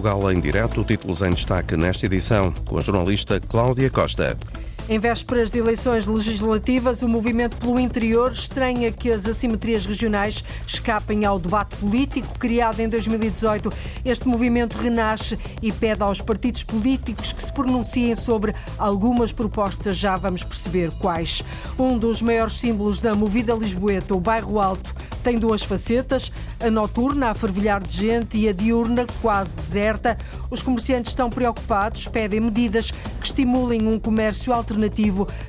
Portugal 0.00 0.32
em 0.32 0.40
direto, 0.40 0.82
títulos 0.82 1.20
em 1.20 1.28
destaque 1.28 1.76
nesta 1.76 2.06
edição, 2.06 2.52
com 2.66 2.78
a 2.78 2.80
jornalista 2.80 3.38
Cláudia 3.38 3.90
Costa. 3.90 4.34
Em 4.90 4.98
vésperas 4.98 5.52
de 5.52 5.58
eleições 5.60 6.08
legislativas, 6.08 7.00
o 7.02 7.08
movimento 7.08 7.56
pelo 7.58 7.78
interior 7.78 8.32
estranha 8.32 8.90
que 8.90 9.08
as 9.08 9.24
assimetrias 9.24 9.86
regionais 9.86 10.42
escapem 10.66 11.24
ao 11.24 11.38
debate 11.38 11.76
político 11.76 12.36
criado 12.36 12.80
em 12.80 12.88
2018. 12.88 13.70
Este 14.04 14.26
movimento 14.26 14.76
renasce 14.76 15.38
e 15.62 15.70
pede 15.70 16.02
aos 16.02 16.20
partidos 16.20 16.64
políticos 16.64 17.32
que 17.32 17.40
se 17.40 17.52
pronunciem 17.52 18.16
sobre 18.16 18.52
algumas 18.76 19.30
propostas, 19.30 19.96
já 19.96 20.16
vamos 20.16 20.42
perceber 20.42 20.90
quais. 20.98 21.44
Um 21.78 21.96
dos 21.96 22.20
maiores 22.20 22.54
símbolos 22.54 23.00
da 23.00 23.14
movida 23.14 23.54
lisboeta, 23.54 24.12
o 24.12 24.20
bairro 24.20 24.58
Alto, 24.58 24.92
tem 25.22 25.38
duas 25.38 25.62
facetas, 25.62 26.32
a 26.58 26.70
noturna 26.70 27.30
a 27.30 27.34
fervilhar 27.34 27.80
de 27.80 27.94
gente 27.94 28.38
e 28.38 28.48
a 28.48 28.52
diurna 28.52 29.06
quase 29.22 29.54
deserta. 29.54 30.18
Os 30.50 30.62
comerciantes 30.62 31.12
estão 31.12 31.30
preocupados, 31.30 32.08
pedem 32.08 32.40
medidas 32.40 32.90
que 32.90 33.26
estimulem 33.26 33.86
um 33.86 34.00
comércio 34.00 34.52
alternativo 34.52 34.79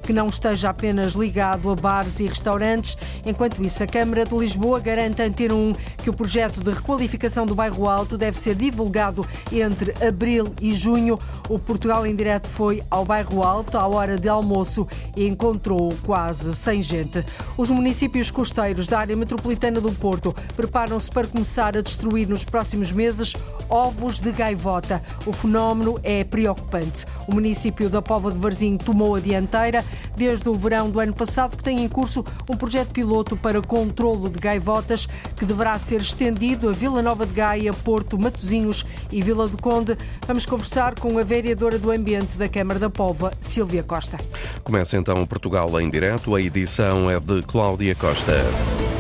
que 0.02 0.12
não 0.12 0.28
esteja 0.28 0.70
apenas 0.70 1.14
ligado 1.14 1.70
a 1.70 1.76
bares 1.76 2.20
e 2.20 2.28
restaurantes. 2.28 2.98
Enquanto 3.26 3.64
isso, 3.64 3.84
a 3.84 3.88
Câmara 3.88 4.26
de 4.26 4.36
Lisboa 4.36 4.80
garante 4.80 5.22
Antena 5.22 5.54
1 5.54 5.74
que 6.04 6.10
o 6.10 6.14
projeto 6.14 6.62
de 6.62 6.72
requalificação 6.72 7.46
do 7.46 7.56
bairro 7.56 7.88
Alto 7.88 8.18
deve 8.18 8.38
ser 8.38 8.56
divulgado 8.56 9.26
entre 9.52 9.94
abril 10.06 10.54
e 10.60 10.74
junho. 10.74 11.18
O 11.50 11.60
Portugal 11.60 12.06
em 12.06 12.16
direto 12.16 12.48
foi 12.48 12.84
ao 12.90 13.06
bairro 13.06 13.44
Alto 13.44 13.78
à 13.78 13.88
hora 13.88 14.18
de 14.18 14.28
almoço 14.28 14.88
e 15.16 15.28
encontrou 15.28 15.94
quase 16.04 16.56
sem 16.56 16.82
gente. 16.82 17.24
Os 17.58 17.70
municípios 17.70 18.32
costeiros 18.32 18.88
da 18.88 19.00
área 19.00 19.16
Metropolitana 19.16 19.80
do 19.80 19.92
Porto 19.92 20.36
preparam-se 20.56 21.10
para 21.10 21.28
começar 21.28 21.78
a 21.78 21.82
destruir 21.82 22.28
nos 22.28 22.44
próximos 22.44 22.92
meses 22.92 23.34
ovos 23.70 24.20
de 24.20 24.32
gaivota. 24.32 25.02
O 25.26 25.32
fenómeno 25.32 26.00
é 26.04 26.24
preocupante. 26.24 27.06
O 27.28 27.34
município 27.34 27.90
da 27.90 28.02
Pova 28.02 28.32
de 28.32 28.38
Varzim 28.38 28.78
tomou 28.78 29.11
a 29.16 29.20
dianteira 29.20 29.84
desde 30.16 30.48
o 30.50 30.54
verão 30.54 30.90
do 30.90 31.00
ano 31.00 31.14
passado, 31.14 31.58
que 31.58 31.64
tem 31.64 31.84
em 31.84 31.90
curso 31.90 32.26
um 32.50 32.56
projeto 32.56 32.92
piloto 32.92 33.36
para 33.38 33.62
controlo 33.62 34.30
de 34.30 34.40
gaivotas 34.40 35.08
que 35.36 35.46
deverá 35.46 35.78
ser 35.80 36.02
estendido 36.02 36.70
a 36.70 36.74
Vila 36.74 37.02
Nova 37.02 37.26
de 37.26 37.34
Gaia, 37.34 37.74
Porto, 37.74 38.20
Matozinhos 38.20 38.86
e 39.12 39.22
Vila 39.22 39.48
do 39.48 39.58
Conde. 39.58 39.98
Vamos 40.28 40.46
conversar 40.46 40.96
com 40.96 41.18
a 41.18 41.24
vereadora 41.24 41.78
do 41.78 41.92
Ambiente 41.92 42.38
da 42.38 42.48
Câmara 42.48 42.80
da 42.80 42.90
Pova, 42.90 43.34
Silvia 43.40 43.84
Costa. 43.84 44.18
Começa 44.64 44.98
então 44.98 45.26
Portugal 45.26 45.80
em 45.80 45.90
direto. 45.90 46.36
A 46.36 46.42
edição 46.42 47.10
é 47.10 47.20
de 47.20 47.42
Cláudia 47.44 47.96
Costa. 47.96 48.91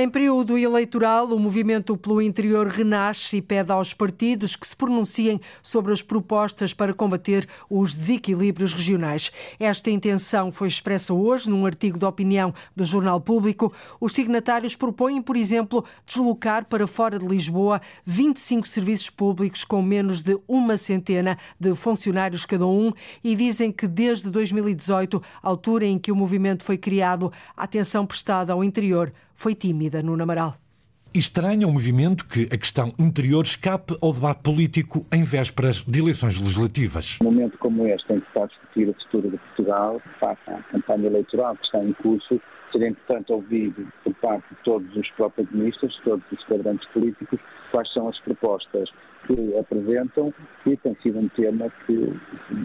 Em 0.00 0.08
período 0.08 0.56
eleitoral, 0.56 1.26
o 1.26 1.38
movimento 1.38 1.94
pelo 1.94 2.22
interior 2.22 2.66
renasce 2.66 3.36
e 3.36 3.42
pede 3.42 3.70
aos 3.70 3.92
partidos 3.92 4.56
que 4.56 4.66
se 4.66 4.74
pronunciem 4.74 5.38
sobre 5.62 5.92
as 5.92 6.00
propostas 6.00 6.72
para 6.72 6.94
combater 6.94 7.46
os 7.68 7.94
desequilíbrios 7.94 8.72
regionais. 8.72 9.30
Esta 9.58 9.90
intenção 9.90 10.50
foi 10.50 10.68
expressa 10.68 11.12
hoje 11.12 11.50
num 11.50 11.66
artigo 11.66 11.98
de 11.98 12.06
opinião 12.06 12.54
do 12.74 12.82
Jornal 12.82 13.20
Público. 13.20 13.74
Os 14.00 14.12
signatários 14.12 14.74
propõem, 14.74 15.20
por 15.20 15.36
exemplo, 15.36 15.84
deslocar 16.06 16.64
para 16.64 16.86
fora 16.86 17.18
de 17.18 17.26
Lisboa 17.26 17.82
25 18.06 18.66
serviços 18.66 19.10
públicos 19.10 19.64
com 19.64 19.82
menos 19.82 20.22
de 20.22 20.40
uma 20.48 20.78
centena 20.78 21.36
de 21.60 21.74
funcionários 21.74 22.46
cada 22.46 22.66
um 22.66 22.90
e 23.22 23.36
dizem 23.36 23.70
que 23.70 23.86
desde 23.86 24.30
2018, 24.30 25.22
altura 25.42 25.84
em 25.84 25.98
que 25.98 26.10
o 26.10 26.16
movimento 26.16 26.64
foi 26.64 26.78
criado, 26.78 27.30
a 27.54 27.64
atenção 27.64 28.06
prestada 28.06 28.54
ao 28.54 28.64
interior 28.64 29.12
foi 29.40 29.54
tímida 29.54 30.02
no 30.02 30.14
Namaral. 30.18 30.56
Estranha 31.14 31.66
o 31.66 31.72
movimento 31.72 32.26
que 32.28 32.42
a 32.54 32.58
questão 32.58 32.92
interior 32.98 33.42
escape 33.42 33.96
ao 34.02 34.12
debate 34.12 34.42
político 34.42 35.06
em 35.10 35.24
vésperas 35.24 35.82
de 35.82 35.98
eleições 35.98 36.38
legislativas. 36.38 37.16
Um 37.22 37.24
momento 37.24 37.56
como 37.56 37.86
este, 37.86 38.12
em 38.12 38.20
que 38.20 38.26
está 38.26 38.44
a 38.44 38.46
discutir 38.46 38.90
o 38.90 38.94
futuro 39.02 39.30
de 39.30 39.38
Portugal, 39.38 39.98
face 40.20 40.42
à 40.50 40.62
campanha 40.64 41.06
eleitoral 41.06 41.56
que 41.56 41.64
está 41.64 41.82
em 41.82 41.94
curso, 41.94 42.38
seria 42.70 42.88
importante 42.88 43.32
ouvir 43.32 43.72
por 44.04 44.12
parte 44.16 44.44
de 44.50 44.56
todos 44.62 44.94
os 44.94 45.10
protagonistas, 45.12 45.98
todos 46.04 46.24
os 46.30 46.44
quadrantes 46.44 46.86
políticos, 46.90 47.40
quais 47.70 47.90
são 47.94 48.10
as 48.10 48.20
propostas 48.20 48.90
que 49.26 49.58
apresentam 49.58 50.32
e 50.66 50.76
tem 50.76 50.96
sido 51.02 51.18
um 51.18 51.28
tema 51.30 51.70
que 51.86 52.12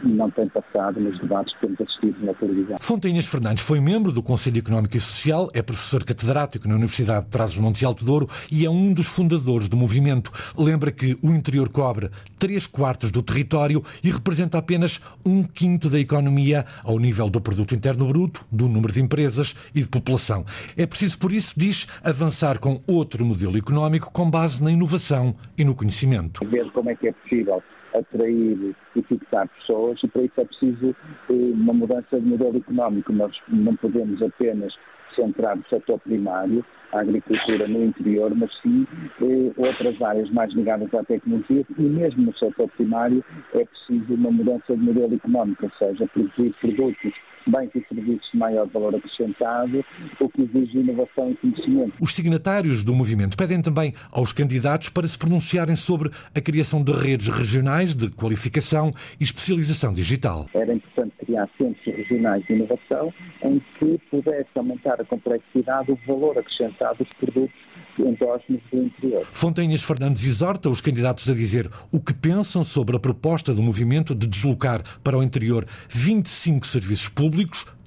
não 0.04 0.30
tem 0.32 0.48
passado 0.50 1.00
nos 1.00 1.20
debates 1.20 1.54
que 1.56 1.62
temos 1.62 1.82
assistido 1.82 2.26
na 2.26 2.34
televisão. 2.34 2.78
Fontainhas 2.82 3.26
Fernandes 3.26 3.64
foi 3.64 3.80
membro 3.80 4.12
do 4.12 4.24
Conselho 4.24 4.60
Económico 4.60 4.98
e 4.98 5.00
Social, 5.00 5.50
é 5.54 5.62
professor 5.62 6.04
catedrático 6.04 6.68
na 6.68 6.76
Universidade 6.76 7.26
de 7.26 7.32
Trás-os-Montes 7.32 7.82
e 7.82 7.86
Alto 7.86 8.06
Douro 8.06 8.30
e 8.52 8.66
é 8.66 8.70
um 8.70 8.94
dos 8.94 9.08
fundadores 9.08 9.70
do 9.70 9.78
movimento. 9.78 10.32
Lembra 10.58 10.92
que 10.92 11.18
o 11.22 11.30
interior 11.32 11.70
cobre 11.70 12.10
três 12.38 12.68
quartos 12.68 13.12
do 13.12 13.22
território 13.22 13.84
e 14.04 14.12
representa 14.12 14.58
apenas 14.58 15.00
um 15.26 15.44
quinto 15.44 15.90
da 15.90 16.00
economia 16.00 16.66
ao 16.84 17.00
nível 17.00 17.30
do 17.30 17.42
produto 17.42 17.76
interno 17.76 18.08
bruto, 18.08 18.46
do 18.52 18.68
número 18.68 18.94
de 18.94 19.02
empresas 19.02 19.56
e 19.74 19.82
de 19.82 19.88
população. 19.88 20.46
É 20.78 20.86
preciso, 20.86 21.18
por 21.18 21.32
isso, 21.32 21.54
diz, 21.58 21.88
avançar 22.04 22.60
com 22.60 22.82
outro 22.88 23.26
modelo 23.26 23.58
económico 23.58 24.12
com 24.12 24.30
base 24.30 24.64
na 24.64 24.72
inovação 24.72 25.36
e 25.58 25.64
no 25.64 25.76
conhecimento 25.76 26.45
ver 26.46 26.72
como 26.72 26.90
é 26.90 26.96
que 26.96 27.08
é 27.08 27.12
possível 27.12 27.64
atrair 27.94 28.76
e 28.96 29.02
fixar 29.04 29.48
pessoas 29.48 30.02
e 30.04 30.08
para 30.08 30.24
isso 30.24 30.42
é 30.42 30.46
preciso 30.46 30.96
eh, 31.30 31.34
uma 31.34 31.74
mudança 31.74 32.20
de 32.20 32.26
modelo 32.26 32.58
económico. 32.58 33.14
Nós 33.14 33.36
não 33.48 33.76
podemos 33.76 34.22
apenas 34.22 34.74
centrar 35.16 35.58
o 35.58 35.70
setor 35.70 36.00
primário, 36.00 36.66
a 36.92 37.00
agricultura 37.00 37.68
no 37.68 37.84
interior, 37.84 38.34
mas 38.36 38.52
sim 38.62 38.86
eh, 39.22 39.52
outras 39.58 40.02
áreas 40.02 40.30
mais 40.32 40.52
ligadas 40.54 40.94
à 40.94 41.04
tecnologia 41.04 41.66
e 41.78 41.82
mesmo 41.82 42.24
no 42.24 42.38
setor 42.38 42.70
primário 42.72 43.24
é 43.54 43.66
preciso 43.66 44.14
uma 44.14 44.32
mudança 44.32 44.76
de 44.76 44.84
modelo 44.84 45.16
económico, 45.16 45.66
ou 45.66 45.72
seja, 45.72 46.08
produzir 46.08 46.54
produtos 46.60 47.14
bens 47.48 47.70
e 47.76 47.86
serviços 47.88 48.30
de 48.32 48.38
maior 48.38 48.68
valor 48.68 48.96
acrescentado, 48.96 49.84
o 50.20 50.30
que 50.30 50.42
exige 50.42 50.80
inovação 50.80 51.32
e 51.32 51.36
conhecimento. 51.36 51.94
Os 52.00 52.14
signatários 52.14 52.84
do 52.84 52.94
movimento 52.94 53.38
pedem 53.38 53.62
também 53.62 53.94
aos 54.12 54.34
candidatos 54.34 54.90
para 54.90 55.08
se 55.08 55.18
pronunciarem 55.18 55.76
sobre 55.76 56.10
a 56.34 56.42
criação 56.42 56.84
de 56.84 56.92
redes 56.92 57.28
regionais 57.28 57.94
de 57.96 58.10
qualificação 58.10 58.92
e 59.20 59.24
especialização 59.24 59.94
digital. 59.94 60.48
Era 60.54 60.74
importante 60.74 61.14
criar 61.26 61.50
centros 61.58 61.86
regionais 61.86 62.46
de 62.46 62.54
inovação 62.54 63.14
em 63.44 63.62
que 63.80 64.00
pudesse 64.10 64.50
aumentar 64.56 65.00
a 65.00 65.06
complexidade, 65.06 65.92
o 65.92 66.00
valor 66.08 66.38
acrescentado 66.38 67.04
dos 67.04 67.10
produtos 67.14 67.56
endógenos 67.98 68.62
do 68.72 68.84
interior. 68.84 69.24
Fontanhas 69.32 69.84
Fernandes 69.84 70.26
exorta 70.26 70.70
os 70.70 70.82
candidatos 70.82 71.30
a 71.30 71.34
dizer 71.34 71.70
o 71.92 72.00
que 72.00 72.14
pensam 72.14 72.64
sobre 72.64 72.96
a 72.96 73.00
proposta 73.00 73.54
do 73.54 73.64
movimento 73.64 74.14
de 74.14 74.28
deslocar 74.28 74.82
para 75.02 75.18
o 75.18 75.24
interior 75.24 75.66
25 75.90 76.66
serviços 76.68 77.08
públicos 77.08 77.35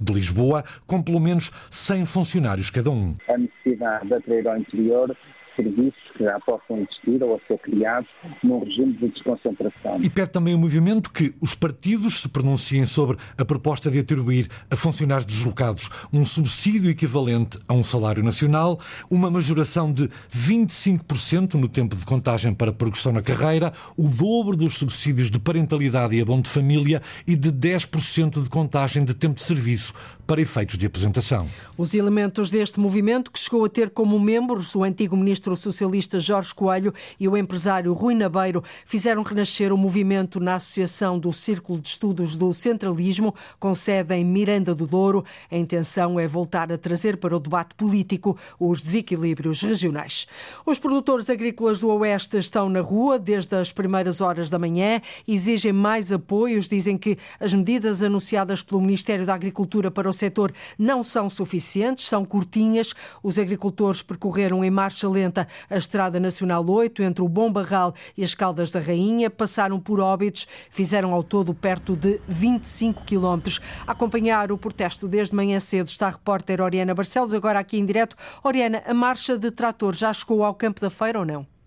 de 0.01 0.13
Lisboa, 0.13 0.65
com 0.87 1.03
pelo 1.03 1.21
menos 1.21 1.51
100 1.71 2.07
funcionários 2.07 2.71
cada 2.71 2.91
um. 2.91 3.15
A 3.29 3.39
necessidade 3.39 4.07
de 4.07 4.15
atrair 4.15 4.49
ao 4.49 4.57
interior 4.57 5.17
serviços 5.57 6.08
que 6.19 6.25
já 6.25 6.39
possam 6.41 6.79
existir 6.79 7.23
ou 7.23 7.37
a 7.37 7.39
ser 7.47 7.59
criados 7.59 8.11
num 8.43 8.59
regime 8.59 8.93
de 8.95 9.09
desconcentração. 9.09 10.01
E 10.03 10.11
pede 10.11 10.31
também 10.31 10.55
o 10.55 10.59
movimento 10.59 11.11
que 11.11 11.33
os 11.41 11.55
partidos 11.55 12.21
se 12.21 12.29
pronunciem 12.29 12.85
sobre 12.85 13.17
a 13.39 13.45
proposta 13.45 13.91
de 13.91 14.01
atribuir 14.01 14.49
a 14.69 14.77
funcionários 14.77 15.25
deslocados 15.25 15.89
um 16.13 16.25
subsídio 16.25 16.91
equivalente 16.91 17.59
a 17.69 17.73
um 17.73 17.85
salário 17.85 18.23
nacional, 18.23 18.81
uma 19.09 19.31
majoração 19.31 19.93
de 19.93 20.11
25% 20.35 21.55
no 21.55 21.69
tempo 21.69 21.95
de 21.95 22.05
contagem 22.05 22.53
para 22.53 22.73
progressão 22.73 23.13
na 23.13 23.23
carreira, 23.23 23.73
o 23.97 24.09
dobro 24.09 24.57
dos 24.57 24.77
subsídios 24.77 25.31
de 25.31 25.39
parentalidade 25.39 26.17
e 26.17 26.21
abono 26.21 26.43
de 26.43 26.49
família 26.49 27.01
e 27.27 27.37
de 27.37 27.53
10% 27.53 28.43
de 28.43 28.51
contagem 28.51 29.05
de 29.05 29.15
tempo 29.15 29.37
de 29.37 29.43
serviço 29.43 29.95
para 30.27 30.41
efeitos 30.43 30.77
de 30.77 30.87
aposentação. 30.87 31.49
Os 31.77 31.95
elementos 31.95 32.51
deste 32.51 32.79
movimento, 32.79 33.31
que 33.31 33.39
chegou 33.39 33.65
a 33.65 33.69
ter 33.69 33.91
como 33.91 34.19
membros 34.21 34.75
o 34.75 34.83
antigo 34.83 35.17
ministro 35.17 35.57
socialista 35.57 36.08
Jorge 36.19 36.55
Coelho 36.55 36.95
e 37.19 37.29
o 37.29 37.37
empresário 37.37 37.93
Rui 37.93 38.15
Nabeiro, 38.15 38.63
fizeram 38.87 39.23
renascer 39.23 39.73
o 39.73 39.77
movimento 39.77 40.41
na 40.41 40.55
Associação 40.55 41.19
do 41.19 41.33
Círculo 41.33 41.81
de 41.81 41.89
Estudos 41.89 42.37
do 42.37 42.53
Centralismo, 42.53 43.35
com 43.59 43.75
sede 43.75 44.15
em 44.15 44.25
Miranda 44.25 44.75
do 44.75 44.87
Douro. 44.87 45.25
A 45.51 45.57
intenção 45.57 46.19
é 46.19 46.27
voltar 46.27 46.73
a 46.73 46.79
trazer 46.79 47.17
para 47.17 47.37
o 47.37 47.41
debate 47.41 47.75
político 47.75 48.39
os 48.59 48.83
desequilíbrios 48.83 49.63
regionais. 49.63 50.27
Os 50.65 50.79
produtores 50.79 51.29
agrícolas 51.29 51.81
do 51.81 51.89
Oeste 51.89 52.39
estão 52.39 52.69
na 52.69 52.81
rua 52.81 53.19
desde 53.19 53.57
as 53.57 53.73
primeiras 53.73 54.21
horas 54.21 54.49
da 54.49 54.59
manhã, 54.59 55.01
exigem 55.27 55.73
mais 55.73 56.13
apoios, 56.13 56.69
dizem 56.69 56.97
que 56.97 57.19
as 57.41 57.53
medidas 57.53 58.03
anunciadas 58.03 58.63
pelo 58.63 58.81
Ministério 58.81 59.27
da 59.27 59.35
Agricultura 59.35 59.91
para 59.91 60.09
o 60.09 60.13
setor 60.13 60.53
não 60.79 61.03
são 61.03 61.29
suficientes, 61.29 62.07
são 62.07 62.25
curtinhas. 62.25 62.95
Os 63.23 63.39
agricultores 63.39 64.03
percorreram 64.03 64.65
em 64.65 64.71
marcha 64.71 65.09
lenta 65.09 65.49
a 65.69 65.77
Estrada 65.99 66.21
Nacional 66.21 66.65
8 66.65 67.03
entre 67.03 67.25
o 67.25 67.29
Bom 67.29 67.51
Barral 67.51 67.93
e 68.17 68.23
as 68.23 68.33
Caldas 68.33 68.71
da 68.71 68.79
Rainha, 68.79 69.29
passaram 69.29 69.81
por 69.81 69.99
óbitos, 69.99 70.47
fizeram 70.71 71.13
ao 71.13 71.25
todo 71.25 71.53
perto 71.53 71.97
de 71.97 72.21
25 72.29 73.03
quilómetros. 73.03 73.61
Acompanhar 73.85 74.53
o 74.53 74.57
protesto 74.57 75.09
desde 75.09 75.35
manhã 75.35 75.59
cedo 75.59 75.89
está 75.89 76.07
a 76.07 76.11
repórter 76.11 76.61
Oriana 76.61 76.95
Barcelos, 76.95 77.35
agora 77.35 77.59
aqui 77.59 77.79
em 77.79 77.85
direto. 77.85 78.15
Oriana, 78.45 78.81
a 78.87 78.95
marcha 78.95 79.37
de 79.37 79.51
trator 79.51 79.93
já 79.93 80.13
chegou 80.13 80.45
ao 80.45 80.55
campo 80.55 80.81
da 80.81 80.89
feira 80.89 81.19
ou 81.19 81.25
não? 81.25 81.58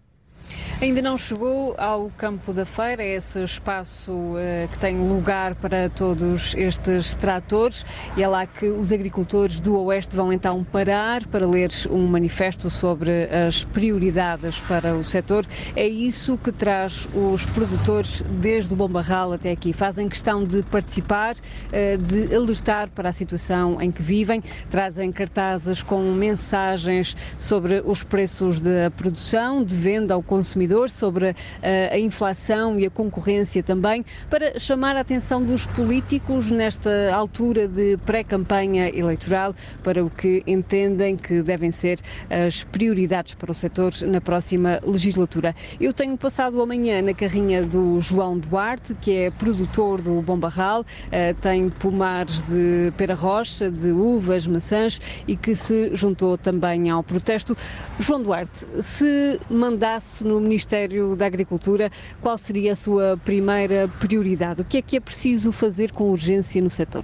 Ainda 0.81 1.00
não 1.00 1.15
chegou 1.15 1.75
ao 1.77 2.09
campo 2.18 2.51
da 2.51 2.65
feira, 2.65 3.03
esse 3.03 3.44
espaço 3.44 4.12
uh, 4.12 4.68
que 4.71 4.80
tem 4.80 4.98
lugar 4.98 5.53
para 5.53 5.88
todos 5.89 6.56
estes 6.56 7.13
tratores, 7.13 7.86
e 8.18 8.24
é 8.24 8.27
lá 8.27 8.48
que 8.48 8.65
os 8.65 8.92
agricultores 8.92 9.62
do 9.62 9.80
Oeste 9.80 10.15
vão 10.15 10.33
então 10.33 10.63
parar 10.63 11.24
para 11.27 11.45
ler 11.45 11.69
um 11.88 12.07
manifesto 12.07 12.68
sobre 12.68 13.25
as 13.25 13.63
prioridades 13.63 14.59
para 14.62 14.95
o 14.95 15.03
setor. 15.03 15.45
É 15.75 15.88
isso 15.88 16.36
que 16.36 16.51
traz 16.51 17.07
os 17.13 17.45
produtores 17.45 18.24
desde 18.39 18.74
o 18.74 18.75
Bom 18.75 18.89
Barral 18.89 19.33
até 19.33 19.51
aqui. 19.51 19.74
Fazem 19.74 20.09
questão 20.09 20.44
de 20.44 20.63
participar, 20.63 21.36
uh, 21.36 21.97
de 22.00 22.36
alertar 22.36 22.89
para 22.89 23.09
a 23.09 23.13
situação 23.13 23.80
em 23.80 23.92
que 23.92 24.01
vivem, 24.01 24.42
trazem 24.71 25.12
cartazes 25.12 25.83
com 25.83 26.01
mensagens 26.12 27.15
sobre 27.38 27.83
os 27.86 28.04
preços 28.04 28.59
da 28.59 28.89
produção, 28.97 29.63
de 29.63 29.75
venda 29.75 30.15
ao 30.15 30.24
consumidor 30.24 30.41
consumidor, 30.42 30.90
sobre 30.90 31.36
eh, 31.62 31.90
a 31.94 32.00
inflação 32.00 32.80
e 32.80 32.86
a 32.88 32.90
concorrência 32.90 33.62
também, 33.62 34.04
para 34.28 34.60
chamar 34.60 34.96
a 34.96 35.02
atenção 35.02 35.44
dos 35.44 35.68
políticos 35.68 36.50
nesta 36.50 37.14
altura 37.14 37.68
de 37.68 37.96
pré-campanha 37.98 38.90
eleitoral 38.90 39.54
para 39.84 40.04
o 40.04 40.10
que 40.10 40.42
entendem 40.48 41.16
que 41.16 41.44
devem 41.44 41.72
ser 41.72 42.00
as 42.28 42.64
prioridades 42.64 43.36
para 43.36 43.52
o 43.52 43.54
setor 43.54 43.94
na 44.08 44.20
próxima 44.20 44.80
legislatura. 44.84 45.56
Eu 45.80 45.94
tenho 45.94 46.18
passado 46.18 46.60
amanhã 46.60 47.04
na 47.04 47.14
carrinha 47.14 47.62
do 47.64 48.02
João 48.02 48.40
Duarte, 48.40 48.96
que 48.96 49.16
é 49.16 49.30
produtor 49.30 50.02
do 50.02 50.24
Bom 50.24 50.38
Barral, 50.38 50.84
eh, 51.12 51.36
tem 51.40 51.70
pomares 51.70 52.42
de 52.42 52.92
pera 52.98 53.14
rocha, 53.14 53.70
de 53.70 53.92
uvas, 53.92 54.48
maçãs 54.48 55.00
e 55.28 55.36
que 55.36 55.54
se 55.54 55.96
juntou 55.96 56.36
também 56.36 56.90
ao 56.90 57.04
protesto. 57.04 57.56
João 58.00 58.24
Duarte, 58.24 58.66
se 58.82 59.40
mandasse 59.48 60.24
no 60.31 60.39
Ministério 60.39 61.16
da 61.16 61.25
Agricultura, 61.25 61.92
qual 62.22 62.38
seria 62.38 62.74
a 62.74 62.75
sua 62.75 63.19
primeira 63.25 63.89
prioridade? 64.00 64.62
O 64.62 64.66
que 64.66 64.78
é 64.78 64.81
que 64.81 64.95
é 64.95 65.00
preciso 65.00 65.51
fazer 65.51 65.92
com 65.92 66.10
urgência 66.10 66.62
no 66.62 66.69
setor? 66.69 67.04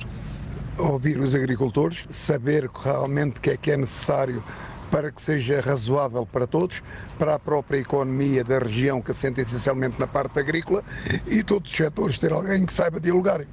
Ouvir 0.77 1.19
os 1.19 1.35
agricultores, 1.35 2.05
saber 2.09 2.69
realmente 2.73 3.39
o 3.39 3.41
que 3.41 3.49
é 3.49 3.57
que 3.57 3.71
é 3.71 3.77
necessário 3.77 4.43
para 4.89 5.11
que 5.11 5.21
seja 5.21 5.59
razoável 5.59 6.25
para 6.25 6.47
todos, 6.47 6.81
para 7.19 7.35
a 7.35 7.39
própria 7.39 7.79
economia 7.79 8.43
da 8.43 8.59
região 8.59 9.01
que 9.01 9.11
assenta 9.11 9.41
essencialmente 9.41 9.99
na 9.99 10.07
parte 10.07 10.39
agrícola 10.39 10.83
e 11.27 11.43
todos 11.43 11.69
os 11.69 11.77
setores 11.77 12.17
ter 12.17 12.31
alguém 12.31 12.65
que 12.65 12.73
saiba 12.73 12.99
dialogar. 12.99 13.45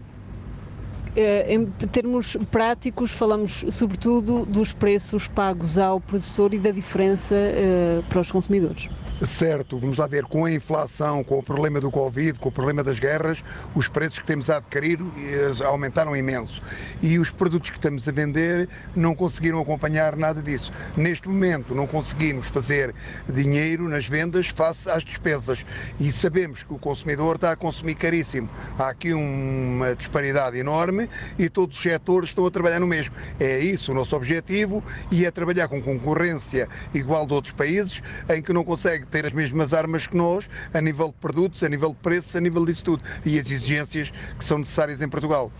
Eh, 1.16 1.54
em 1.54 1.66
termos 1.66 2.36
práticos, 2.50 3.12
falamos 3.12 3.64
sobretudo 3.70 4.44
dos 4.44 4.72
preços 4.72 5.28
pagos 5.28 5.78
ao 5.78 6.00
produtor 6.00 6.52
e 6.54 6.58
da 6.58 6.72
diferença 6.72 7.34
eh, 7.34 8.02
para 8.08 8.20
os 8.20 8.30
consumidores. 8.30 8.88
Certo, 9.22 9.78
vamos 9.78 9.96
lá 9.96 10.08
ver, 10.08 10.24
com 10.24 10.44
a 10.44 10.50
inflação, 10.50 11.22
com 11.22 11.38
o 11.38 11.42
problema 11.42 11.80
do 11.80 11.88
Covid, 11.88 12.36
com 12.36 12.48
o 12.48 12.52
problema 12.52 12.82
das 12.82 12.98
guerras, 12.98 13.44
os 13.72 13.86
preços 13.86 14.18
que 14.18 14.26
temos 14.26 14.50
a 14.50 14.56
adquirir 14.56 14.98
eh, 15.00 15.64
aumentaram 15.64 16.16
imenso. 16.16 16.60
E 17.00 17.16
os 17.18 17.30
produtos 17.30 17.70
que 17.70 17.76
estamos 17.76 18.08
a 18.08 18.12
vender 18.12 18.68
não 18.94 19.14
conseguiram 19.14 19.60
acompanhar 19.60 20.16
nada 20.16 20.42
disso. 20.42 20.72
Neste 20.96 21.28
momento 21.28 21.76
não 21.76 21.86
conseguimos 21.86 22.48
fazer 22.48 22.92
dinheiro 23.32 23.88
nas 23.88 24.04
vendas 24.04 24.48
face 24.48 24.90
às 24.90 25.04
despesas. 25.04 25.64
E 26.00 26.10
sabemos 26.10 26.64
que 26.64 26.74
o 26.74 26.78
consumidor 26.78 27.36
está 27.36 27.52
a 27.52 27.56
consumir 27.56 27.94
caríssimo. 27.94 28.50
Há 28.76 28.88
aqui 28.88 29.14
uma 29.14 29.94
disparidade 29.94 30.58
enorme 30.58 31.08
e 31.38 31.48
todos 31.48 31.76
os 31.76 31.82
setores 31.82 32.30
estão 32.30 32.44
a 32.44 32.50
trabalhar 32.50 32.80
no 32.80 32.86
mesmo. 32.86 33.14
É 33.38 33.60
isso 33.60 33.92
o 33.92 33.94
nosso 33.94 34.16
objetivo 34.16 34.82
e 35.10 35.24
é 35.24 35.30
trabalhar 35.30 35.68
com 35.68 35.80
concorrência 35.80 36.68
igual 36.92 37.24
de 37.24 37.32
outros 37.32 37.54
países 37.54 38.02
em 38.28 38.42
que 38.42 38.52
não 38.52 38.64
consegue 38.64 39.03
ter 39.10 39.26
as 39.26 39.32
mesmas 39.32 39.72
armas 39.72 40.06
que 40.06 40.16
nós, 40.16 40.48
a 40.72 40.80
nível 40.80 41.08
de 41.08 41.14
produtos, 41.14 41.62
a 41.62 41.68
nível 41.68 41.90
de 41.90 41.96
preços, 41.96 42.34
a 42.36 42.40
nível 42.40 42.64
disso 42.64 42.84
tudo. 42.84 43.02
E 43.24 43.38
as 43.38 43.50
exigências 43.50 44.12
que 44.38 44.44
são 44.44 44.58
necessárias 44.58 45.00
em 45.00 45.08
Portugal. 45.08 45.50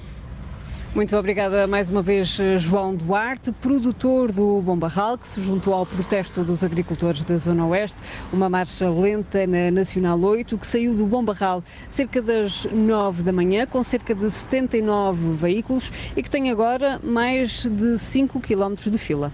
Muito 0.94 1.17
obrigada 1.17 1.67
mais 1.67 1.91
uma 1.91 2.02
vez, 2.02 2.38
João 2.58 2.94
Duarte, 2.94 3.50
produtor 3.50 4.31
do 4.31 4.62
Bom 4.62 4.76
Barral, 4.76 5.19
que 5.19 5.26
se 5.26 5.41
juntou 5.41 5.75
ao 5.75 5.85
protesto 5.85 6.44
dos 6.44 6.62
agricultores 6.62 7.25
da 7.25 7.37
Zona 7.37 7.67
Oeste. 7.67 7.96
Uma 8.32 8.49
marcha 8.49 8.88
lenta 8.88 9.44
na 9.44 9.73
Nacional 9.73 10.20
8, 10.20 10.56
que 10.56 10.64
saiu 10.64 10.94
do 10.94 11.05
Bom 11.05 11.25
Barral 11.25 11.64
cerca 11.88 12.23
das 12.23 12.64
9 12.67 13.25
da 13.25 13.32
manhã, 13.32 13.67
com 13.67 13.82
cerca 13.82 14.14
de 14.14 14.31
79 14.31 15.35
veículos 15.35 15.93
e 16.17 16.23
que 16.23 16.31
tem 16.31 16.49
agora 16.49 17.00
mais 17.02 17.67
de 17.67 17.99
5 17.99 18.40
quilómetros 18.40 18.93
de 18.93 18.97
fila. 18.97 19.32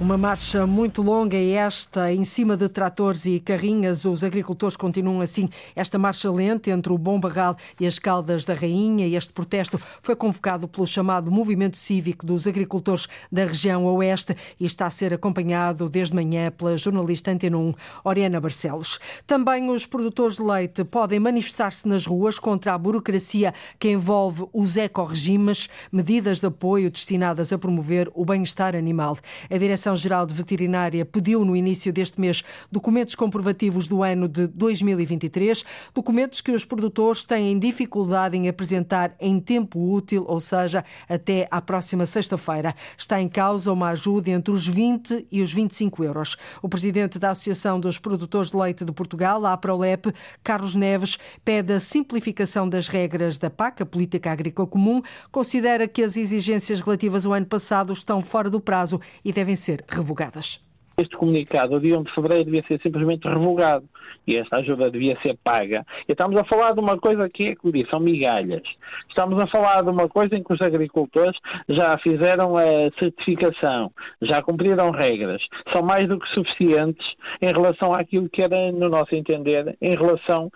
Uma 0.00 0.18
marcha 0.18 0.66
muito 0.66 1.00
longa 1.02 1.36
e 1.36 1.52
esta 1.52 2.12
em 2.12 2.24
cima 2.24 2.56
de 2.56 2.68
tratores 2.68 3.26
e 3.26 3.38
carrinhas. 3.38 4.04
Os 4.04 4.24
agricultores 4.24 4.76
continuam 4.76 5.20
assim 5.20 5.48
esta 5.74 5.96
marcha 5.96 6.28
lenta 6.32 6.68
entre 6.70 6.92
o 6.92 6.98
Bom 6.98 7.20
Barral 7.20 7.56
e 7.78 7.86
as 7.86 7.96
Caldas 7.96 8.44
da 8.44 8.54
Rainha. 8.54 9.06
Este 9.06 9.32
protesto 9.32 9.80
foi 10.02 10.16
convocado 10.16 10.66
pelo 10.66 10.84
chamado 10.84 11.30
Movimento 11.30 11.78
Cívico 11.78 12.26
dos 12.26 12.48
Agricultores 12.48 13.06
da 13.30 13.44
região 13.46 13.84
Oeste 13.86 14.36
e 14.58 14.66
está 14.66 14.86
a 14.86 14.90
ser 14.90 15.14
acompanhado 15.14 15.88
desde 15.88 16.12
manhã 16.12 16.50
pela 16.50 16.76
jornalista 16.76 17.30
Antena 17.30 17.56
1, 17.56 17.74
Oriana 18.02 18.40
Barcelos. 18.40 18.98
Também 19.28 19.70
os 19.70 19.86
produtores 19.86 20.38
de 20.38 20.42
leite 20.42 20.82
podem 20.84 21.20
manifestar-se 21.20 21.86
nas 21.86 22.04
ruas 22.04 22.40
contra 22.40 22.74
a 22.74 22.78
burocracia 22.78 23.54
que 23.78 23.92
envolve 23.92 24.44
os 24.52 24.76
ecorregimes, 24.76 25.68
medidas 25.92 26.40
de 26.40 26.46
apoio 26.46 26.90
destinadas 26.90 27.52
a 27.52 27.58
promover 27.58 28.10
o 28.12 28.24
bem-estar 28.24 28.74
animal. 28.74 29.16
A 29.48 29.56
direção 29.56 29.83
Direção-Geral 29.84 30.24
de 30.24 30.32
Veterinária 30.32 31.04
pediu 31.04 31.44
no 31.44 31.54
início 31.54 31.92
deste 31.92 32.18
mês 32.18 32.42
documentos 32.72 33.14
comprovativos 33.14 33.86
do 33.86 34.02
ano 34.02 34.26
de 34.26 34.46
2023, 34.46 35.62
documentos 35.94 36.40
que 36.40 36.52
os 36.52 36.64
produtores 36.64 37.24
têm 37.24 37.58
dificuldade 37.58 38.34
em 38.34 38.48
apresentar 38.48 39.14
em 39.20 39.38
tempo 39.38 39.78
útil, 39.92 40.24
ou 40.26 40.40
seja, 40.40 40.82
até 41.06 41.46
à 41.50 41.60
próxima 41.60 42.06
sexta-feira. 42.06 42.74
Está 42.96 43.20
em 43.20 43.28
causa 43.28 43.70
uma 43.72 43.90
ajuda 43.90 44.30
entre 44.30 44.54
os 44.54 44.66
20 44.66 45.26
e 45.30 45.42
os 45.42 45.52
25 45.52 46.02
euros. 46.02 46.36
O 46.62 46.68
presidente 46.68 47.18
da 47.18 47.30
Associação 47.30 47.78
dos 47.78 47.98
Produtores 47.98 48.52
de 48.52 48.56
Leite 48.56 48.86
de 48.86 48.92
Portugal, 48.92 49.44
a 49.44 49.52
APROLEP, 49.52 50.14
Carlos 50.42 50.74
Neves, 50.74 51.18
pede 51.44 51.74
a 51.74 51.80
simplificação 51.80 52.66
das 52.66 52.88
regras 52.88 53.36
da 53.36 53.50
PAC, 53.50 53.82
a 53.82 53.86
Política 53.86 54.32
Agrícola 54.32 54.66
Comum, 54.66 55.02
considera 55.30 55.86
que 55.86 56.02
as 56.02 56.16
exigências 56.16 56.80
relativas 56.80 57.26
ao 57.26 57.34
ano 57.34 57.46
passado 57.46 57.92
estão 57.92 58.22
fora 58.22 58.48
do 58.48 58.60
prazo 58.60 58.98
e 59.22 59.30
devem 59.30 59.54
ser 59.54 59.73
ser 59.74 59.84
revogadas. 59.88 60.62
Este 60.96 61.16
comunicado, 61.16 61.80
dia 61.80 61.98
1 61.98 62.04
de 62.04 62.14
fevereiro, 62.14 62.44
devia 62.44 62.64
ser 62.68 62.80
simplesmente 62.80 63.26
revogado 63.26 63.84
e 64.28 64.36
esta 64.36 64.58
ajuda 64.58 64.92
devia 64.92 65.20
ser 65.22 65.36
paga. 65.42 65.84
E 66.08 66.12
estamos 66.12 66.40
a 66.40 66.44
falar 66.44 66.72
de 66.72 66.78
uma 66.78 66.96
coisa 66.96 67.28
que 67.28 67.48
é, 67.48 67.56
como 67.56 67.72
são 67.90 67.98
migalhas. 67.98 68.62
Estamos 69.08 69.42
a 69.42 69.46
falar 69.48 69.82
de 69.82 69.90
uma 69.90 70.08
coisa 70.08 70.36
em 70.36 70.42
que 70.44 70.52
os 70.52 70.60
agricultores 70.60 71.36
já 71.68 71.98
fizeram 71.98 72.56
a 72.56 72.64
certificação, 72.96 73.90
já 74.22 74.40
cumpriram 74.40 74.92
regras, 74.92 75.42
são 75.72 75.82
mais 75.82 76.08
do 76.08 76.16
que 76.16 76.28
suficientes 76.28 77.06
em 77.42 77.48
relação 77.48 77.92
àquilo 77.92 78.28
que 78.28 78.42
era, 78.42 78.70
no 78.70 78.88
nosso 78.88 79.16
entender, 79.16 79.76
em 79.82 79.96
relação 79.96 80.48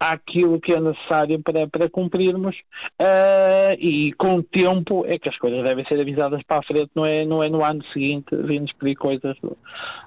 àquilo 0.00 0.58
que 0.58 0.72
é 0.72 0.80
necessário 0.80 1.42
para, 1.42 1.68
para 1.68 1.90
cumprirmos 1.90 2.56
uh, 2.98 3.74
e 3.78 4.14
com 4.14 4.40
tempo 4.40 5.04
é 5.06 5.18
que 5.18 5.28
as 5.28 5.36
coisas 5.36 5.62
devem 5.62 5.84
ser 5.84 6.00
avisadas 6.00 6.42
para 6.42 6.60
a 6.60 6.62
frente, 6.62 6.90
não 6.94 7.04
é, 7.04 7.26
não 7.26 7.42
é 7.42 7.50
no 7.50 7.62
ano 7.62 7.84
seguinte 7.92 8.34
vir-nos 8.34 8.72
pedir 8.72 8.94
coisas 8.94 9.36
do, 9.42 9.54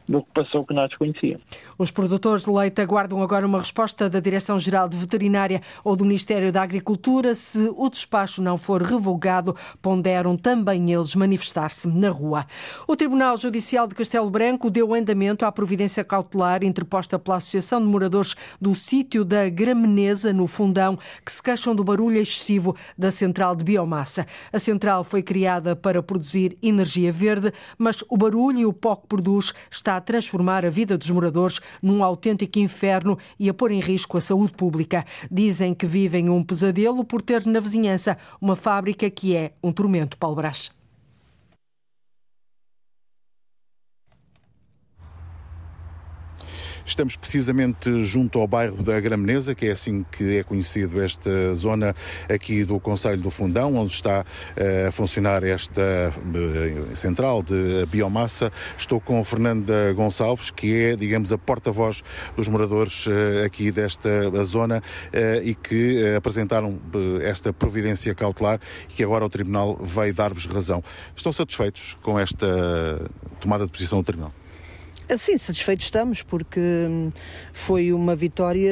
do, 0.10 0.24
que 0.24 0.32
passou 0.34 0.66
que 0.66 0.74
nós 0.74 0.90
desconhecíamos. 0.90 1.44
Os 1.78 1.92
produtores 1.92 2.46
de 2.46 2.50
leite 2.50 2.82
aguardam 2.82 3.22
agora 3.22 3.46
uma 3.46 3.60
resposta 3.60 4.10
da 4.10 4.20
Direção-Geral 4.20 4.90
de 4.90 4.98
Veterinária 4.98 5.62
ou 5.84 5.96
do 5.96 6.06
Ministério 6.06 6.52
da 6.52 6.64
Agricultura. 6.64 7.36
Se 7.36 7.72
o 7.76 7.88
despacho 7.88 8.42
não 8.42 8.58
for 8.58 8.82
revogado, 8.82 9.56
ponderam 9.80 10.36
também 10.36 10.92
eles 10.92 11.14
manifestar-se 11.14 11.88
na 11.88 12.10
rua. 12.10 12.48
O 12.88 12.96
Tribunal 12.96 13.38
Judicial 13.38 13.86
de 13.86 13.94
Castelo 13.94 14.32
Branco 14.32 14.72
deu 14.72 14.92
andamento 14.92 15.46
à 15.46 15.52
providência 15.52 16.04
cautelar 16.04 16.64
interposta 16.64 17.20
pela 17.20 17.38
Associação 17.38 17.80
de 17.80 17.86
Moradores 17.86 18.36
do 18.60 18.74
sítio 18.74 19.24
da 19.24 19.48
Graminha 19.50 19.83
Meneza, 19.84 20.34
no 20.34 20.48
Fundão, 20.48 20.98
que 21.26 21.32
se 21.32 21.44
queixam 21.44 21.76
do 21.76 21.84
barulho 21.84 22.18
excessivo 22.18 22.76
da 22.98 23.12
central 23.12 23.56
de 23.56 23.64
biomassa. 23.64 24.26
A 24.52 24.60
central 24.60 25.04
foi 25.04 25.22
criada 25.22 25.76
para 25.76 26.02
produzir 26.02 26.58
energia 26.62 27.12
verde, 27.12 27.54
mas 27.78 28.04
o 28.10 28.18
barulho 28.18 28.60
e 28.60 28.66
o 28.66 28.74
pó 28.74 28.96
que 28.96 29.08
produz 29.08 29.54
está 29.70 29.98
a 29.98 30.02
transformar 30.02 30.66
a 30.66 30.70
vida 30.70 30.98
dos 30.98 31.10
moradores 31.10 31.60
num 31.82 32.04
autêntico 32.04 32.60
inferno 32.60 33.18
e 33.40 33.50
a 33.50 33.54
pôr 33.54 33.72
em 33.72 33.80
risco 33.80 34.18
a 34.18 34.22
saúde 34.22 34.54
pública. 34.54 35.06
Dizem 35.30 35.74
que 35.74 35.86
vivem 35.86 36.30
um 36.30 36.44
pesadelo 36.44 37.04
por 37.04 37.22
ter 37.22 37.46
na 37.46 37.60
vizinhança 37.60 38.18
uma 38.42 38.56
fábrica 38.56 39.10
que 39.10 39.36
é 39.36 39.52
um 39.62 39.72
tormento, 39.72 40.18
Paulo 40.18 40.38
Brás. 40.38 40.83
Estamos 46.86 47.16
precisamente 47.16 48.04
junto 48.04 48.40
ao 48.40 48.48
bairro 48.48 48.84
da 48.84 49.00
Grameneza, 49.00 49.56
que 49.56 49.68
é 49.68 49.72
assim 49.72 50.06
que 50.12 50.38
é 50.38 50.44
conhecido 50.44 51.02
esta 51.02 51.54
zona 51.54 51.96
aqui 52.30 52.64
do 52.66 52.80
Conselho 52.80 53.22
do 53.22 53.30
Fundão, 53.30 53.76
onde 53.76 53.94
está 53.94 54.26
a 54.88 54.92
funcionar 54.92 55.44
esta 55.44 56.14
central 56.94 57.42
de 57.42 57.86
biomassa. 57.88 58.52
Estou 58.78 59.00
com 59.00 59.24
Fernanda 59.24 59.94
Gonçalves, 59.94 60.52
que 60.52 60.74
é, 60.74 60.96
digamos, 60.96 61.32
a 61.32 61.38
porta-voz 61.38 62.04
dos 62.36 62.48
moradores 62.48 63.08
aqui 63.46 63.72
desta 63.72 64.44
zona 64.44 64.84
e 65.44 65.56
que 65.56 66.16
apresentaram 66.16 66.80
esta 67.22 67.54
providência 67.54 68.14
cautelar 68.14 68.60
e 68.90 68.94
que 68.94 69.04
agora 69.04 69.26
o 69.26 69.30
Tribunal 69.30 69.78
vai 69.80 70.12
dar-vos 70.12 70.46
razão. 70.46 70.84
Estão 71.16 71.32
satisfeitos 71.32 71.98
com 72.02 72.20
esta 72.20 73.10
tomada 73.40 73.66
de 73.66 73.72
posição 73.72 74.00
do 74.00 74.04
Tribunal? 74.04 74.34
Sim, 75.18 75.38
satisfeitos 75.38 75.86
estamos, 75.86 76.24
porque 76.24 76.60
hum, 76.60 77.12
foi 77.52 77.94
uma 77.94 78.16
vitória 78.16 78.72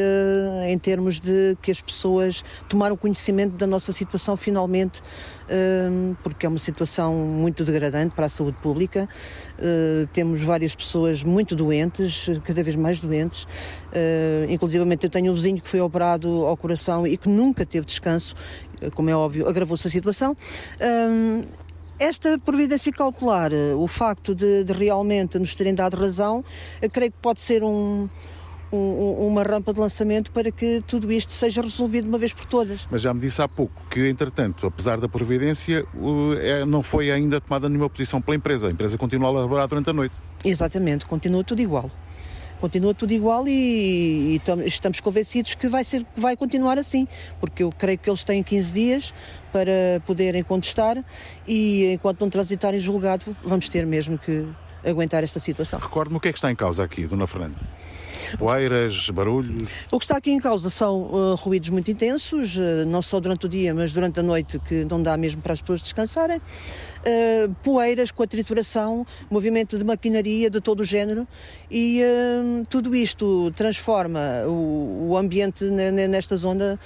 em 0.65 0.77
termos 0.77 1.19
de 1.19 1.55
que 1.61 1.69
as 1.69 1.81
pessoas 1.81 2.43
tomaram 2.67 2.97
conhecimento 2.97 3.55
da 3.55 3.67
nossa 3.67 3.91
situação 3.91 4.35
finalmente, 4.35 5.01
hum, 5.49 6.15
porque 6.23 6.45
é 6.45 6.49
uma 6.49 6.57
situação 6.57 7.13
muito 7.15 7.63
degradante 7.63 8.15
para 8.15 8.25
a 8.25 8.29
saúde 8.29 8.57
pública. 8.61 9.07
Hum, 9.59 10.07
temos 10.13 10.41
várias 10.41 10.73
pessoas 10.73 11.23
muito 11.23 11.55
doentes, 11.55 12.29
cada 12.43 12.63
vez 12.63 12.75
mais 12.75 12.99
doentes. 12.99 13.47
Inclusive, 14.49 14.83
eu 15.03 15.09
tenho 15.09 15.31
um 15.31 15.35
vizinho 15.35 15.61
que 15.61 15.67
foi 15.67 15.81
operado 15.81 16.45
ao 16.45 16.55
coração 16.55 17.05
e 17.05 17.17
que 17.17 17.27
nunca 17.27 17.65
teve 17.65 17.85
descanso, 17.85 18.35
como 18.95 19.09
é 19.09 19.15
óbvio, 19.15 19.47
agravou-se 19.47 19.87
a 19.87 19.91
situação. 19.91 20.35
Esta 22.01 22.35
providência 22.39 22.91
cautelar, 22.91 23.51
o 23.77 23.87
facto 23.87 24.33
de, 24.33 24.63
de 24.63 24.73
realmente 24.73 25.37
nos 25.37 25.53
terem 25.53 25.75
dado 25.75 25.95
razão, 25.95 26.43
creio 26.91 27.11
que 27.11 27.17
pode 27.21 27.39
ser 27.39 27.63
um, 27.63 28.09
um, 28.73 29.27
uma 29.27 29.43
rampa 29.43 29.71
de 29.71 29.79
lançamento 29.79 30.31
para 30.31 30.51
que 30.51 30.83
tudo 30.87 31.11
isto 31.11 31.31
seja 31.31 31.61
resolvido 31.61 32.05
de 32.05 32.09
uma 32.09 32.17
vez 32.17 32.33
por 32.33 32.45
todas. 32.45 32.87
Mas 32.89 33.03
já 33.03 33.13
me 33.13 33.19
disse 33.19 33.39
há 33.39 33.47
pouco 33.47 33.79
que, 33.87 34.09
entretanto, 34.09 34.65
apesar 34.65 34.99
da 34.99 35.07
providência, 35.07 35.85
é, 36.41 36.65
não 36.65 36.81
foi 36.81 37.11
ainda 37.11 37.39
tomada 37.39 37.69
nenhuma 37.69 37.87
posição 37.87 38.19
pela 38.19 38.35
empresa. 38.35 38.69
A 38.69 38.71
empresa 38.71 38.97
continua 38.97 39.29
a 39.29 39.33
laborar 39.33 39.67
durante 39.67 39.91
a 39.91 39.93
noite. 39.93 40.15
Exatamente, 40.43 41.05
continua 41.05 41.43
tudo 41.43 41.61
igual 41.61 41.91
continua 42.61 42.93
tudo 42.93 43.11
igual 43.11 43.47
e, 43.47 44.35
e 44.35 44.41
estamos 44.65 44.99
convencidos 44.99 45.55
que 45.55 45.67
vai, 45.67 45.83
ser, 45.83 46.05
vai 46.15 46.37
continuar 46.37 46.77
assim, 46.77 47.07
porque 47.39 47.63
eu 47.63 47.71
creio 47.71 47.97
que 47.97 48.09
eles 48.09 48.23
têm 48.23 48.43
15 48.43 48.71
dias 48.71 49.13
para 49.51 49.99
poderem 50.05 50.43
contestar 50.43 51.03
e 51.47 51.91
enquanto 51.93 52.21
não 52.21 52.29
transitarem 52.29 52.79
julgado, 52.79 53.35
vamos 53.43 53.67
ter 53.67 53.85
mesmo 53.85 54.17
que 54.17 54.47
aguentar 54.85 55.23
esta 55.23 55.39
situação. 55.39 55.79
Recordo-me 55.79 56.17
o 56.17 56.19
que 56.19 56.29
é 56.29 56.31
que 56.31 56.37
está 56.37 56.51
em 56.51 56.55
causa 56.55 56.83
aqui, 56.83 57.05
Dona 57.05 57.25
Fernanda. 57.25 57.55
Poeiras, 58.37 59.09
barulhos? 59.09 59.69
O 59.91 59.99
que 59.99 60.05
está 60.05 60.17
aqui 60.17 60.31
em 60.31 60.39
causa 60.39 60.69
são 60.69 61.03
uh, 61.03 61.35
ruídos 61.35 61.69
muito 61.69 61.91
intensos, 61.91 62.55
uh, 62.55 62.85
não 62.87 63.01
só 63.01 63.19
durante 63.19 63.45
o 63.45 63.49
dia, 63.49 63.73
mas 63.73 63.91
durante 63.91 64.19
a 64.19 64.23
noite, 64.23 64.59
que 64.59 64.85
não 64.85 65.01
dá 65.01 65.17
mesmo 65.17 65.41
para 65.41 65.53
as 65.53 65.61
pessoas 65.61 65.81
descansarem. 65.81 66.37
Uh, 66.37 67.53
poeiras 67.63 68.11
com 68.11 68.23
a 68.23 68.27
trituração, 68.27 69.05
movimento 69.29 69.77
de 69.77 69.83
maquinaria 69.83 70.49
de 70.49 70.61
todo 70.61 70.81
o 70.81 70.83
género 70.85 71.27
e 71.69 72.01
tudo 72.69 72.95
isto 72.95 73.51
transforma 73.55 74.19
o, 74.45 75.09
o 75.09 75.17
ambiente 75.17 75.63
nesta 75.65 76.35
zona 76.35 76.79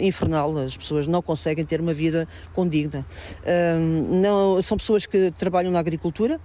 infernal. 0.00 0.56
As 0.58 0.76
pessoas 0.76 1.06
não 1.06 1.22
conseguem 1.22 1.64
ter 1.64 1.80
uma 1.80 1.94
vida 1.94 2.28
condigna. 2.52 3.04
não, 4.10 4.60
são 4.62 4.76
pessoas 4.76 5.06
que 5.06 5.32
trabalham 5.36 5.72
na 5.72 5.78
agricultura, 5.78 6.40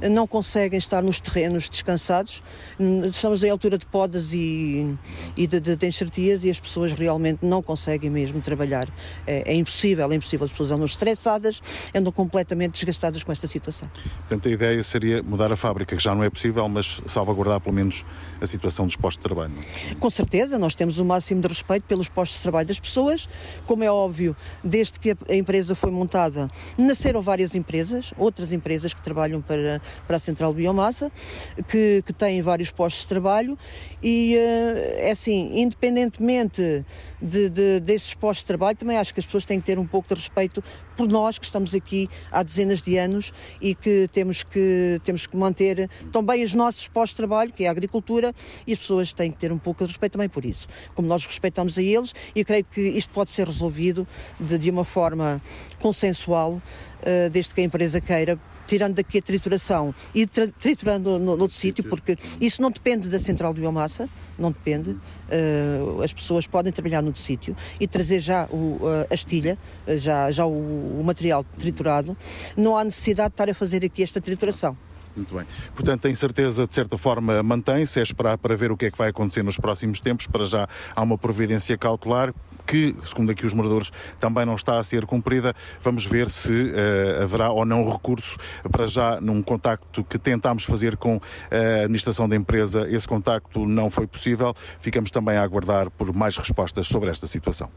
não 0.00 0.26
conseguem 0.26 0.78
estar 0.78 1.02
nos 1.02 1.20
terrenos 1.20 1.68
descansados. 1.68 2.42
Estamos 3.04 3.42
em 3.42 3.50
altura 3.50 3.78
de 3.78 3.86
podas 3.86 4.32
e, 4.32 4.96
e 5.36 5.46
de, 5.46 5.60
de, 5.60 5.76
de 5.76 5.86
enxertias 5.86 6.44
e 6.44 6.50
as 6.50 6.60
pessoas 6.60 6.92
realmente 6.92 7.40
não 7.42 7.62
conseguem 7.62 8.10
mesmo 8.10 8.40
trabalhar. 8.40 8.88
É, 9.26 9.52
é, 9.52 9.54
impossível, 9.54 10.10
é 10.10 10.14
impossível. 10.14 10.44
As 10.44 10.50
pessoas 10.50 10.72
andam 10.72 10.84
estressadas, 10.84 11.62
andam 11.94 12.12
completamente 12.12 12.72
desgastadas 12.72 13.22
com 13.22 13.32
esta 13.32 13.46
situação. 13.46 13.88
Portanto, 14.20 14.48
a 14.48 14.50
ideia 14.50 14.82
seria 14.82 15.22
mudar 15.22 15.52
a 15.52 15.56
fábrica, 15.56 15.96
que 15.96 16.02
já 16.02 16.14
não 16.14 16.22
é 16.22 16.30
possível, 16.30 16.68
mas 16.68 17.00
salvaguardar 17.06 17.60
pelo 17.60 17.74
menos 17.74 18.04
a 18.40 18.46
situação 18.46 18.86
dos 18.86 18.96
postos 18.96 19.22
de 19.22 19.28
trabalho. 19.28 19.52
Com 19.98 20.10
certeza, 20.10 20.58
nós 20.58 20.74
temos 20.74 20.98
o 20.98 21.04
máximo 21.04 21.40
de 21.40 21.48
respeito 21.48 21.84
pelos 21.84 22.08
postos 22.08 22.38
de 22.38 22.42
trabalho 22.42 22.66
das 22.66 22.80
pessoas. 22.80 23.28
Como 23.66 23.84
é 23.84 23.90
óbvio, 23.90 24.36
desde 24.62 24.98
que 24.98 25.16
a 25.28 25.34
empresa 25.34 25.74
foi 25.74 25.90
montada, 25.90 26.50
nasceram 26.76 27.22
várias 27.22 27.54
empresas, 27.54 28.12
outras 28.16 28.52
empresas 28.52 28.92
que 28.92 29.02
trabalham 29.02 29.40
para 29.40 29.80
para 30.06 30.16
a 30.16 30.20
Central 30.20 30.52
de 30.52 30.62
Biomassa, 30.62 31.10
que, 31.68 32.02
que 32.04 32.12
tem 32.12 32.40
vários 32.42 32.70
postos 32.70 33.02
de 33.02 33.08
trabalho 33.08 33.58
e, 34.02 34.36
uh, 34.36 34.78
é 34.98 35.10
assim, 35.10 35.60
independentemente 35.60 36.84
de, 37.20 37.48
de, 37.48 37.80
desses 37.80 38.14
postos 38.14 38.42
de 38.42 38.46
trabalho, 38.46 38.76
também 38.76 38.98
acho 38.98 39.14
que 39.14 39.20
as 39.20 39.26
pessoas 39.26 39.44
têm 39.44 39.58
que 39.58 39.66
ter 39.66 39.78
um 39.78 39.86
pouco 39.86 40.08
de 40.08 40.14
respeito 40.14 40.62
por 40.96 41.08
nós 41.08 41.38
que 41.38 41.44
estamos 41.44 41.74
aqui 41.74 42.08
há 42.30 42.42
dezenas 42.42 42.82
de 42.82 42.96
anos 42.96 43.32
e 43.60 43.74
que 43.74 44.08
temos 44.12 44.42
que, 44.42 45.00
temos 45.04 45.26
que 45.26 45.36
manter 45.36 45.88
também 46.12 46.44
os 46.44 46.54
nossos 46.54 46.88
postos 46.88 47.10
de 47.10 47.16
trabalho, 47.16 47.52
que 47.52 47.64
é 47.64 47.68
a 47.68 47.70
agricultura, 47.70 48.32
e 48.66 48.72
as 48.72 48.78
pessoas 48.78 49.12
têm 49.12 49.30
que 49.30 49.38
ter 49.38 49.52
um 49.52 49.58
pouco 49.58 49.84
de 49.84 49.88
respeito 49.88 50.12
também 50.12 50.28
por 50.28 50.44
isso. 50.44 50.68
Como 50.94 51.08
nós 51.08 51.24
respeitamos 51.24 51.78
a 51.78 51.82
eles, 51.82 52.14
e 52.34 52.44
creio 52.44 52.64
que 52.64 52.80
isto 52.80 53.12
pode 53.12 53.30
ser 53.30 53.46
resolvido 53.46 54.06
de, 54.38 54.58
de 54.58 54.70
uma 54.70 54.84
forma 54.84 55.40
consensual, 55.80 56.60
uh, 57.04 57.30
desde 57.30 57.54
que 57.54 57.60
a 57.60 57.64
empresa 57.64 58.00
queira, 58.00 58.38
tirando 58.66 58.94
daqui 58.94 59.18
a 59.18 59.22
trituração 59.22 59.94
e 60.14 60.26
triturando 60.26 61.18
no, 61.18 61.32
outro 61.32 61.56
sítio, 61.56 61.84
porque 61.84 62.16
isso 62.40 62.62
não 62.62 62.70
depende 62.70 63.08
da 63.08 63.18
central 63.18 63.52
de 63.52 63.60
biomassa, 63.60 64.08
não 64.38 64.50
depende. 64.50 64.90
Uh, 64.90 66.02
as 66.02 66.12
pessoas 66.12 66.46
podem 66.46 66.72
trabalhar 66.72 67.02
no 67.02 67.14
sítio 67.14 67.54
e 67.78 67.86
trazer 67.86 68.20
já 68.20 68.46
o, 68.50 68.78
uh, 68.80 69.06
a 69.10 69.14
estilha, 69.14 69.58
já, 69.96 70.30
já 70.30 70.46
o, 70.46 71.00
o 71.00 71.02
material 71.04 71.44
triturado. 71.58 72.16
Não 72.56 72.76
há 72.76 72.84
necessidade 72.84 73.30
de 73.30 73.34
estar 73.34 73.50
a 73.50 73.54
fazer 73.54 73.84
aqui 73.84 74.02
esta 74.02 74.20
trituração. 74.20 74.76
Muito 75.16 75.34
bem. 75.34 75.46
Portanto, 75.74 76.02
tem 76.02 76.14
certeza, 76.14 76.66
de 76.66 76.74
certa 76.74 76.98
forma, 76.98 77.40
mantém-se, 77.42 78.00
é 78.00 78.02
esperar 78.02 78.36
para 78.36 78.56
ver 78.56 78.72
o 78.72 78.76
que 78.76 78.86
é 78.86 78.90
que 78.90 78.98
vai 78.98 79.10
acontecer 79.10 79.44
nos 79.44 79.56
próximos 79.56 80.00
tempos. 80.00 80.26
Para 80.26 80.44
já 80.44 80.68
há 80.94 81.02
uma 81.02 81.16
providência 81.16 81.78
cautelar 81.78 82.34
que, 82.66 82.94
segundo 83.04 83.30
aqui 83.30 83.46
os 83.46 83.52
moradores, 83.52 83.92
também 84.18 84.44
não 84.44 84.54
está 84.54 84.78
a 84.78 84.84
ser 84.84 85.06
cumprida. 85.06 85.54
Vamos 85.80 86.06
ver 86.06 86.28
se 86.28 86.52
uh, 86.52 87.22
haverá 87.22 87.50
ou 87.50 87.64
não 87.64 87.88
recurso. 87.90 88.36
Para 88.70 88.86
já, 88.86 89.20
num 89.20 89.42
contacto 89.42 90.04
que 90.04 90.18
tentámos 90.18 90.64
fazer 90.64 90.96
com 90.96 91.20
a 91.50 91.82
administração 91.82 92.28
da 92.28 92.36
empresa, 92.36 92.88
esse 92.90 93.06
contacto 93.06 93.66
não 93.66 93.90
foi 93.90 94.06
possível. 94.06 94.54
Ficamos 94.80 95.10
também 95.10 95.36
a 95.36 95.42
aguardar 95.42 95.90
por 95.90 96.14
mais 96.14 96.36
respostas 96.36 96.86
sobre 96.86 97.10
esta 97.10 97.26
situação. 97.26 97.70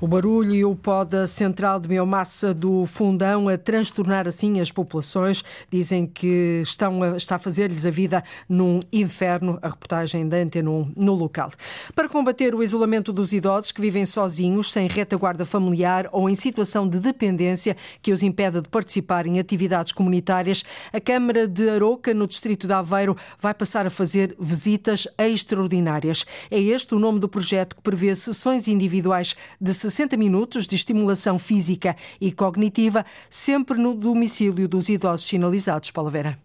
O 0.00 0.06
barulho 0.06 0.54
e 0.54 0.64
o 0.64 0.76
pó 0.76 1.02
da 1.02 1.26
central 1.26 1.80
de 1.80 1.88
biomassa 1.88 2.54
do 2.54 2.86
Fundão 2.86 3.48
a 3.48 3.58
transtornar 3.58 4.28
assim 4.28 4.60
as 4.60 4.70
populações. 4.70 5.42
Dizem 5.68 6.06
que 6.06 6.60
estão 6.62 7.02
a, 7.02 7.16
está 7.16 7.34
a 7.34 7.38
fazer-lhes 7.40 7.84
a 7.84 7.90
vida 7.90 8.22
num 8.48 8.78
inferno. 8.92 9.58
A 9.60 9.66
reportagem 9.66 10.28
da 10.28 10.36
Antena 10.36 10.70
1 10.70 10.92
no 10.96 11.14
local. 11.14 11.50
Para 11.96 12.08
combater 12.08 12.54
o 12.54 12.62
isolamento 12.62 13.12
dos 13.12 13.32
idosos 13.32 13.72
que 13.72 13.80
vivem 13.80 14.06
sozinhos, 14.06 14.70
sem 14.70 14.86
retaguarda 14.86 15.44
familiar 15.44 16.08
ou 16.12 16.30
em 16.30 16.36
situação 16.36 16.88
de 16.88 17.00
dependência 17.00 17.76
que 18.00 18.12
os 18.12 18.22
impede 18.22 18.60
de 18.60 18.68
participar 18.68 19.26
em 19.26 19.40
atividades 19.40 19.90
comunitárias, 19.90 20.64
a 20.92 21.00
Câmara 21.00 21.48
de 21.48 21.68
Aroca, 21.68 22.14
no 22.14 22.28
distrito 22.28 22.68
de 22.68 22.72
Aveiro, 22.72 23.16
vai 23.40 23.52
passar 23.52 23.84
a 23.84 23.90
fazer 23.90 24.36
visitas 24.38 25.08
extraordinárias. 25.18 26.24
É 26.52 26.60
este 26.60 26.94
o 26.94 27.00
nome 27.00 27.18
do 27.18 27.28
projeto 27.28 27.74
que 27.74 27.82
prevê 27.82 28.14
sessões 28.14 28.68
individuais 28.68 29.34
de 29.60 29.74
60 29.74 29.87
minutos 30.16 30.66
de 30.66 30.76
estimulação 30.76 31.38
física 31.38 31.96
e 32.20 32.32
cognitiva, 32.32 33.04
sempre 33.28 33.78
no 33.78 33.94
domicílio 33.94 34.68
dos 34.68 34.88
idosos 34.88 35.26
sinalizados. 35.26 35.90
Paula 35.90 36.10
Vera 36.10 36.38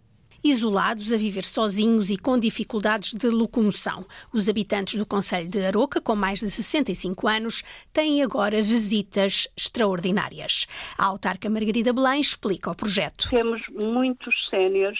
isolados 0.43 1.13
a 1.13 1.17
viver 1.17 1.45
sozinhos 1.45 2.11
e 2.11 2.17
com 2.17 2.37
dificuldades 2.37 3.13
de 3.13 3.29
locomoção. 3.29 4.05
Os 4.31 4.49
habitantes 4.49 4.95
do 4.95 5.05
Conselho 5.05 5.47
de 5.47 5.65
Aroca, 5.65 6.01
com 6.01 6.15
mais 6.15 6.39
de 6.39 6.51
65 6.51 7.27
anos, 7.27 7.63
têm 7.93 8.21
agora 8.21 8.61
visitas 8.61 9.47
extraordinárias. 9.55 10.67
A 10.97 11.05
autarca 11.05 11.49
Margarida 11.49 11.93
Belém 11.93 12.19
explica 12.19 12.71
o 12.71 12.75
projeto. 12.75 13.29
Temos 13.29 13.61
muitos 13.69 14.35
séniores 14.49 14.99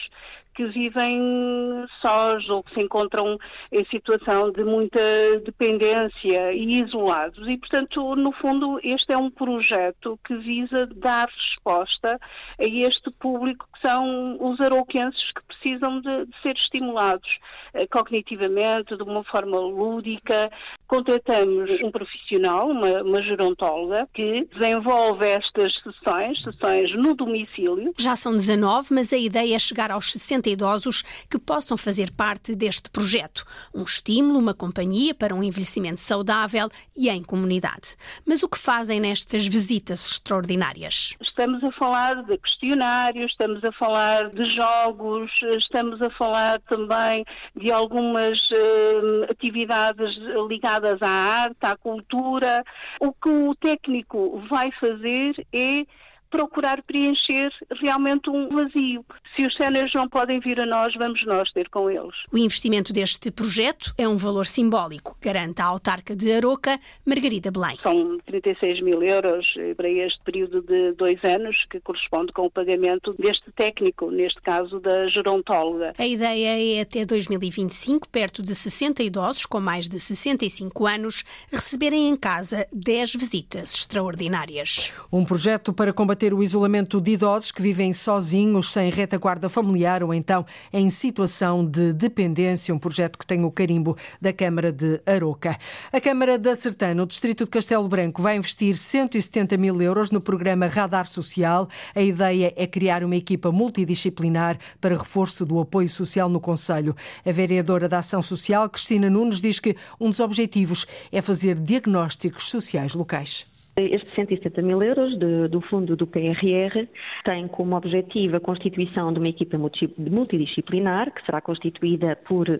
que 0.54 0.66
vivem 0.66 1.84
sós 2.00 2.48
ou 2.48 2.62
que 2.62 2.72
se 2.74 2.80
encontram 2.80 3.38
em 3.72 3.84
situação 3.86 4.50
de 4.50 4.64
muita 4.64 5.00
dependência 5.44 6.52
e 6.52 6.82
isolados. 6.82 7.46
E, 7.48 7.58
portanto, 7.58 8.14
no 8.14 8.32
fundo, 8.32 8.78
este 8.82 9.12
é 9.12 9.18
um 9.18 9.30
projeto 9.30 10.18
que 10.24 10.36
visa 10.36 10.86
dar 10.86 11.28
resposta 11.28 12.20
a 12.58 12.64
este 12.64 13.10
público 13.18 13.66
que 13.74 13.80
são 13.86 14.38
os 14.40 14.60
arouquenses 14.60 15.32
que 15.32 15.42
precisam 15.42 16.00
de, 16.00 16.26
de 16.26 16.42
ser 16.42 16.54
estimulados 16.56 17.38
eh, 17.72 17.86
cognitivamente, 17.86 18.96
de 18.96 19.02
uma 19.02 19.24
forma 19.24 19.58
lúdica. 19.58 20.50
Contratamos 20.86 21.70
um 21.82 21.90
profissional, 21.90 22.68
uma, 22.68 23.02
uma 23.02 23.22
gerontóloga, 23.22 24.08
que 24.14 24.46
desenvolve 24.52 25.26
estas 25.26 25.72
sessões, 25.82 26.40
sessões 26.42 26.94
no 26.94 27.14
domicílio. 27.14 27.92
Já 27.98 28.14
são 28.16 28.32
19, 28.32 28.94
mas 28.94 29.12
a 29.12 29.16
ideia 29.16 29.56
é 29.56 29.58
chegar 29.58 29.90
aos 29.90 30.12
60 30.12 30.43
60 30.44 30.50
idosos 30.50 31.02
que 31.30 31.38
possam 31.38 31.76
fazer 31.76 32.12
parte 32.12 32.54
deste 32.54 32.90
projeto. 32.90 33.44
Um 33.74 33.82
estímulo, 33.82 34.38
uma 34.38 34.54
companhia 34.54 35.14
para 35.14 35.34
um 35.34 35.42
envelhecimento 35.42 36.00
saudável 36.00 36.68
e 36.96 37.08
em 37.08 37.22
comunidade. 37.22 37.96
Mas 38.26 38.42
o 38.42 38.48
que 38.48 38.58
fazem 38.58 39.00
nestas 39.00 39.46
visitas 39.46 40.12
extraordinárias? 40.12 41.16
Estamos 41.20 41.64
a 41.64 41.72
falar 41.72 42.22
de 42.24 42.36
questionários, 42.38 43.32
estamos 43.32 43.64
a 43.64 43.72
falar 43.72 44.30
de 44.30 44.44
jogos, 44.44 45.30
estamos 45.56 46.00
a 46.02 46.10
falar 46.10 46.60
também 46.62 47.24
de 47.56 47.72
algumas 47.72 48.38
uh, 48.50 49.24
atividades 49.30 50.16
ligadas 50.48 51.00
à 51.00 51.08
arte, 51.08 51.58
à 51.62 51.76
cultura. 51.76 52.62
O 53.00 53.12
que 53.12 53.28
o 53.28 53.54
técnico 53.54 54.42
vai 54.48 54.70
fazer 54.72 55.46
é 55.52 55.86
procurar 56.34 56.82
preencher 56.82 57.52
realmente 57.80 58.28
um 58.28 58.48
vazio. 58.48 59.06
Se 59.36 59.46
os 59.46 59.54
séniores 59.54 59.92
não 59.94 60.08
podem 60.08 60.40
vir 60.40 60.58
a 60.58 60.66
nós, 60.66 60.92
vamos 60.94 61.24
nós 61.24 61.52
ter 61.52 61.68
com 61.68 61.88
eles. 61.88 62.14
O 62.32 62.36
investimento 62.36 62.92
deste 62.92 63.30
projeto 63.30 63.94
é 63.96 64.08
um 64.08 64.16
valor 64.16 64.44
simbólico, 64.44 65.16
garante 65.20 65.62
a 65.62 65.66
autarca 65.66 66.16
de 66.16 66.32
Aroca, 66.32 66.80
Margarida 67.06 67.52
Belém. 67.52 67.78
São 67.80 68.18
36 68.26 68.80
mil 68.80 69.00
euros 69.00 69.46
para 69.76 69.88
este 69.88 70.20
período 70.24 70.60
de 70.60 70.92
dois 70.94 71.22
anos, 71.22 71.66
que 71.70 71.78
corresponde 71.78 72.32
com 72.32 72.46
o 72.46 72.50
pagamento 72.50 73.14
deste 73.16 73.52
técnico, 73.52 74.10
neste 74.10 74.40
caso 74.40 74.80
da 74.80 75.06
gerontóloga. 75.06 75.94
A 75.96 76.06
ideia 76.06 76.78
é 76.78 76.80
até 76.80 77.04
2025, 77.04 78.08
perto 78.08 78.42
de 78.42 78.56
60 78.56 79.04
idosos 79.04 79.46
com 79.46 79.60
mais 79.60 79.88
de 79.88 80.00
65 80.00 80.84
anos, 80.84 81.24
receberem 81.52 82.08
em 82.08 82.16
casa 82.16 82.66
10 82.72 83.14
visitas 83.14 83.74
extraordinárias. 83.74 84.92
Um 85.12 85.24
projeto 85.24 85.72
para 85.72 85.92
combater 85.92 86.23
combater 86.24 86.32
o 86.32 86.42
isolamento 86.42 87.00
de 87.00 87.12
idosos 87.12 87.50
que 87.50 87.60
vivem 87.60 87.92
sozinhos, 87.92 88.72
sem 88.72 88.90
retaguarda 88.90 89.48
familiar 89.48 90.02
ou 90.02 90.14
então 90.14 90.46
em 90.72 90.88
situação 90.88 91.66
de 91.66 91.92
dependência, 91.92 92.74
um 92.74 92.78
projeto 92.78 93.18
que 93.18 93.26
tem 93.26 93.44
o 93.44 93.50
carimbo 93.50 93.96
da 94.20 94.32
Câmara 94.32 94.72
de 94.72 95.00
Aroca. 95.04 95.58
A 95.92 96.00
Câmara 96.00 96.38
da 96.38 96.56
Sertã, 96.56 96.94
no 96.94 97.06
distrito 97.06 97.44
de 97.44 97.50
Castelo 97.50 97.88
Branco, 97.88 98.22
vai 98.22 98.36
investir 98.36 98.76
170 98.76 99.56
mil 99.56 99.82
euros 99.82 100.10
no 100.10 100.20
programa 100.20 100.66
Radar 100.66 101.06
Social. 101.06 101.68
A 101.94 102.00
ideia 102.00 102.54
é 102.56 102.66
criar 102.66 103.04
uma 103.04 103.16
equipa 103.16 103.52
multidisciplinar 103.52 104.58
para 104.80 104.96
reforço 104.96 105.44
do 105.44 105.60
apoio 105.60 105.90
social 105.90 106.28
no 106.28 106.40
Conselho. 106.40 106.96
A 107.24 107.32
vereadora 107.32 107.88
da 107.88 107.98
Ação 107.98 108.22
Social, 108.22 108.68
Cristina 108.70 109.10
Nunes, 109.10 109.42
diz 109.42 109.60
que 109.60 109.76
um 110.00 110.08
dos 110.08 110.20
objetivos 110.20 110.86
é 111.12 111.20
fazer 111.20 111.56
diagnósticos 111.56 112.48
sociais 112.48 112.94
locais. 112.94 113.53
Estes 113.76 114.14
170 114.14 114.62
mil 114.62 114.80
euros 114.80 115.18
de, 115.18 115.48
do 115.48 115.60
fundo 115.60 115.96
do 115.96 116.06
PRR 116.06 116.86
tem 117.24 117.48
como 117.48 117.76
objetivo 117.76 118.36
a 118.36 118.40
constituição 118.40 119.12
de 119.12 119.18
uma 119.18 119.28
equipa 119.28 119.58
multidisciplinar, 119.58 121.12
que 121.12 121.24
será 121.26 121.40
constituída 121.40 122.14
por 122.24 122.48
uh, 122.48 122.58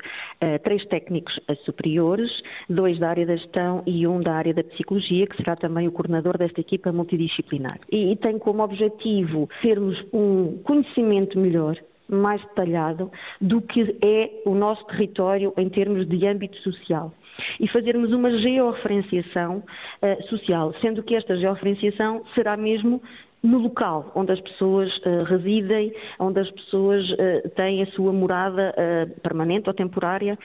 três 0.65 0.85
técnicos 0.87 1.39
superiores, 1.65 2.43
dois 2.69 2.99
da 2.99 3.11
área 3.11 3.27
da 3.27 3.37
gestão 3.37 3.85
e 3.87 4.05
um 4.09 4.21
da 4.21 4.35
área 4.35 4.53
da 4.53 4.65
psicologia, 4.65 5.27
que 5.29 5.37
será 5.37 5.55
também 5.55 5.87
o 5.87 5.93
coordenador 5.93 6.37
desta 6.37 6.61
equipa 6.61 6.91
multidisciplinar. 6.91 7.79
E, 7.93 8.11
e 8.11 8.17
tem 8.17 8.37
como 8.37 8.65
objetivo 8.65 9.49
termos 9.63 10.05
um 10.13 10.59
conhecimento 10.65 11.39
melhor 11.39 11.77
mais 12.09 12.41
detalhado 12.43 13.11
do 13.41 13.61
que 13.61 13.97
é 14.03 14.43
o 14.45 14.55
nosso 14.55 14.85
território 14.87 15.53
em 15.57 15.69
termos 15.69 16.07
de 16.07 16.27
âmbito 16.27 16.57
social 16.59 17.13
e 17.59 17.69
fazermos 17.69 18.13
uma 18.13 18.31
georreferenciação 18.39 19.59
uh, 20.03 20.29
social, 20.29 20.75
sendo 20.81 21.03
que 21.03 21.15
esta 21.15 21.37
georreferenciação 21.37 22.23
será 22.35 22.57
mesmo 22.57 23.03
no 23.43 23.59
local 23.59 24.11
onde 24.15 24.33
as 24.33 24.41
pessoas 24.41 24.97
uh, 24.99 25.25
residem, 25.25 25.93
onde 26.19 26.41
as 26.41 26.51
pessoas 26.51 27.09
uh, 27.11 27.49
têm 27.57 27.83
a 27.83 27.87
sua 27.87 28.13
morada 28.13 28.75
permanente 29.23 29.69
ou 29.69 29.75
temporária 29.75 30.39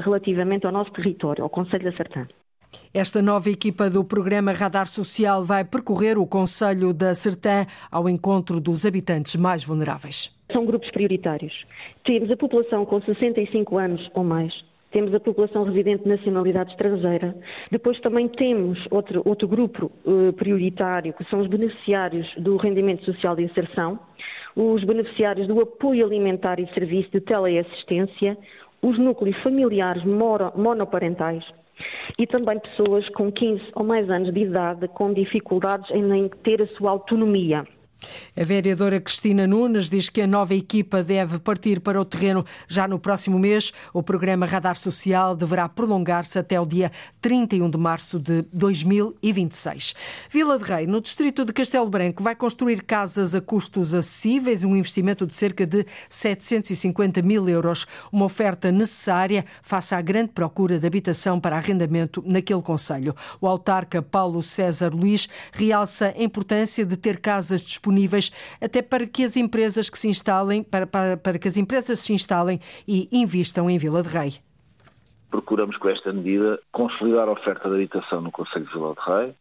relativamente 0.00 0.66
ao 0.66 0.72
nosso 0.72 0.90
território, 0.92 1.44
ao 1.44 1.50
Conselho 1.50 1.84
da 1.84 1.96
Sertã. 1.96 2.26
Esta 2.92 3.20
nova 3.22 3.50
equipa 3.50 3.90
do 3.90 4.04
programa 4.04 4.52
Radar 4.52 4.86
Social 4.86 5.44
vai 5.44 5.64
percorrer 5.64 6.18
o 6.18 6.26
Conselho 6.26 6.92
da 6.92 7.14
Sertã 7.14 7.66
ao 7.90 8.08
encontro 8.08 8.60
dos 8.60 8.86
habitantes 8.86 9.36
mais 9.36 9.64
vulneráveis. 9.64 10.30
São 10.52 10.66
grupos 10.66 10.90
prioritários. 10.90 11.64
Temos 12.04 12.30
a 12.30 12.36
população 12.36 12.84
com 12.84 13.00
65 13.00 13.78
anos 13.78 14.10
ou 14.14 14.22
mais, 14.22 14.52
temos 14.92 15.14
a 15.14 15.20
população 15.20 15.64
residente 15.64 16.04
de 16.04 16.10
nacionalidade 16.10 16.72
estrangeira. 16.72 17.34
Depois 17.70 17.98
também 18.00 18.28
temos 18.28 18.78
outro, 18.90 19.22
outro 19.24 19.48
grupo 19.48 19.90
uh, 20.04 20.32
prioritário, 20.34 21.14
que 21.14 21.24
são 21.24 21.40
os 21.40 21.46
beneficiários 21.46 22.30
do 22.36 22.56
rendimento 22.58 23.02
social 23.04 23.34
de 23.34 23.42
inserção, 23.42 23.98
os 24.54 24.84
beneficiários 24.84 25.48
do 25.48 25.58
apoio 25.60 26.04
alimentar 26.04 26.60
e 26.60 26.66
serviço 26.74 27.10
de 27.10 27.20
teleassistência, 27.22 28.36
os 28.82 28.98
núcleos 28.98 29.36
familiares 29.42 30.04
monoparentais 30.04 31.42
e 32.18 32.26
também 32.26 32.58
pessoas 32.58 33.08
com 33.10 33.32
15 33.32 33.64
ou 33.74 33.84
mais 33.84 34.10
anos 34.10 34.32
de 34.32 34.40
idade 34.40 34.88
com 34.88 35.12
dificuldades 35.14 35.90
em 35.90 36.28
ter 36.44 36.60
a 36.60 36.66
sua 36.66 36.90
autonomia. 36.90 37.64
A 38.34 38.42
vereadora 38.44 39.00
Cristina 39.00 39.46
Nunes 39.46 39.88
diz 39.88 40.08
que 40.08 40.22
a 40.22 40.26
nova 40.26 40.54
equipa 40.54 41.02
deve 41.02 41.38
partir 41.38 41.80
para 41.80 42.00
o 42.00 42.04
terreno 42.04 42.44
já 42.66 42.88
no 42.88 42.98
próximo 42.98 43.38
mês. 43.38 43.72
O 43.92 44.02
programa 44.02 44.46
Radar 44.46 44.76
Social 44.76 45.36
deverá 45.36 45.68
prolongar-se 45.68 46.38
até 46.38 46.60
o 46.60 46.66
dia 46.66 46.90
31 47.20 47.70
de 47.70 47.78
março 47.78 48.18
de 48.18 48.42
2026. 48.52 49.94
Vila 50.30 50.58
de 50.58 50.64
Rei, 50.64 50.86
no 50.86 51.00
distrito 51.00 51.44
de 51.44 51.52
Castelo 51.52 51.88
Branco, 51.88 52.22
vai 52.22 52.34
construir 52.34 52.82
casas 52.82 53.34
a 53.34 53.40
custos 53.40 53.94
acessíveis, 53.94 54.64
um 54.64 54.74
investimento 54.74 55.26
de 55.26 55.34
cerca 55.34 55.66
de 55.66 55.86
750 56.08 57.22
mil 57.22 57.48
euros, 57.48 57.86
uma 58.10 58.24
oferta 58.24 58.72
necessária 58.72 59.44
face 59.62 59.94
à 59.94 60.00
grande 60.00 60.32
procura 60.32 60.78
de 60.78 60.86
habitação 60.86 61.38
para 61.38 61.56
arrendamento 61.56 62.22
naquele 62.26 62.62
conselho. 62.62 63.14
O 63.40 63.46
autarca 63.46 64.02
Paulo 64.02 64.42
César 64.42 64.92
Luís 64.92 65.28
realça 65.52 66.14
a 66.16 66.22
importância 66.22 66.84
de 66.84 66.96
ter 66.96 67.20
casas 67.20 67.60
disponíveis 67.60 67.91
disponíveis 67.92 68.32
até 68.60 68.82
para 68.82 69.06
que 69.06 69.24
as 69.24 69.36
empresas 69.36 69.90
que 69.90 69.98
se 69.98 70.08
instalem, 70.08 70.62
para, 70.62 70.86
para, 70.86 71.16
para 71.16 71.38
que 71.38 71.48
as 71.48 71.56
empresas 71.56 71.98
se 72.00 72.12
instalem 72.12 72.60
e 72.88 73.08
invistam 73.12 73.68
em 73.68 73.78
Vila 73.78 74.02
de 74.02 74.08
Rei. 74.08 74.34
Procuramos 75.30 75.76
com 75.76 75.88
esta 75.88 76.12
medida 76.12 76.58
consolidar 76.72 77.28
a 77.28 77.32
oferta 77.32 77.68
de 77.68 77.74
habitação 77.74 78.20
no 78.20 78.30
Conselho 78.30 78.66
de 78.66 78.72
Vila 78.72 78.94
de 78.94 79.12
Rei 79.12 79.34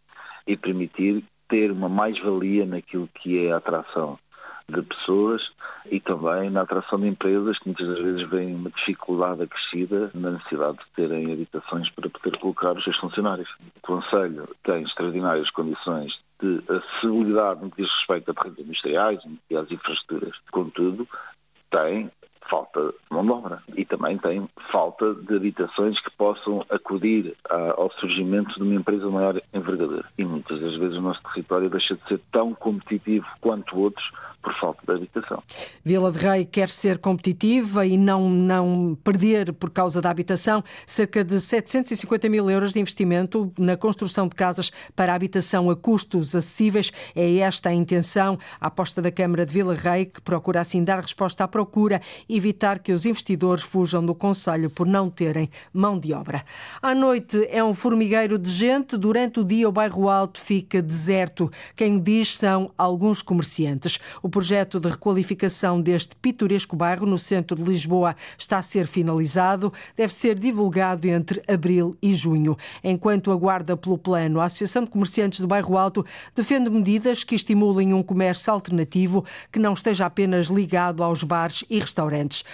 e 0.47 0.57
permitir 0.57 1.23
ter 1.49 1.71
uma 1.71 1.89
mais-valia 1.89 2.65
naquilo 2.65 3.09
que 3.15 3.45
é 3.45 3.51
a 3.51 3.57
atração 3.57 4.17
de 4.69 4.81
pessoas 4.83 5.41
e 5.89 5.99
também 5.99 6.49
na 6.49 6.61
atração 6.61 6.97
de 6.99 7.07
empresas 7.07 7.59
que 7.59 7.67
muitas 7.67 7.87
das 7.87 7.99
vezes 7.99 8.29
veem 8.29 8.55
uma 8.55 8.69
dificuldade 8.69 9.43
acrescida 9.43 10.09
na 10.13 10.31
necessidade 10.31 10.77
de 10.77 10.85
terem 10.95 11.33
habitações 11.33 11.89
para 11.89 12.09
poder 12.09 12.37
colocar 12.37 12.71
os 12.71 12.83
seus 12.83 12.95
funcionários. 12.97 13.49
O 13.75 13.81
Conselho 13.81 14.47
tem 14.63 14.83
extraordinárias 14.83 15.49
condições 15.49 16.17
de 16.41 16.63
acessibilidade 16.67 17.61
no 17.61 17.71
que 17.71 17.81
diz 17.81 17.91
respeito 17.91 18.31
a 18.31 18.33
terrenos 18.33 18.59
industriais 18.59 19.19
e 19.49 19.55
às 19.55 19.71
infraestruturas. 19.71 20.35
Contudo, 20.51 21.07
tem 21.69 22.11
falta 22.49 22.81
de 22.81 22.93
mão 23.09 23.23
de 23.23 23.31
obra 23.31 23.63
e 23.75 23.85
também 23.85 24.17
tem 24.17 24.47
falta 24.71 25.13
de 25.13 25.35
habitações 25.35 25.99
que 26.01 26.11
possam 26.11 26.65
acudir 26.69 27.35
ao 27.49 27.89
surgimento 27.93 28.55
de 28.55 28.63
uma 28.63 28.75
empresa 28.75 29.09
maior 29.09 29.41
envergadura. 29.53 30.05
E 30.17 30.25
muitas 30.25 30.59
das 30.59 30.75
vezes 30.75 30.97
o 30.97 31.01
nosso 31.01 31.21
território 31.33 31.69
deixa 31.69 31.95
de 31.95 32.07
ser 32.07 32.19
tão 32.31 32.53
competitivo 32.53 33.25
quanto 33.39 33.79
outros 33.79 34.11
por 34.41 34.53
falta 34.59 34.81
de 34.85 34.91
habitação. 34.91 35.41
Vila 35.83 36.11
de 36.11 36.17
Rei 36.17 36.45
quer 36.45 36.69
ser 36.69 36.97
competitiva 36.97 37.85
e 37.85 37.97
não, 37.97 38.29
não 38.29 38.97
perder 39.03 39.53
por 39.53 39.69
causa 39.69 40.01
da 40.01 40.09
habitação 40.09 40.63
cerca 40.85 41.23
de 41.23 41.39
750 41.39 42.29
mil 42.29 42.49
euros 42.49 42.73
de 42.73 42.79
investimento 42.79 43.51
na 43.57 43.77
construção 43.77 44.27
de 44.27 44.35
casas 44.35 44.71
para 44.95 45.13
habitação 45.13 45.69
a 45.69 45.75
custos 45.75 46.35
acessíveis. 46.35 46.91
É 47.15 47.37
esta 47.37 47.69
a 47.69 47.73
intenção, 47.73 48.37
a 48.59 48.67
aposta 48.67 49.01
da 49.01 49.11
Câmara 49.11 49.45
de 49.45 49.53
Vila 49.53 49.75
Rei, 49.75 50.05
que 50.05 50.21
procura 50.21 50.61
assim 50.61 50.83
dar 50.83 50.99
resposta 50.99 51.43
à 51.43 51.47
procura 51.47 52.01
e 52.27 52.37
evitar 52.37 52.79
que 52.79 52.91
os 52.91 53.05
investidores 53.05 53.63
fujam 53.63 54.05
do 54.05 54.15
Conselho 54.15 54.69
por 54.69 54.87
não 54.87 55.09
terem 55.09 55.49
mão 55.73 55.99
de 55.99 56.13
obra. 56.13 56.43
À 56.81 56.95
noite 56.95 57.47
é 57.51 57.63
um 57.63 57.73
formigueiro 57.73 58.39
de 58.39 58.49
gente, 58.49 58.97
durante 58.97 59.39
o 59.39 59.43
dia 59.43 59.69
o 59.69 59.71
bairro 59.71 60.09
Alto 60.09 60.39
fica 60.39 60.81
deserto. 60.81 61.51
Quem 61.75 61.99
diz 61.99 62.35
são 62.35 62.71
alguns 62.77 63.21
comerciantes. 63.21 63.99
O 64.21 64.29
projeto 64.31 64.79
de 64.79 64.89
requalificação 64.89 65.79
deste 65.81 66.15
pitoresco 66.15 66.75
bairro 66.75 67.05
no 67.05 67.17
centro 67.17 67.57
de 67.57 67.63
Lisboa 67.63 68.15
está 68.37 68.57
a 68.57 68.61
ser 68.61 68.87
finalizado. 68.87 69.71
Deve 69.95 70.13
ser 70.13 70.39
divulgado 70.39 71.07
entre 71.07 71.43
abril 71.47 71.95
e 72.01 72.13
junho. 72.13 72.57
Enquanto 72.83 73.29
aguarda 73.29 73.75
pelo 73.75 73.97
plano, 73.97 74.39
a 74.39 74.45
Associação 74.45 74.85
de 74.85 74.89
Comerciantes 74.89 75.41
do 75.41 75.47
Bairro 75.47 75.77
Alto 75.77 76.05
defende 76.33 76.69
medidas 76.69 77.25
que 77.25 77.35
estimulem 77.35 77.93
um 77.93 78.01
comércio 78.01 78.53
alternativo 78.53 79.25
que 79.51 79.59
não 79.59 79.73
esteja 79.73 80.05
apenas 80.05 80.47
ligado 80.47 81.03
aos 81.03 81.23
bares 81.23 81.65
e 81.69 81.77
restaurantes. 81.77 82.45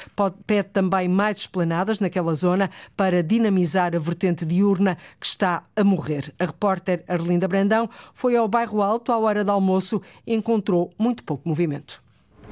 Pede 0.48 0.70
também 0.70 1.08
mais 1.08 1.42
esplanadas 1.42 2.00
naquela 2.00 2.34
zona 2.34 2.72
para 2.96 3.22
dinamizar 3.22 3.96
a 3.96 4.00
vertente 4.00 4.46
diurna 4.46 4.98
que 5.20 5.28
está 5.28 5.64
a 5.76 5.84
morrer. 5.84 6.34
A 6.40 6.46
repórter 6.46 7.04
Arlinda 7.08 7.48
Brandão 7.48 7.88
foi 8.16 8.36
ao 8.36 8.48
Bairro 8.48 8.82
Alto 8.82 9.12
à 9.12 9.18
hora 9.20 9.44
do 9.44 9.52
almoço 9.52 10.02
e 10.26 10.34
encontrou 10.34 10.90
muito 10.98 11.24
pouco 11.24 11.48
movimento 11.48 11.67
movimento. 11.68 12.02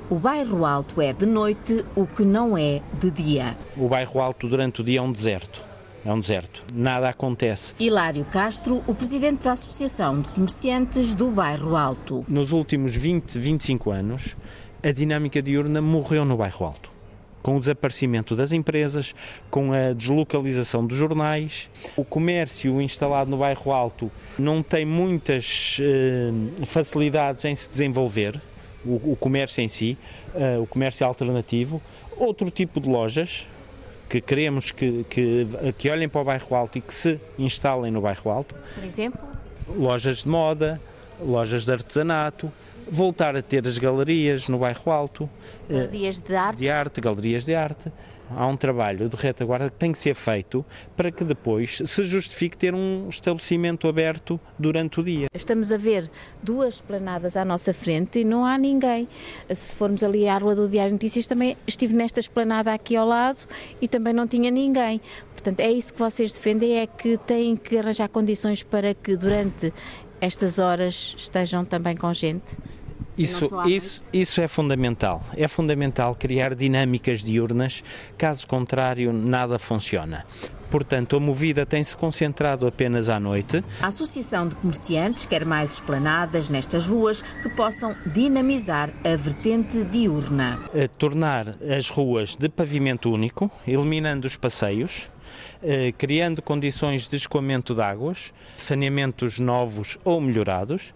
O 0.10 0.20
bairro 0.20 0.66
Alto 0.66 1.02
é 1.02 1.14
de 1.14 1.26
noite 1.26 1.84
o 1.96 2.06
que 2.06 2.24
não 2.24 2.58
é 2.58 2.82
de 3.00 3.10
dia. 3.10 3.58
O 3.76 3.88
bairro 3.88 4.20
Alto 4.20 4.48
durante 4.48 4.82
o 4.82 4.84
dia 4.84 5.00
é 5.00 5.02
um 5.02 5.12
deserto. 5.12 5.64
É 6.06 6.14
um 6.14 6.20
deserto. 6.20 6.64
Nada 6.72 7.10
acontece. 7.10 7.74
Hilário 7.80 8.24
Castro, 8.26 8.84
o 8.86 8.94
presidente 8.94 9.44
da 9.44 9.54
Associação 9.54 10.22
de 10.22 10.28
Comerciantes 10.30 11.16
do 11.16 11.32
Bairro 11.32 11.76
Alto. 11.76 12.24
Nos 12.28 12.52
últimos 12.52 12.96
20, 12.96 13.40
25 13.40 13.90
anos, 13.90 14.38
a 14.84 14.92
dinâmica 14.92 15.42
diurna 15.42 15.82
morreu 15.82 16.24
no 16.24 16.38
Bairro 16.38 16.68
Alto. 16.68 16.92
Com 17.42 17.58
o 17.58 17.60
desaparecimento 17.60 18.36
das 18.36 18.52
empresas, 18.52 19.16
com 19.50 19.72
a 19.72 19.94
deslocalização 19.94 20.86
dos 20.86 20.98
jornais, 20.98 21.70
o 21.96 22.04
comércio 22.04 22.80
instalado 22.80 23.32
no 23.32 23.38
Bairro 23.38 23.72
Alto 23.72 24.12
não 24.38 24.62
tem 24.62 24.86
muitas 24.86 25.80
uh, 25.80 26.66
facilidades 26.66 27.46
em 27.46 27.56
se 27.56 27.68
desenvolver 27.68 28.40
o, 28.86 29.12
o 29.12 29.18
comércio 29.20 29.62
em 29.62 29.68
si, 29.68 29.98
uh, 30.34 30.62
o 30.62 30.68
comércio 30.68 31.06
alternativo, 31.06 31.82
outro 32.18 32.50
tipo 32.50 32.80
de 32.80 32.90
lojas 32.90 33.48
que 34.10 34.22
queremos 34.22 34.72
que, 34.72 35.04
que, 35.10 35.48
que 35.78 35.90
olhem 35.90 36.08
para 36.08 36.22
o 36.22 36.24
bairro 36.24 36.56
Alto 36.56 36.78
e 36.78 36.82
que 36.82 36.94
se 36.94 37.20
instalem 37.38 37.92
no 37.92 38.02
bairro 38.02 38.30
Alto. 38.30 38.56
Por 38.76 38.84
exemplo? 38.84 39.20
Lojas 39.68 40.18
de 40.18 40.30
moda, 40.30 40.80
lojas 41.20 41.66
de 41.66 41.72
artesanato, 41.72 42.52
voltar 42.88 43.36
a 43.36 43.42
ter 43.42 43.68
as 43.68 43.78
galerias 43.78 44.48
no 44.48 44.60
bairro 44.60 44.92
Alto. 44.92 45.30
Galerias 45.68 46.20
de 46.20 46.36
arte? 46.36 46.60
De 46.60 46.70
arte, 46.70 47.02
galerias 47.02 47.46
de 47.46 47.56
arte 47.56 47.92
há 48.30 48.48
um 48.48 48.58
trabalho 48.58 49.10
de 49.10 49.16
retaguarda 49.16 49.70
que 49.70 49.78
tem 49.78 49.92
que 49.92 50.00
ser 50.00 50.14
feito 50.14 50.66
para 50.96 51.12
que 51.12 51.24
depois 51.24 51.82
se 51.86 52.04
justifique 52.04 52.58
ter 52.58 52.74
um 52.74 53.08
estabelecimento 53.10 53.88
aberto 53.88 54.40
durante 54.58 55.00
o 55.00 55.04
dia. 55.04 55.28
Estamos 55.34 55.72
a 55.72 55.78
ver 55.78 56.10
duas 56.42 56.76
esplanadas 56.76 57.38
à 57.38 57.46
nossa 57.46 57.74
frente 57.74 58.20
e 58.20 58.24
não 58.24 58.46
há 58.46 58.58
ninguém. 58.58 59.08
Se 59.54 59.74
formos 59.74 60.04
ali 60.04 60.28
à 60.28 60.38
Rua 60.38 60.56
do 60.56 60.70
Diário 60.70 60.94
Notícias, 60.94 61.28
também 61.28 61.58
estive 61.68 61.94
nesta 61.94 62.20
esplanada 62.20 62.74
aqui 62.74 62.96
ao 62.96 63.08
lado 63.08 63.40
e 63.82 63.88
também 63.88 64.14
não 64.14 64.28
tinha 64.28 64.50
ninguém. 64.50 65.02
Portanto, 65.32 65.60
é 65.60 65.72
isso 65.72 65.94
que 65.94 66.00
vocês 66.00 66.32
defendem, 66.32 66.80
é 66.80 66.88
que 66.88 67.18
têm 67.18 67.56
que 67.56 67.78
arranjar 67.78 68.10
condições 68.10 68.64
para 68.64 68.94
que 68.94 69.16
durante 69.16 69.72
estas 70.20 70.60
horas 70.60 71.14
estejam 71.18 71.64
também 71.64 71.96
com 71.96 72.12
gente? 72.14 72.58
Isso, 73.18 73.50
isso, 73.66 74.02
isso 74.12 74.42
é 74.42 74.48
fundamental. 74.48 75.24
É 75.36 75.48
fundamental 75.48 76.16
criar 76.16 76.54
dinâmicas 76.54 77.24
diurnas, 77.24 77.84
caso 78.18 78.46
contrário, 78.46 79.14
nada 79.14 79.58
funciona. 79.58 80.26
Portanto, 80.70 81.16
a 81.16 81.20
movida 81.20 81.66
tem-se 81.66 81.96
concentrado 81.96 82.68
apenas 82.68 83.08
à 83.08 83.20
noite. 83.20 83.64
A 83.82 83.88
Associação 83.88 84.48
de 84.48 84.56
Comerciantes 84.56 85.26
quer 85.26 85.46
mais 85.46 85.76
esplanadas 85.76 86.50
nestas 86.50 86.88
ruas 86.88 87.22
que 87.42 87.50
possam 87.50 87.96
dinamizar 88.14 88.92
a 89.04 89.16
vertente 89.16 89.84
diurna. 89.86 90.60
A 90.74 90.88
tornar 90.88 91.56
as 91.62 91.90
ruas 91.90 92.36
de 92.36 92.50
pavimento 92.50 93.12
único, 93.12 93.50
eliminando 93.66 94.28
os 94.28 94.36
passeios, 94.36 95.10
eh, 95.64 95.94
criando 95.98 96.42
condições 96.42 97.08
de 97.08 97.16
escoamento 97.16 97.74
de 97.74 97.82
águas, 97.82 98.34
saneamentos 98.58 99.40
novos 99.40 99.98
ou 100.04 100.20
melhorados, 100.20 100.94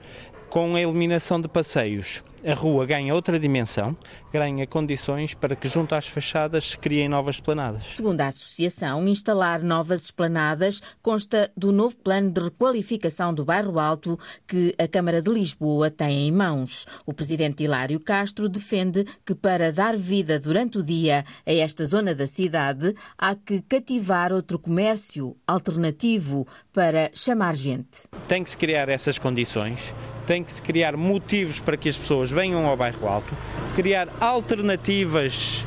com 0.49 0.75
a 0.75 0.81
eliminação 0.81 1.39
de 1.39 1.47
passeios, 1.47 2.23
a 2.45 2.53
rua 2.53 2.85
ganha 2.85 3.13
outra 3.13 3.39
dimensão, 3.39 3.95
ganha 4.31 4.65
condições 4.65 5.33
para 5.33 5.55
que, 5.55 5.67
junto 5.67 5.95
às 5.95 6.07
fachadas, 6.07 6.71
se 6.71 6.77
criem 6.77 7.09
novas 7.09 7.35
esplanadas. 7.35 7.83
Segundo 7.93 8.21
a 8.21 8.27
Associação, 8.27 9.07
instalar 9.07 9.61
novas 9.61 10.05
esplanadas 10.05 10.81
consta 11.01 11.51
do 11.55 11.71
novo 11.71 11.97
plano 11.97 12.31
de 12.31 12.41
requalificação 12.41 13.33
do 13.33 13.43
Bairro 13.43 13.79
Alto 13.79 14.19
que 14.47 14.73
a 14.77 14.87
Câmara 14.87 15.21
de 15.21 15.31
Lisboa 15.31 15.89
tem 15.89 16.27
em 16.27 16.31
mãos. 16.31 16.85
O 17.05 17.13
presidente 17.13 17.63
Hilário 17.63 17.99
Castro 17.99 18.47
defende 18.47 19.05
que, 19.25 19.35
para 19.35 19.71
dar 19.71 19.97
vida 19.97 20.39
durante 20.39 20.77
o 20.77 20.83
dia 20.83 21.25
a 21.45 21.53
esta 21.53 21.85
zona 21.85 22.13
da 22.15 22.27
cidade, 22.27 22.95
há 23.17 23.35
que 23.35 23.61
cativar 23.61 24.31
outro 24.31 24.59
comércio 24.59 25.35
alternativo 25.47 26.47
para 26.71 27.09
chamar 27.13 27.55
gente. 27.55 28.07
Tem 28.27 28.43
que 28.43 28.49
se 28.49 28.57
criar 28.57 28.89
essas 28.89 29.17
condições 29.17 29.93
tem 30.29 30.43
que 30.43 30.53
se 30.53 30.61
criar 30.61 30.95
motivos 30.95 31.59
para 31.59 31.75
que 31.75 31.89
as 31.89 31.97
pessoas 32.29 32.31
venham 32.31 32.65
ao 32.65 32.77
bairro 32.77 33.07
Alto, 33.07 33.35
criar 33.75 34.07
alternativas 34.19 35.65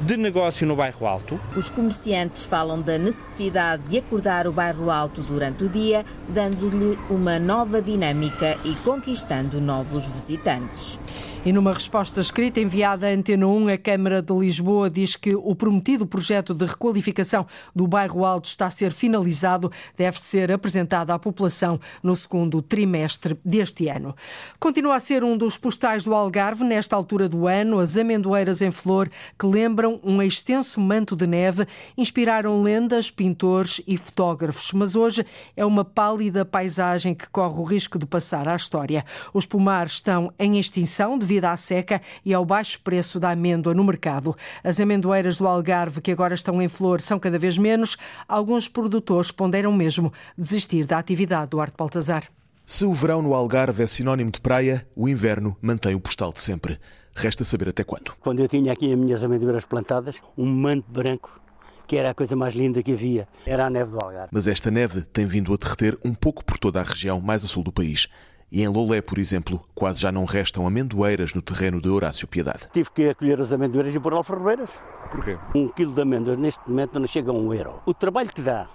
de 0.00 0.16
negócio 0.16 0.66
no 0.66 0.74
bairro 0.74 1.06
Alto. 1.06 1.40
Os 1.56 1.70
comerciantes 1.70 2.44
falam 2.44 2.80
da 2.80 2.98
necessidade 2.98 3.82
de 3.88 3.98
acordar 3.98 4.46
o 4.46 4.52
bairro 4.52 4.90
Alto 4.90 5.22
durante 5.22 5.64
o 5.64 5.68
dia, 5.68 6.04
dando-lhe 6.28 6.98
uma 7.08 7.38
nova 7.38 7.80
dinâmica 7.80 8.58
e 8.64 8.74
conquistando 8.76 9.60
novos 9.60 10.06
visitantes. 10.06 10.98
E 11.44 11.52
numa 11.52 11.74
resposta 11.74 12.20
escrita 12.20 12.60
enviada 12.60 13.08
à 13.08 13.10
Antena 13.10 13.48
1, 13.48 13.66
a 13.70 13.76
Câmara 13.76 14.22
de 14.22 14.32
Lisboa 14.32 14.88
diz 14.88 15.16
que 15.16 15.34
o 15.34 15.56
prometido 15.56 16.06
projeto 16.06 16.54
de 16.54 16.64
requalificação 16.66 17.44
do 17.74 17.84
bairro 17.88 18.24
Alto 18.24 18.44
está 18.44 18.66
a 18.66 18.70
ser 18.70 18.92
finalizado, 18.92 19.72
deve 19.96 20.20
ser 20.20 20.52
apresentado 20.52 21.10
à 21.10 21.18
população 21.18 21.80
no 22.00 22.14
segundo 22.14 22.62
trimestre 22.62 23.36
deste 23.44 23.88
ano. 23.88 24.14
Continua 24.60 24.94
a 24.94 25.00
ser 25.00 25.24
um 25.24 25.36
dos 25.36 25.58
postais 25.58 26.04
do 26.04 26.14
Algarve 26.14 26.62
nesta 26.62 26.94
altura 26.94 27.28
do 27.28 27.48
ano, 27.48 27.80
as 27.80 27.96
amendoeiras 27.96 28.62
em 28.62 28.70
flor 28.70 29.10
que 29.36 29.44
lembram 29.44 29.98
um 30.04 30.22
extenso 30.22 30.80
manto 30.80 31.16
de 31.16 31.26
neve, 31.26 31.66
inspiraram 31.98 32.62
lendas, 32.62 33.10
pintores 33.10 33.82
e 33.84 33.96
fotógrafos, 33.96 34.72
mas 34.72 34.94
hoje 34.94 35.26
é 35.56 35.66
uma 35.66 35.84
pálida 35.84 36.44
paisagem 36.44 37.16
que 37.16 37.28
corre 37.28 37.58
o 37.58 37.64
risco 37.64 37.98
de 37.98 38.06
passar 38.06 38.46
à 38.46 38.54
história. 38.54 39.04
Os 39.34 39.44
pomares 39.44 39.94
estão 39.94 40.32
em 40.38 40.56
extinção 40.56 41.18
devido 41.18 41.31
devido 41.32 41.46
à 41.46 41.56
seca 41.56 42.02
e 42.24 42.34
ao 42.34 42.44
baixo 42.44 42.80
preço 42.80 43.18
da 43.18 43.30
amêndoa 43.30 43.72
no 43.72 43.82
mercado. 43.82 44.36
As 44.62 44.78
amendoeiras 44.78 45.38
do 45.38 45.46
Algarve, 45.46 46.00
que 46.00 46.12
agora 46.12 46.34
estão 46.34 46.60
em 46.60 46.68
flor, 46.68 47.00
são 47.00 47.18
cada 47.18 47.38
vez 47.38 47.56
menos. 47.56 47.96
Alguns 48.28 48.68
produtores 48.68 49.30
ponderam 49.30 49.72
mesmo 49.72 50.12
desistir 50.36 50.86
da 50.86 50.98
atividade 50.98 51.50
do 51.50 51.60
Arte 51.60 51.74
Baltazar. 51.76 52.24
Se 52.66 52.84
o 52.84 52.92
verão 52.92 53.22
no 53.22 53.34
Algarve 53.34 53.82
é 53.82 53.86
sinónimo 53.86 54.30
de 54.30 54.40
praia, 54.40 54.86
o 54.94 55.08
inverno 55.08 55.56
mantém 55.60 55.94
o 55.94 56.00
postal 56.00 56.32
de 56.32 56.40
sempre. 56.40 56.78
Resta 57.14 57.44
saber 57.44 57.70
até 57.70 57.82
quando. 57.82 58.12
Quando 58.20 58.40
eu 58.40 58.48
tinha 58.48 58.72
aqui 58.72 58.92
as 58.92 58.98
minhas 58.98 59.24
amendoeiras 59.24 59.64
plantadas, 59.64 60.16
um 60.36 60.46
manto 60.46 60.90
branco 60.90 61.42
que 61.86 61.96
era 61.96 62.08
a 62.08 62.14
coisa 62.14 62.34
mais 62.34 62.54
linda 62.54 62.82
que 62.82 62.92
havia. 62.92 63.28
Era 63.44 63.66
a 63.66 63.70
neve 63.70 63.90
do 63.90 64.00
Algarve. 64.00 64.28
Mas 64.32 64.48
esta 64.48 64.70
neve 64.70 65.02
tem 65.02 65.26
vindo 65.26 65.52
a 65.52 65.58
derreter 65.58 65.98
um 66.02 66.14
pouco 66.14 66.42
por 66.42 66.56
toda 66.56 66.80
a 66.80 66.82
região 66.82 67.20
mais 67.20 67.44
a 67.44 67.48
sul 67.48 67.62
do 67.62 67.70
país. 67.70 68.08
E 68.52 68.62
em 68.62 68.68
Lolé, 68.68 69.00
por 69.00 69.18
exemplo, 69.18 69.64
quase 69.74 69.98
já 69.98 70.12
não 70.12 70.26
restam 70.26 70.66
amendoeiras 70.66 71.32
no 71.32 71.40
terreno 71.40 71.80
de 71.80 71.88
Horácio 71.88 72.28
Piedade. 72.28 72.68
Tive 72.70 72.90
que 72.90 73.08
acolher 73.08 73.40
as 73.40 73.50
amendoeiras 73.50 73.94
e 73.94 73.98
pôr 73.98 74.12
alfarrobeiras. 74.12 74.68
Porquê? 75.10 75.38
Um 75.54 75.70
quilo 75.70 75.94
de 75.94 76.02
amêndoas 76.02 76.38
neste 76.38 76.60
momento 76.68 77.00
não 77.00 77.06
chega 77.06 77.30
a 77.30 77.34
um 77.34 77.54
euro. 77.54 77.80
O 77.86 77.94
trabalho 77.94 78.30
que 78.30 78.42
dá 78.42 78.68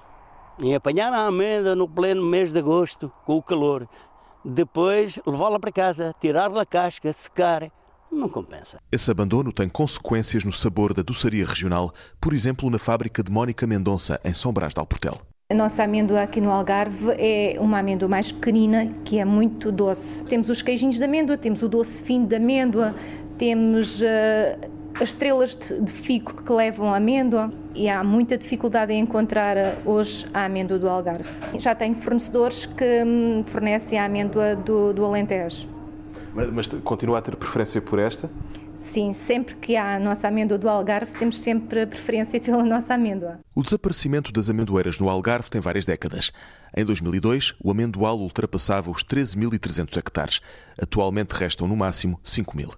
em 0.57 0.73
apanhar 0.73 1.13
a 1.13 1.27
amêndoa 1.27 1.75
no 1.75 1.87
pleno 1.87 2.25
mês 2.25 2.51
de 2.51 2.57
agosto, 2.57 3.11
com 3.23 3.37
o 3.37 3.43
calor, 3.43 3.87
depois 4.43 5.19
levá-la 5.27 5.59
para 5.59 5.71
casa, 5.71 6.15
tirar-lhe 6.19 6.57
a 6.57 6.65
casca, 6.65 7.13
secar, 7.13 7.71
não 8.11 8.27
compensa. 8.27 8.79
Esse 8.91 9.11
abandono 9.11 9.53
tem 9.53 9.69
consequências 9.69 10.43
no 10.43 10.51
sabor 10.51 10.91
da 10.91 11.03
doçaria 11.03 11.45
regional, 11.45 11.93
por 12.19 12.33
exemplo, 12.33 12.67
na 12.71 12.79
fábrica 12.79 13.21
de 13.21 13.31
Mónica 13.31 13.67
Mendonça, 13.67 14.19
em 14.25 14.33
São 14.33 14.51
Brás 14.51 14.73
de 14.73 14.79
Alportel. 14.79 15.19
A 15.49 15.55
nossa 15.55 15.83
amêndoa 15.83 16.23
aqui 16.23 16.41
no 16.41 16.51
Algarve 16.51 17.11
é 17.11 17.55
uma 17.57 17.79
amêndoa 17.79 18.09
mais 18.09 18.33
pequenina, 18.33 18.93
que 19.05 19.17
é 19.17 19.23
muito 19.23 19.71
doce. 19.71 20.21
Temos 20.25 20.49
os 20.49 20.61
queijinhos 20.61 20.97
de 20.97 21.03
amêndoa, 21.05 21.37
temos 21.37 21.61
o 21.63 21.69
doce 21.69 22.01
fino 22.01 22.27
de 22.27 22.35
amêndoa, 22.35 22.93
temos 23.37 24.01
uh, 24.01 24.05
as 24.95 25.03
estrelas 25.03 25.55
de, 25.55 25.79
de 25.79 25.89
figo 25.89 26.43
que 26.43 26.51
levam 26.51 26.93
amêndoa 26.93 27.49
e 27.73 27.87
há 27.87 28.03
muita 28.03 28.37
dificuldade 28.37 28.91
em 28.91 28.99
encontrar 28.99 29.55
eh, 29.55 29.77
hoje 29.85 30.27
a 30.33 30.43
amêndoa 30.43 30.77
do 30.77 30.89
Algarve. 30.89 31.29
Já 31.57 31.73
tenho 31.73 31.95
fornecedores 31.95 32.65
que 32.65 33.03
hum, 33.05 33.41
fornecem 33.45 33.97
a 33.97 34.03
amêndoa 34.03 34.53
do, 34.53 34.93
do 34.93 35.05
Alentejo. 35.05 35.69
Mas, 36.33 36.51
mas 36.51 36.67
continua 36.83 37.19
a 37.19 37.21
ter 37.21 37.37
preferência 37.37 37.81
por 37.81 37.99
esta? 37.99 38.29
Sim, 38.93 39.13
sempre 39.13 39.55
que 39.55 39.75
há 39.75 39.95
a 39.95 39.99
nossa 39.99 40.27
amêndoa 40.27 40.57
do 40.57 40.69
Algarve, 40.69 41.11
temos 41.19 41.39
sempre 41.39 41.85
preferência 41.85 42.39
pela 42.39 42.63
nossa 42.63 42.93
amêndoa. 42.93 43.39
O 43.53 43.61
desaparecimento 43.61 44.31
das 44.31 44.49
amendoeiras 44.49 44.97
no 44.97 45.09
Algarve 45.09 45.49
tem 45.49 45.61
várias 45.61 45.85
décadas. 45.85 46.31
Em 46.75 46.85
2002, 46.85 47.53
o 47.63 47.69
amendoal 47.69 48.17
ultrapassava 48.17 48.89
os 48.89 49.03
13.300 49.03 49.97
hectares. 49.97 50.41
Atualmente 50.81 51.31
restam 51.31 51.67
no 51.67 51.75
máximo 51.75 52.19
5.000. 52.23 52.73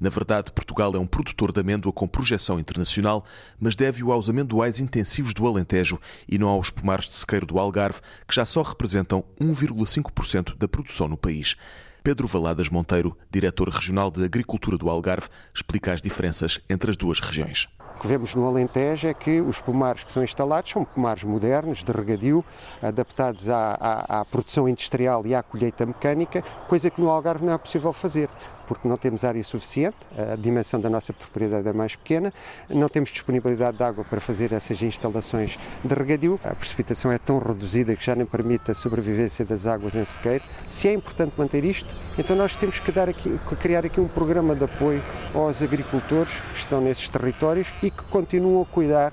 Na 0.00 0.08
verdade, 0.08 0.50
Portugal 0.50 0.94
é 0.94 0.98
um 0.98 1.06
produtor 1.06 1.52
de 1.52 1.60
amêndoa 1.60 1.92
com 1.92 2.08
projeção 2.08 2.58
internacional, 2.58 3.22
mas 3.60 3.76
deve-o 3.76 4.10
aos 4.10 4.30
amendoais 4.30 4.80
intensivos 4.80 5.34
do 5.34 5.46
Alentejo 5.46 6.00
e 6.26 6.38
não 6.38 6.48
aos 6.48 6.70
pomares 6.70 7.06
de 7.06 7.12
sequeiro 7.12 7.44
do 7.44 7.58
Algarve, 7.58 8.00
que 8.26 8.34
já 8.34 8.46
só 8.46 8.62
representam 8.62 9.22
1,5% 9.38 10.56
da 10.56 10.66
produção 10.66 11.06
no 11.06 11.18
país. 11.18 11.54
Pedro 12.02 12.26
Valadas 12.26 12.70
Monteiro, 12.70 13.14
diretor 13.30 13.68
regional 13.68 14.10
de 14.10 14.24
Agricultura 14.24 14.78
do 14.78 14.88
Algarve, 14.88 15.28
explica 15.54 15.92
as 15.92 16.00
diferenças 16.00 16.58
entre 16.68 16.90
as 16.90 16.96
duas 16.96 17.20
regiões. 17.20 17.68
O 17.96 18.00
que 18.00 18.06
vemos 18.06 18.34
no 18.34 18.48
Alentejo 18.48 19.06
é 19.06 19.12
que 19.12 19.42
os 19.42 19.60
pomares 19.60 20.02
que 20.02 20.10
são 20.10 20.24
instalados 20.24 20.70
são 20.70 20.82
pomares 20.82 21.22
modernos, 21.22 21.84
de 21.84 21.92
regadio, 21.92 22.42
adaptados 22.82 23.46
à, 23.50 23.76
à, 23.78 24.20
à 24.20 24.24
produção 24.24 24.66
industrial 24.66 25.26
e 25.26 25.34
à 25.34 25.42
colheita 25.42 25.84
mecânica, 25.84 26.42
coisa 26.66 26.88
que 26.88 26.98
no 26.98 27.10
Algarve 27.10 27.44
não 27.44 27.52
é 27.52 27.58
possível 27.58 27.92
fazer 27.92 28.30
porque 28.70 28.86
não 28.86 28.96
temos 28.96 29.24
área 29.24 29.42
suficiente, 29.42 29.96
a 30.16 30.36
dimensão 30.36 30.78
da 30.78 30.88
nossa 30.88 31.12
propriedade 31.12 31.66
é 31.66 31.72
mais 31.72 31.96
pequena, 31.96 32.32
não 32.68 32.88
temos 32.88 33.10
disponibilidade 33.10 33.76
de 33.76 33.82
água 33.82 34.04
para 34.04 34.20
fazer 34.20 34.52
essas 34.52 34.80
instalações 34.80 35.58
de 35.82 35.92
regadio, 35.92 36.38
a 36.44 36.54
precipitação 36.54 37.10
é 37.10 37.18
tão 37.18 37.40
reduzida 37.40 37.96
que 37.96 38.04
já 38.04 38.14
nem 38.14 38.24
permite 38.24 38.70
a 38.70 38.74
sobrevivência 38.74 39.44
das 39.44 39.66
águas 39.66 39.96
em 39.96 40.04
sequeiro. 40.04 40.44
Se 40.68 40.86
é 40.86 40.94
importante 40.94 41.32
manter 41.36 41.64
isto, 41.64 41.92
então 42.16 42.36
nós 42.36 42.54
temos 42.54 42.78
que 42.78 42.92
dar 42.92 43.08
aqui, 43.08 43.40
criar 43.60 43.84
aqui 43.84 44.00
um 44.00 44.06
programa 44.06 44.54
de 44.54 44.62
apoio 44.62 45.02
aos 45.34 45.60
agricultores 45.60 46.32
que 46.52 46.58
estão 46.60 46.80
nesses 46.80 47.08
territórios 47.08 47.66
e 47.82 47.90
que 47.90 48.04
continuam 48.04 48.62
a 48.62 48.66
cuidar 48.66 49.12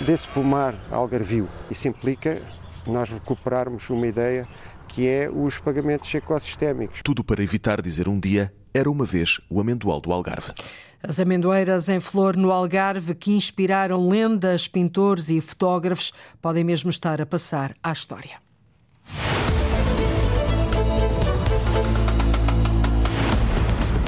desse 0.00 0.26
pomar 0.28 0.74
algarvio. 0.90 1.46
Isso 1.70 1.86
implica 1.86 2.40
nós 2.86 3.10
recuperarmos 3.10 3.90
uma 3.90 4.06
ideia 4.06 4.48
que 4.94 5.08
é 5.08 5.28
os 5.28 5.58
pagamentos 5.58 6.14
ecossistémicos. 6.14 7.00
Tudo 7.02 7.24
para 7.24 7.42
evitar 7.42 7.82
dizer 7.82 8.08
um 8.08 8.20
dia 8.20 8.54
era 8.72 8.88
uma 8.88 9.04
vez 9.04 9.40
o 9.50 9.60
amendoal 9.60 10.00
do 10.00 10.12
Algarve. 10.12 10.52
As 11.02 11.18
amendoeiras 11.18 11.88
em 11.88 11.98
flor 11.98 12.36
no 12.36 12.52
Algarve 12.52 13.14
que 13.14 13.32
inspiraram 13.32 14.08
lendas, 14.08 14.68
pintores 14.68 15.30
e 15.30 15.40
fotógrafos 15.40 16.12
podem 16.40 16.62
mesmo 16.62 16.90
estar 16.90 17.20
a 17.20 17.26
passar 17.26 17.74
à 17.82 17.90
história. 17.90 18.38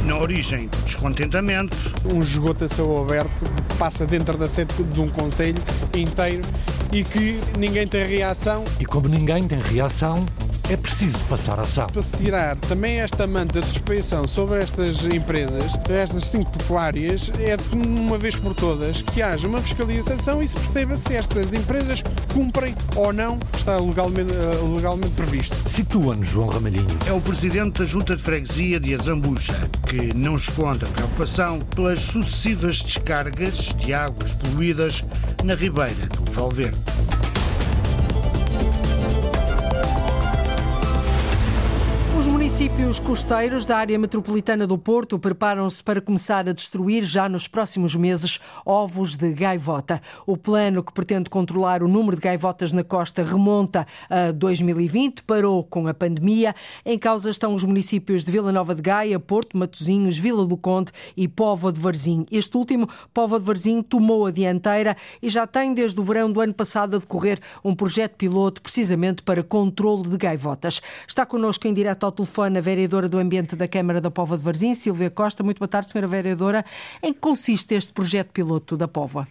Na 0.05 0.19
origem 0.19 0.69
do 0.69 0.79
descontentamento. 0.83 1.77
Um 2.05 2.21
esgoto 2.21 2.65
a 2.65 2.69
céu 2.69 3.03
aberto 3.03 3.45
passa 3.77 4.07
dentro 4.07 4.39
da 4.39 4.47
sede 4.47 4.73
de 4.85 5.01
um 5.01 5.09
conselho 5.09 5.61
inteiro 5.93 6.45
e 6.93 7.03
que 7.03 7.41
ninguém 7.59 7.89
tem 7.89 8.07
reação. 8.07 8.65
E 8.79 8.87
como 8.87 9.09
ninguém 9.09 9.49
tem 9.49 9.61
reação, 9.61 10.25
é 10.69 10.77
preciso 10.77 11.19
passar 11.25 11.59
a 11.59 11.63
ação. 11.63 11.87
Para 11.87 12.03
se 12.03 12.17
tirar 12.17 12.57
também 12.57 12.99
esta 13.01 13.27
manta 13.27 13.61
de 13.61 13.67
suspeição 13.67 14.27
sobre 14.27 14.61
estas 14.61 15.05
empresas, 15.05 15.79
estas 15.89 16.25
cinco 16.25 16.51
pecuárias, 16.59 17.31
é 17.39 17.57
de 17.57 17.75
uma 17.75 18.19
vez 18.19 18.35
por 18.37 18.55
todas 18.55 19.01
que 19.03 19.23
haja 19.23 19.47
uma 19.47 19.61
fiscalização 19.63 20.43
e 20.43 20.49
se 20.49 20.57
perceba 20.57 20.97
se 20.97 21.15
estas 21.15 21.55
empresas 21.55 22.03
cumprem 22.33 22.75
ou 22.97 23.13
não 23.13 23.39
está 23.55 23.77
legalmente, 23.77 24.33
legalmente 24.75 25.13
previsto. 25.13 25.57
Situa-nos, 25.69 26.27
João 26.27 26.49
Ramalhinho. 26.49 26.87
É 27.07 27.13
o 27.13 27.21
presidente 27.21 27.79
da 27.79 27.85
Junta 27.85 28.17
de 28.17 28.23
Freguesia 28.23 28.81
de 28.81 28.95
Azambuja, 28.95 29.71
que 29.89 30.13
não 30.15 30.35
esconde 30.35 30.85
a 30.85 30.89
preocupação 30.89 31.61
pelas 31.61 32.03
sucessivas 32.03 32.83
descargas 32.83 33.75
de 33.79 33.95
águas 33.95 34.33
poluídas 34.33 35.05
na 35.45 35.55
ribeira 35.55 36.07
do 36.07 36.33
Valverde. 36.33 36.81
Municípios 42.59 42.99
costeiros 42.99 43.67
da 43.67 43.77
área 43.77 43.99
metropolitana 43.99 44.67
do 44.67 44.79
Porto 44.79 45.19
preparam-se 45.19 45.85
para 45.85 46.01
começar 46.01 46.49
a 46.49 46.53
destruir 46.53 47.05
já 47.05 47.29
nos 47.29 47.47
próximos 47.47 47.95
meses 47.95 48.41
ovos 48.65 49.15
de 49.15 49.31
gaivota. 49.31 50.01
O 50.27 50.39
plano 50.39 50.83
que 50.83 50.91
pretende 50.91 51.29
controlar 51.29 51.83
o 51.83 51.89
número 51.89 52.17
de 52.17 52.23
gaivotas 52.23 52.73
na 52.73 52.83
costa 52.83 53.23
remonta 53.23 53.87
a 54.09 54.33
2020, 54.33 55.23
parou 55.25 55.63
com 55.65 55.87
a 55.87 55.93
pandemia. 55.93 56.55
Em 56.83 56.99
causa 56.99 57.29
estão 57.29 57.55
os 57.55 57.63
municípios 57.63 58.25
de 58.25 58.33
Vila 58.33 58.51
Nova 58.51 58.75
de 58.75 58.81
Gaia, 58.81 59.21
Porto, 59.21 59.55
Matosinhos, 59.55 60.17
Vila 60.17 60.47
do 60.47 60.57
Conde 60.57 60.93
e 61.15 61.29
Póvoa 61.29 61.71
de 61.71 61.79
Varzim. 61.79 62.25
Este 62.33 62.57
último, 62.57 62.89
Póvoa 63.13 63.39
de 63.39 63.45
Varzim, 63.45 63.83
tomou 63.83 64.25
a 64.25 64.31
dianteira 64.31 64.97
e 65.21 65.29
já 65.29 65.47
tem 65.47 65.75
desde 65.75 66.01
o 66.01 66.03
verão 66.03 66.33
do 66.33 66.41
ano 66.41 66.55
passado 66.55 66.97
a 66.97 66.99
decorrer 66.99 67.39
um 67.63 67.75
projeto 67.75 68.17
piloto 68.17 68.63
precisamente 68.63 69.23
para 69.23 69.43
controlo 69.43 70.09
de 70.09 70.17
gaivotas. 70.17 70.81
Está 71.07 71.27
connosco 71.27 71.69
em 71.69 71.75
direto 71.75 72.05
ao 72.05 72.13
telefone 72.13 72.46
a 72.55 72.61
vereadora 72.61 73.09
do 73.09 73.19
Ambiente 73.19 73.57
da 73.57 73.67
Câmara 73.67 74.01
da 74.01 74.11
Póvoa 74.11 74.39
de 74.39 74.45
Varzim, 74.45 74.75
Silvia 74.75 75.11
Costa. 75.11 75.43
Muito 75.43 75.59
boa 75.59 75.69
tarde, 75.69 75.91
senhora 75.91 76.07
vereadora. 76.07 76.65
Em 77.03 77.13
que 77.13 77.19
consiste 77.19 77.75
este 77.75 77.93
projeto 77.93 78.31
piloto 78.33 78.77
da 78.77 78.87
Póvoa? 78.87 79.27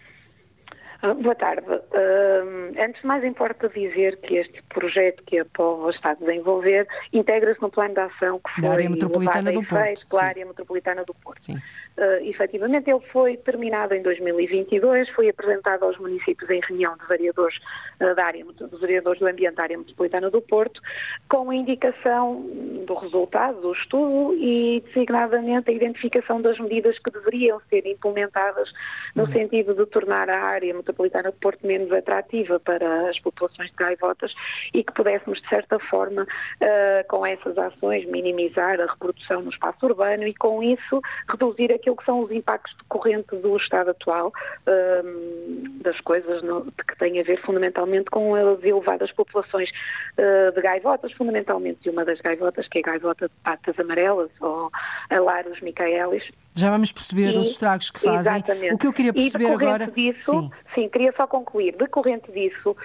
Boa 1.21 1.35
tarde. 1.35 1.67
Uh, 1.69 2.81
antes 2.83 2.99
de 3.01 3.07
mais, 3.07 3.23
importa 3.23 3.69
dizer 3.69 4.17
que 4.21 4.37
este 4.37 4.61
projeto 4.63 5.23
que 5.25 5.39
a 5.39 5.45
Póvoa 5.45 5.91
está 5.91 6.11
a 6.11 6.13
desenvolver 6.15 6.87
integra-se 7.13 7.61
no 7.61 7.69
plano 7.69 7.93
de 7.93 7.99
ação 7.99 8.39
que 8.39 8.51
foi 8.53 8.63
da 8.63 8.71
área 8.71 8.89
metropolitana 8.89 9.51
do 9.51 9.63
Porto. 9.63 10.07
pela 10.09 10.23
área 10.23 10.45
metropolitana 10.45 11.03
do 11.03 11.13
Porto. 11.13 11.43
Sim. 11.43 11.57
Uh, 11.97 12.23
efetivamente, 12.25 12.89
ele 12.89 12.99
foi 13.11 13.37
terminado 13.37 13.93
em 13.93 14.01
2022, 14.01 15.09
foi 15.11 15.29
apresentado 15.29 15.83
aos 15.83 15.97
municípios 15.97 16.49
em 16.49 16.59
reunião 16.59 16.97
de 16.97 17.07
vereadores 17.07 17.57
uh, 18.01 18.13
da 18.13 18.25
área, 18.25 18.43
dos 18.43 18.81
vereadores 18.81 19.19
do 19.19 19.27
ambiente 19.27 19.55
da 19.55 19.63
área 19.63 19.77
metropolitana 19.77 20.29
do 20.29 20.41
Porto, 20.41 20.81
com 21.29 21.49
a 21.49 21.55
indicação 21.55 22.41
do 22.85 22.93
resultado 22.95 23.61
do 23.61 23.71
estudo 23.71 24.35
e, 24.37 24.83
designadamente, 24.87 25.69
a 25.69 25.73
identificação 25.73 26.41
das 26.41 26.59
medidas 26.59 26.99
que 26.99 27.11
deveriam 27.11 27.61
ser 27.69 27.85
implementadas 27.85 28.69
no 29.15 29.23
uhum. 29.23 29.31
sentido 29.31 29.73
de 29.73 29.85
tornar 29.85 30.29
a 30.29 30.41
área 30.41 30.73
metropolitana 30.73 31.31
do 31.31 31.37
Porto 31.37 31.65
menos 31.65 31.91
atrativa 31.93 32.59
para 32.59 33.09
as 33.09 33.17
populações 33.19 33.69
de 33.69 33.75
gaivotas 33.77 34.33
e 34.73 34.83
que 34.83 34.91
pudéssemos, 34.91 35.41
de 35.41 35.47
certa 35.47 35.79
forma, 35.79 36.23
uh, 36.23 37.07
com 37.07 37.25
essas 37.25 37.57
ações, 37.57 38.05
minimizar 38.05 38.81
a 38.81 38.85
reprodução 38.85 39.41
no 39.41 39.49
espaço 39.49 39.85
urbano 39.85 40.27
e, 40.27 40.33
com 40.33 40.61
isso, 40.61 41.01
reduzir 41.29 41.71
aquilo 41.85 41.95
que 41.95 42.05
são 42.05 42.21
os 42.21 42.31
impactos 42.31 42.75
decorrentes 42.77 43.39
do 43.41 43.55
estado 43.57 43.91
atual 43.91 44.29
uh, 44.29 45.81
das 45.83 45.99
coisas 46.01 46.41
no, 46.41 46.65
que 46.71 46.97
têm 46.97 47.19
a 47.19 47.23
ver 47.23 47.39
fundamentalmente 47.41 48.09
com 48.09 48.33
as 48.33 48.63
elevadas 48.63 49.11
populações 49.11 49.69
uh, 50.17 50.51
de 50.51 50.61
gaivotas, 50.61 51.11
fundamentalmente 51.13 51.81
de 51.81 51.89
uma 51.91 52.03
das 52.03 52.19
gaivotas, 52.19 52.67
que 52.67 52.79
é 52.79 52.81
a 52.81 52.91
gaivota 52.91 53.27
de 53.27 53.33
patas 53.43 53.79
amarelas 53.79 54.31
ou 54.41 54.71
a 55.09 55.19
Larus 55.19 55.61
micaelis. 55.61 56.23
Já 56.55 56.71
vamos 56.71 56.91
perceber 56.91 57.33
e, 57.33 57.37
os 57.37 57.51
estragos 57.51 57.91
que 57.91 57.99
fazem. 57.99 58.33
Exatamente. 58.33 58.73
O 58.73 58.77
que 58.77 58.87
eu 58.87 58.93
queria 58.93 59.13
perceber 59.13 59.51
agora. 59.51 59.87
Disso, 59.87 60.31
sim. 60.31 60.51
sim, 60.73 60.89
queria 60.89 61.13
só 61.17 61.27
concluir. 61.27 61.75
Decorrente 61.75 62.31
disso, 62.31 62.75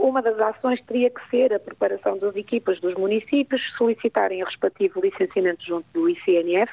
uma 0.00 0.20
das 0.20 0.36
ações 0.40 0.82
teria 0.84 1.08
que 1.10 1.20
ser 1.30 1.54
a 1.54 1.60
preparação 1.60 2.18
das 2.18 2.34
equipas 2.34 2.80
dos 2.80 2.94
municípios 2.94 3.62
solicitarem 3.78 4.42
o 4.42 4.46
respectivo 4.46 5.00
licenciamento 5.00 5.64
junto 5.64 5.86
do 5.92 6.08
ICNF 6.08 6.72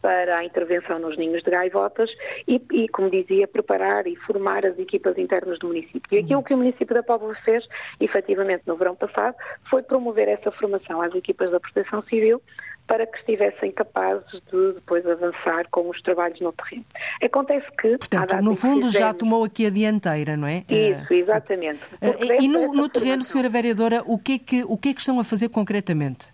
para 0.00 0.38
a 0.38 0.44
intervenção 0.44 1.00
nos 1.10 1.18
ninhos 1.18 1.42
de 1.42 1.50
gaivotas 1.50 2.10
e, 2.46 2.62
e, 2.72 2.88
como 2.88 3.10
dizia, 3.10 3.48
preparar 3.48 4.06
e 4.06 4.16
formar 4.16 4.64
as 4.64 4.78
equipas 4.78 5.18
internas 5.18 5.58
do 5.58 5.68
município. 5.68 6.02
E 6.12 6.18
aquilo 6.18 6.42
que 6.42 6.54
o 6.54 6.56
município 6.56 6.94
da 6.94 7.02
Póvoa 7.02 7.34
fez, 7.44 7.66
efetivamente, 8.00 8.62
no 8.66 8.76
verão 8.76 8.94
passado, 8.94 9.34
foi 9.68 9.82
promover 9.82 10.28
essa 10.28 10.50
formação 10.52 11.02
às 11.02 11.14
equipas 11.14 11.50
da 11.50 11.58
Proteção 11.58 12.02
Civil 12.02 12.40
para 12.86 13.06
que 13.06 13.18
estivessem 13.18 13.70
capazes 13.70 14.32
de 14.32 14.72
depois 14.74 15.06
avançar 15.06 15.64
com 15.70 15.88
os 15.88 16.02
trabalhos 16.02 16.40
no 16.40 16.52
terreno. 16.52 16.84
Acontece 17.22 17.66
que. 17.80 17.98
Portanto, 17.98 18.42
no 18.42 18.54
fundo 18.54 18.86
fizemos... 18.86 18.92
já 18.92 19.14
tomou 19.14 19.44
aqui 19.44 19.66
a 19.66 19.70
dianteira, 19.70 20.36
não 20.36 20.48
é? 20.48 20.64
Isso, 20.68 21.12
exatamente. 21.14 21.80
E 22.40 22.48
no, 22.48 22.72
no 22.74 22.88
terreno, 22.88 23.22
Sra. 23.22 23.48
Vereadora, 23.48 24.02
o 24.06 24.18
que, 24.18 24.32
é 24.34 24.38
que, 24.38 24.64
o 24.64 24.76
que 24.76 24.88
é 24.90 24.94
que 24.94 25.00
estão 25.00 25.20
a 25.20 25.24
fazer 25.24 25.48
concretamente? 25.48 26.32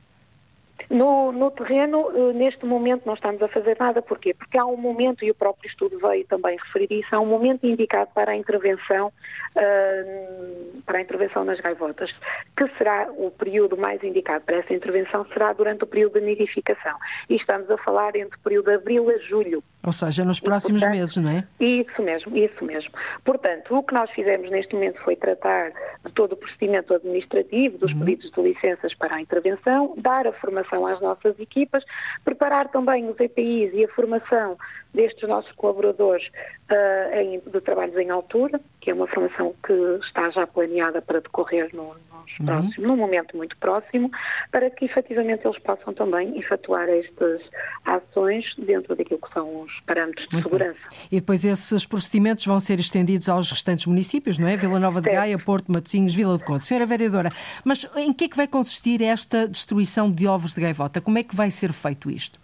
No, 0.88 1.32
no, 1.32 1.50
terreno, 1.50 2.10
eh, 2.14 2.32
neste 2.32 2.64
momento, 2.64 3.06
não 3.06 3.14
estamos 3.14 3.42
a 3.42 3.48
fazer 3.48 3.76
nada. 3.78 4.00
Porquê? 4.00 4.32
Porque 4.32 4.56
há 4.56 4.64
um 4.64 4.76
momento, 4.76 5.24
e 5.24 5.30
o 5.30 5.34
próprio 5.34 5.68
estudo 5.68 5.98
veio 5.98 6.24
também 6.26 6.56
referir 6.56 7.00
isso, 7.00 7.14
há 7.14 7.20
um 7.20 7.26
momento 7.26 7.66
indicado 7.66 8.10
para 8.14 8.32
a 8.32 8.36
intervenção, 8.36 9.08
uh, 9.08 10.82
para 10.82 10.98
a 10.98 11.00
intervenção 11.00 11.44
nas 11.44 11.60
gaivotas, 11.60 12.10
que 12.56 12.68
será 12.78 13.08
o 13.16 13.30
período 13.30 13.76
mais 13.76 14.02
indicado 14.04 14.44
para 14.44 14.56
essa 14.56 14.72
intervenção, 14.72 15.26
será 15.32 15.52
durante 15.52 15.82
o 15.84 15.86
período 15.86 16.20
de 16.20 16.26
nidificação. 16.26 16.96
E 17.28 17.34
estamos 17.34 17.68
a 17.70 17.76
falar 17.78 18.14
entre 18.14 18.38
o 18.38 18.42
período 18.42 18.66
de 18.66 18.76
abril 18.76 19.10
a 19.10 19.18
julho. 19.18 19.62
Ou 19.86 19.92
seja, 19.92 20.24
nos 20.24 20.40
próximos 20.40 20.80
portanto, 20.80 20.98
meses, 20.98 21.16
não 21.16 21.30
é? 21.30 21.46
Isso 21.60 22.02
mesmo, 22.02 22.36
isso 22.36 22.64
mesmo. 22.64 22.90
Portanto, 23.24 23.76
o 23.76 23.82
que 23.84 23.94
nós 23.94 24.10
fizemos 24.10 24.50
neste 24.50 24.74
momento 24.74 25.00
foi 25.02 25.14
tratar 25.14 25.70
de 26.04 26.12
todo 26.12 26.32
o 26.32 26.36
procedimento 26.36 26.92
administrativo, 26.92 27.78
dos 27.78 27.92
uhum. 27.92 28.00
pedidos 28.00 28.30
de 28.32 28.42
licenças 28.42 28.92
para 28.94 29.14
a 29.14 29.20
intervenção, 29.20 29.94
dar 29.96 30.26
a 30.26 30.32
formação 30.32 30.84
às 30.84 31.00
nossas 31.00 31.38
equipas, 31.38 31.84
preparar 32.24 32.68
também 32.68 33.08
os 33.08 33.18
EPIs 33.20 33.72
e 33.74 33.84
a 33.84 33.88
formação 33.88 34.58
destes 34.92 35.28
nossos 35.28 35.52
colaboradores 35.52 36.26
uh, 36.26 37.14
em, 37.14 37.38
de 37.38 37.60
trabalhos 37.60 37.96
em 37.96 38.10
altura, 38.10 38.60
que 38.86 38.92
é 38.92 38.94
uma 38.94 39.08
formação 39.08 39.52
que 39.66 39.72
está 40.06 40.30
já 40.30 40.46
planeada 40.46 41.02
para 41.02 41.20
decorrer 41.20 41.70
no, 41.74 41.82
uhum. 41.82 42.46
próximos, 42.46 42.78
num 42.78 42.96
momento 42.96 43.36
muito 43.36 43.56
próximo, 43.56 44.08
para 44.52 44.70
que 44.70 44.84
efetivamente 44.84 45.44
eles 45.44 45.58
possam 45.58 45.92
também 45.92 46.38
efetuar 46.38 46.88
estas 46.88 47.42
ações 47.84 48.44
dentro 48.56 48.94
daquilo 48.94 49.18
que 49.20 49.34
são 49.34 49.62
os 49.62 49.80
parâmetros 49.80 50.28
de 50.28 50.34
muito 50.34 50.48
segurança. 50.48 50.78
Bem. 50.88 50.98
E 51.10 51.16
depois 51.16 51.44
esses 51.44 51.84
procedimentos 51.84 52.46
vão 52.46 52.60
ser 52.60 52.78
estendidos 52.78 53.28
aos 53.28 53.50
restantes 53.50 53.86
municípios, 53.86 54.38
não 54.38 54.46
é? 54.46 54.56
Vila 54.56 54.78
Nova 54.78 55.00
de 55.00 55.10
certo. 55.10 55.16
Gaia, 55.16 55.36
Porto, 55.36 55.72
Matosinhos, 55.72 56.14
Vila 56.14 56.38
de 56.38 56.44
Conde. 56.44 56.62
Senhora 56.62 56.86
Vereadora, 56.86 57.32
mas 57.64 57.90
em 57.96 58.12
que 58.12 58.26
é 58.26 58.28
que 58.28 58.36
vai 58.36 58.46
consistir 58.46 59.02
esta 59.02 59.48
destruição 59.48 60.08
de 60.08 60.28
ovos 60.28 60.54
de 60.54 60.60
gaivota? 60.60 61.00
Como 61.00 61.18
é 61.18 61.24
que 61.24 61.34
vai 61.34 61.50
ser 61.50 61.72
feito 61.72 62.08
isto? 62.08 62.38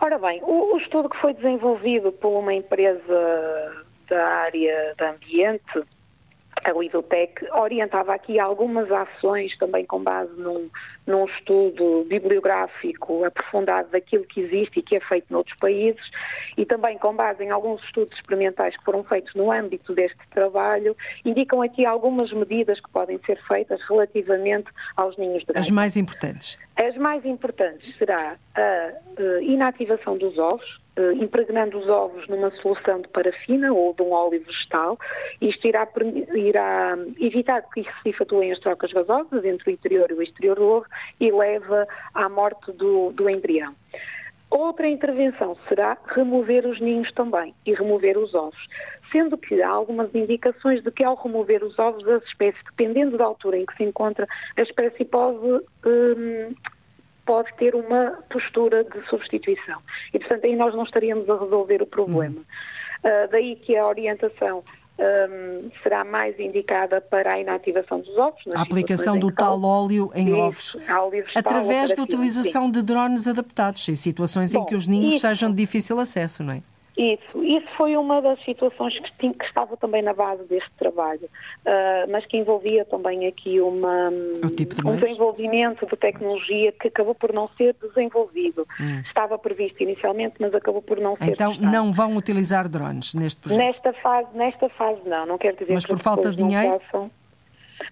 Ora 0.00 0.18
bem, 0.18 0.40
o, 0.42 0.74
o 0.74 0.78
estudo 0.78 1.10
que 1.10 1.18
foi 1.18 1.34
desenvolvido 1.34 2.12
por 2.12 2.38
uma 2.38 2.54
empresa 2.54 3.85
da 4.08 4.26
área 4.26 4.94
de 4.96 5.04
ambiente 5.04 5.84
a 6.64 6.72
Lidotec 6.72 7.46
orientava 7.52 8.14
aqui 8.14 8.38
algumas 8.38 8.90
ações 8.90 9.56
também 9.58 9.84
com 9.84 10.02
base 10.02 10.32
num, 10.40 10.70
num 11.06 11.24
estudo 11.26 12.04
bibliográfico 12.08 13.24
aprofundado 13.24 13.88
daquilo 13.90 14.24
que 14.24 14.40
existe 14.40 14.80
e 14.80 14.82
que 14.82 14.96
é 14.96 15.00
feito 15.00 15.32
noutros 15.32 15.56
países 15.58 16.02
e 16.56 16.66
também 16.66 16.98
com 16.98 17.14
base 17.14 17.44
em 17.44 17.50
alguns 17.50 17.82
estudos 17.84 18.16
experimentais 18.16 18.76
que 18.76 18.84
foram 18.84 19.04
feitos 19.04 19.34
no 19.34 19.52
âmbito 19.52 19.94
deste 19.94 20.18
trabalho, 20.30 20.96
indicam 21.24 21.62
aqui 21.62 21.84
algumas 21.84 22.32
medidas 22.32 22.80
que 22.80 22.90
podem 22.90 23.18
ser 23.24 23.40
feitas 23.46 23.80
relativamente 23.88 24.68
aos 24.96 25.16
ninhos 25.16 25.44
de 25.44 25.56
As 25.56 25.70
mais 25.70 25.96
importantes. 25.96 26.58
As 26.76 26.94
mais 26.96 27.24
importantes 27.24 27.96
será 27.96 28.36
a 28.54 28.92
uh, 29.18 29.42
inativação 29.42 30.18
dos 30.18 30.36
ovos, 30.36 30.80
uh, 30.98 31.12
impregnando 31.12 31.78
os 31.78 31.88
ovos 31.88 32.28
numa 32.28 32.50
solução 32.50 33.00
de 33.00 33.08
parafina 33.08 33.72
ou 33.72 33.94
de 33.94 34.02
um 34.02 34.12
óleo 34.12 34.42
vegetal. 34.44 34.98
Isto 35.40 35.68
irá, 35.68 35.88
irá 36.34 36.98
evitar 37.18 37.62
que 37.72 37.82
se 37.82 38.08
efetuem 38.10 38.52
as 38.52 38.58
trocas 38.58 38.92
gasosas 38.92 39.42
entre 39.44 39.70
o 39.70 39.72
interior 39.72 40.10
e 40.10 40.14
o 40.14 40.22
exterior 40.22 40.56
do 40.56 40.64
ovo 40.64 40.86
e 41.20 41.30
leva 41.30 41.86
à 42.14 42.28
morte 42.28 42.72
do, 42.72 43.12
do 43.12 43.28
embrião. 43.28 43.74
Outra 44.50 44.88
intervenção 44.88 45.56
será 45.68 45.96
remover 46.06 46.66
os 46.66 46.80
ninhos 46.80 47.10
também 47.12 47.54
e 47.66 47.74
remover 47.74 48.16
os 48.16 48.32
ovos, 48.34 48.66
sendo 49.10 49.36
que 49.36 49.60
há 49.60 49.68
algumas 49.68 50.14
indicações 50.14 50.82
de 50.82 50.90
que 50.90 51.02
ao 51.02 51.16
remover 51.16 51.64
os 51.64 51.78
ovos 51.78 52.04
das 52.04 52.22
espécies, 52.24 52.62
dependendo 52.64 53.18
da 53.18 53.24
altura 53.24 53.58
em 53.58 53.66
que 53.66 53.76
se 53.76 53.82
encontra, 53.82 54.26
a 54.56 54.62
espécie 54.62 55.04
pode, 55.04 55.38
hum, 55.84 56.54
pode 57.24 57.52
ter 57.56 57.74
uma 57.74 58.18
postura 58.30 58.84
de 58.84 59.04
substituição. 59.08 59.82
E, 60.14 60.18
portanto, 60.18 60.44
aí 60.44 60.54
nós 60.54 60.74
não 60.74 60.84
estaríamos 60.84 61.28
a 61.28 61.38
resolver 61.38 61.82
o 61.82 61.86
problema. 61.86 62.40
Uh, 62.40 63.28
daí 63.30 63.56
que 63.56 63.76
a 63.76 63.86
orientação 63.86 64.62
um, 64.98 65.70
será 65.82 66.04
mais 66.04 66.38
indicada 66.38 67.00
para 67.00 67.34
a 67.34 67.40
inativação 67.40 68.00
dos 68.00 68.16
ovos. 68.16 68.42
A 68.54 68.62
aplicação 68.62 69.18
do 69.18 69.30
tal 69.30 69.62
óleo 69.62 70.10
em 70.14 70.32
ovos. 70.32 70.76
Através 71.34 71.94
da 71.94 72.02
utilização 72.02 72.66
sim. 72.66 72.72
de 72.72 72.82
drones 72.82 73.26
adaptados, 73.26 73.88
em 73.88 73.94
situações 73.94 74.52
Bom, 74.52 74.62
em 74.62 74.66
que 74.66 74.74
os 74.74 74.86
ninhos 74.86 75.16
isso. 75.16 75.26
sejam 75.26 75.50
de 75.50 75.56
difícil 75.56 75.98
acesso, 76.00 76.42
não 76.42 76.54
é? 76.54 76.62
Isso, 76.96 77.44
isso 77.44 77.66
foi 77.76 77.94
uma 77.94 78.22
das 78.22 78.42
situações 78.42 78.98
que, 78.98 79.12
tinha, 79.18 79.34
que 79.34 79.44
estava 79.44 79.76
também 79.76 80.00
na 80.00 80.14
base 80.14 80.42
deste 80.44 80.70
trabalho, 80.78 81.24
uh, 81.24 82.10
mas 82.10 82.24
que 82.24 82.38
envolvia 82.38 82.86
também 82.86 83.26
aqui 83.26 83.60
uma, 83.60 84.10
tipo 84.56 84.74
de 84.74 84.86
um 84.86 84.96
desenvolvimento 84.96 85.84
de 85.84 85.96
tecnologia 85.96 86.72
que 86.72 86.88
acabou 86.88 87.14
por 87.14 87.34
não 87.34 87.48
ser 87.48 87.76
desenvolvido. 87.82 88.66
Hum. 88.80 89.02
Estava 89.06 89.38
previsto 89.38 89.82
inicialmente, 89.82 90.36
mas 90.40 90.54
acabou 90.54 90.80
por 90.80 90.98
não 90.98 91.16
ser. 91.16 91.32
Então 91.32 91.52
testado. 91.52 91.70
não 91.70 91.92
vão 91.92 92.16
utilizar 92.16 92.66
drones 92.66 93.14
neste 93.14 93.42
projeto? 93.42 93.58
Nesta 93.58 93.92
fase, 93.92 94.28
nesta 94.34 94.68
fase 94.70 95.00
não, 95.04 95.26
não 95.26 95.36
quer 95.36 95.54
dizer 95.54 95.74
mas 95.74 95.84
que 95.84 95.92
por 95.92 95.98
falta 95.98 96.30
de 96.30 96.36
dinheiro. 96.36 96.80
Possam. 96.80 97.10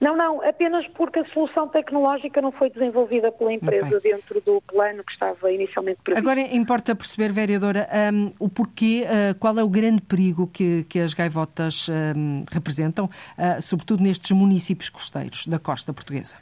Não, 0.00 0.16
não, 0.16 0.42
apenas 0.42 0.86
porque 0.88 1.20
a 1.20 1.24
solução 1.26 1.68
tecnológica 1.68 2.40
não 2.40 2.52
foi 2.52 2.70
desenvolvida 2.70 3.30
pela 3.32 3.52
empresa 3.52 3.96
okay. 3.96 4.12
dentro 4.12 4.40
do 4.40 4.60
plano 4.62 5.04
que 5.04 5.12
estava 5.12 5.52
inicialmente 5.52 6.00
previsto. 6.02 6.28
Agora 6.28 6.40
importa 6.54 6.94
perceber, 6.94 7.32
vereadora, 7.32 7.88
um, 8.12 8.30
o 8.38 8.48
porquê, 8.48 9.04
uh, 9.04 9.38
qual 9.38 9.58
é 9.58 9.62
o 9.62 9.68
grande 9.68 10.02
perigo 10.02 10.46
que, 10.46 10.84
que 10.84 10.98
as 10.98 11.14
gaivotas 11.14 11.88
um, 11.88 12.44
representam, 12.50 13.06
uh, 13.06 13.60
sobretudo 13.60 14.02
nestes 14.02 14.30
municípios 14.32 14.88
costeiros 14.88 15.46
da 15.46 15.58
costa 15.58 15.92
portuguesa? 15.92 16.36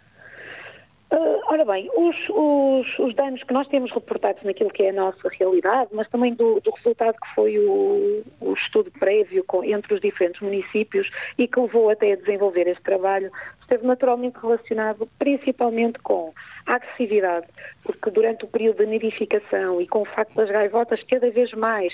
Uh, 1.13 1.39
ora 1.47 1.63
bem, 1.67 1.91
os, 1.95 2.17
os, 2.31 2.99
os, 2.99 3.15
danos 3.15 3.43
que 3.43 3.53
nós 3.53 3.69
temos 3.69 3.93
reportados 3.93 4.43
naquilo 4.45 4.71
que 4.71 4.83
é 4.83 4.89
a 4.89 4.95
nossa 4.95 5.29
realidade, 5.39 5.91
mas 5.93 6.09
também 6.09 6.33
do, 6.33 6.59
do 6.61 6.71
resultado 6.71 7.17
que 7.21 7.35
foi 7.35 7.59
o, 7.59 8.23
o 8.41 8.55
estudo 8.55 8.91
prévio 8.93 9.45
com, 9.45 9.63
entre 9.63 9.93
os 9.93 10.01
diferentes 10.01 10.41
municípios 10.41 11.07
e 11.37 11.47
que 11.47 11.61
levou 11.61 11.91
até 11.91 12.13
a 12.13 12.17
desenvolver 12.17 12.67
este 12.67 12.83
trabalho, 12.83 13.31
esteve 13.61 13.87
naturalmente 13.87 14.39
relacionado 14.41 15.07
principalmente 15.19 15.99
com 15.99 16.33
a 16.67 16.77
agressividade, 16.77 17.47
porque 17.85 18.11
durante 18.11 18.45
o 18.45 18.49
período 18.49 18.79
de 18.79 18.87
nidificação 18.87 19.83
e 19.83 19.87
com 19.87 20.03
o 20.03 20.07
facto 20.07 20.35
das 20.35 20.49
gaivotas 20.49 21.03
cada 21.03 21.31
vez 21.31 21.53
mais 21.53 21.93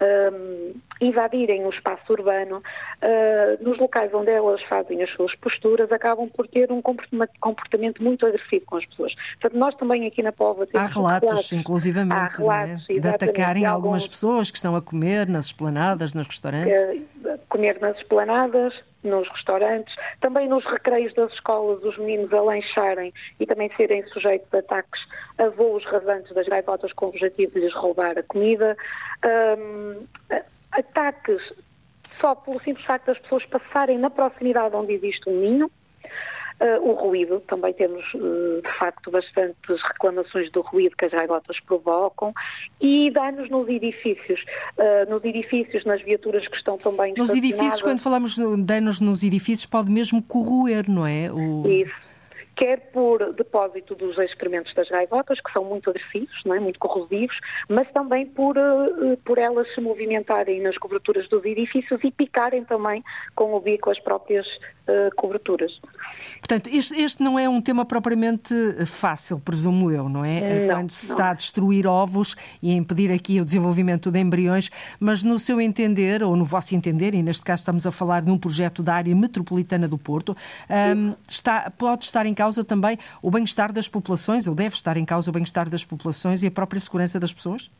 um, 0.00 0.74
invadirem 1.00 1.66
o 1.66 1.70
espaço 1.70 2.12
urbano, 2.12 2.58
uh, 2.58 3.64
nos 3.64 3.78
locais 3.78 4.14
onde 4.14 4.30
elas 4.30 4.62
fazem 4.64 5.02
as 5.02 5.10
suas 5.10 5.34
posturas, 5.36 5.90
acabam 5.90 6.28
por 6.28 6.46
ter 6.46 6.70
um 6.70 6.80
comportamento 7.40 8.00
muito 8.00 8.24
agressivo 8.26 8.59
com 8.66 8.76
as 8.76 8.86
pessoas. 8.86 9.14
Portanto, 9.40 9.58
nós 9.58 9.74
também 9.74 10.06
aqui 10.06 10.22
na 10.22 10.32
Pova 10.32 10.66
temos 10.66 10.90
Há 10.90 10.92
relatos, 10.92 11.28
relatos 11.28 11.52
inclusivamente, 11.52 12.14
Há 12.14 12.28
relatos, 12.28 12.90
é? 12.90 12.98
de 12.98 13.08
atacarem 13.08 13.64
algumas 13.64 14.06
pessoas 14.06 14.50
que 14.50 14.56
estão 14.56 14.76
a 14.76 14.82
comer 14.82 15.28
nas 15.28 15.46
esplanadas, 15.46 16.14
nos 16.14 16.26
restaurantes. 16.26 16.78
Uh, 16.80 17.38
comer 17.48 17.80
nas 17.80 17.96
esplanadas, 17.98 18.74
nos 19.02 19.28
restaurantes, 19.28 19.94
também 20.20 20.48
nos 20.48 20.64
recreios 20.64 21.12
das 21.14 21.32
escolas, 21.32 21.82
os 21.82 21.96
meninos 21.98 22.32
a 22.32 22.40
lancharem 22.40 23.12
e 23.38 23.46
também 23.46 23.70
serem 23.76 24.06
sujeitos 24.08 24.52
a 24.52 24.58
ataques 24.58 25.00
a 25.38 25.48
voos 25.48 25.84
rasantes 25.86 26.32
das 26.34 26.46
gaivotas 26.46 26.92
com 26.92 27.06
o 27.06 27.08
objetivo 27.08 27.52
de 27.52 27.60
lhes 27.60 27.74
roubar 27.74 28.18
a 28.18 28.22
comida, 28.22 28.76
um, 29.58 30.06
ataques 30.72 31.40
só 32.20 32.34
pelo 32.34 32.60
simples 32.60 32.84
facto 32.84 33.06
das 33.06 33.18
pessoas 33.18 33.44
passarem 33.46 33.98
na 33.98 34.10
proximidade 34.10 34.76
onde 34.76 34.92
existe 34.92 35.28
um 35.28 35.40
ninho, 35.40 35.70
Uh, 36.60 36.90
o 36.90 36.92
ruído, 36.92 37.40
também 37.48 37.72
temos 37.72 38.04
uh, 38.12 38.60
de 38.62 38.78
facto 38.78 39.10
bastantes 39.10 39.82
reclamações 39.82 40.52
do 40.52 40.60
ruído 40.60 40.94
que 40.94 41.06
as 41.06 41.10
gaivotas 41.10 41.58
provocam 41.60 42.34
e 42.78 43.10
danos 43.10 43.48
nos 43.48 43.66
edifícios, 43.66 44.44
uh, 44.76 45.10
nos 45.10 45.24
edifícios, 45.24 45.86
nas 45.86 46.02
viaturas 46.02 46.46
que 46.46 46.56
estão 46.56 46.76
também 46.76 47.14
Nos 47.16 47.30
edifícios, 47.30 47.80
quando 47.80 48.00
falamos 48.00 48.36
de 48.36 48.62
danos 48.62 49.00
nos 49.00 49.22
edifícios, 49.22 49.64
pode 49.64 49.90
mesmo 49.90 50.22
corroer, 50.22 50.84
não 50.86 51.06
é? 51.06 51.32
O... 51.32 51.66
Isso 51.66 52.10
quer 52.60 52.90
por 52.92 53.32
depósito 53.32 53.94
dos 53.94 54.18
excrementos 54.18 54.74
das 54.74 54.86
gaivotas, 54.90 55.40
que 55.40 55.50
são 55.50 55.64
muito 55.64 55.88
agressivos, 55.88 56.44
não 56.44 56.54
é? 56.54 56.60
muito 56.60 56.78
corrosivos, 56.78 57.34
mas 57.70 57.90
também 57.90 58.26
por, 58.26 58.54
por 59.24 59.38
elas 59.38 59.66
se 59.74 59.80
movimentarem 59.80 60.60
nas 60.60 60.76
coberturas 60.76 61.26
dos 61.30 61.42
edifícios 61.42 61.98
e 62.04 62.10
picarem 62.10 62.62
também 62.66 63.02
com 63.34 63.54
o 63.54 63.60
bico 63.60 63.90
as 63.90 63.98
próprias 63.98 64.46
uh, 64.90 65.14
coberturas. 65.16 65.80
Portanto, 66.38 66.68
este, 66.72 67.00
este, 67.00 67.22
não 67.22 67.38
é 67.38 67.48
um 67.48 67.60
tema 67.60 67.84
propriamente 67.84 68.54
fácil, 68.86 69.38
presumo 69.40 69.90
eu, 69.90 70.08
não 70.08 70.24
é? 70.24 70.66
Não, 70.66 70.74
Quando 70.76 70.90
se 70.90 71.08
não. 71.08 71.14
está 71.14 71.30
a 71.30 71.34
destruir 71.34 71.86
ovos 71.86 72.36
e 72.62 72.70
a 72.70 72.74
impedir 72.74 73.12
aqui 73.12 73.40
o 73.40 73.44
desenvolvimento 73.44 74.10
de 74.10 74.18
embriões, 74.18 74.70
mas 74.98 75.22
no 75.22 75.38
seu 75.38 75.60
entender, 75.60 76.22
ou 76.22 76.34
no 76.36 76.44
vosso 76.44 76.74
entender, 76.74 77.14
e 77.14 77.22
neste 77.22 77.42
caso 77.42 77.60
estamos 77.60 77.86
a 77.86 77.90
falar 77.90 78.22
de 78.22 78.30
um 78.30 78.38
projeto 78.38 78.82
da 78.82 78.94
área 78.94 79.14
metropolitana 79.14 79.86
do 79.86 79.98
Porto, 79.98 80.36
um, 80.96 81.14
está, 81.28 81.70
pode 81.70 82.04
estar 82.04 82.26
em 82.26 82.34
causa 82.34 82.64
também 82.64 82.98
o 83.22 83.30
bem-estar 83.30 83.72
das 83.72 83.88
populações, 83.88 84.46
ou 84.46 84.54
deve 84.54 84.74
estar 84.74 84.96
em 84.96 85.04
causa 85.04 85.30
o 85.30 85.32
bem-estar 85.32 85.68
das 85.68 85.84
populações 85.84 86.42
e 86.42 86.46
a 86.46 86.50
própria 86.50 86.80
segurança 86.80 87.20
das 87.20 87.32
pessoas? 87.32 87.70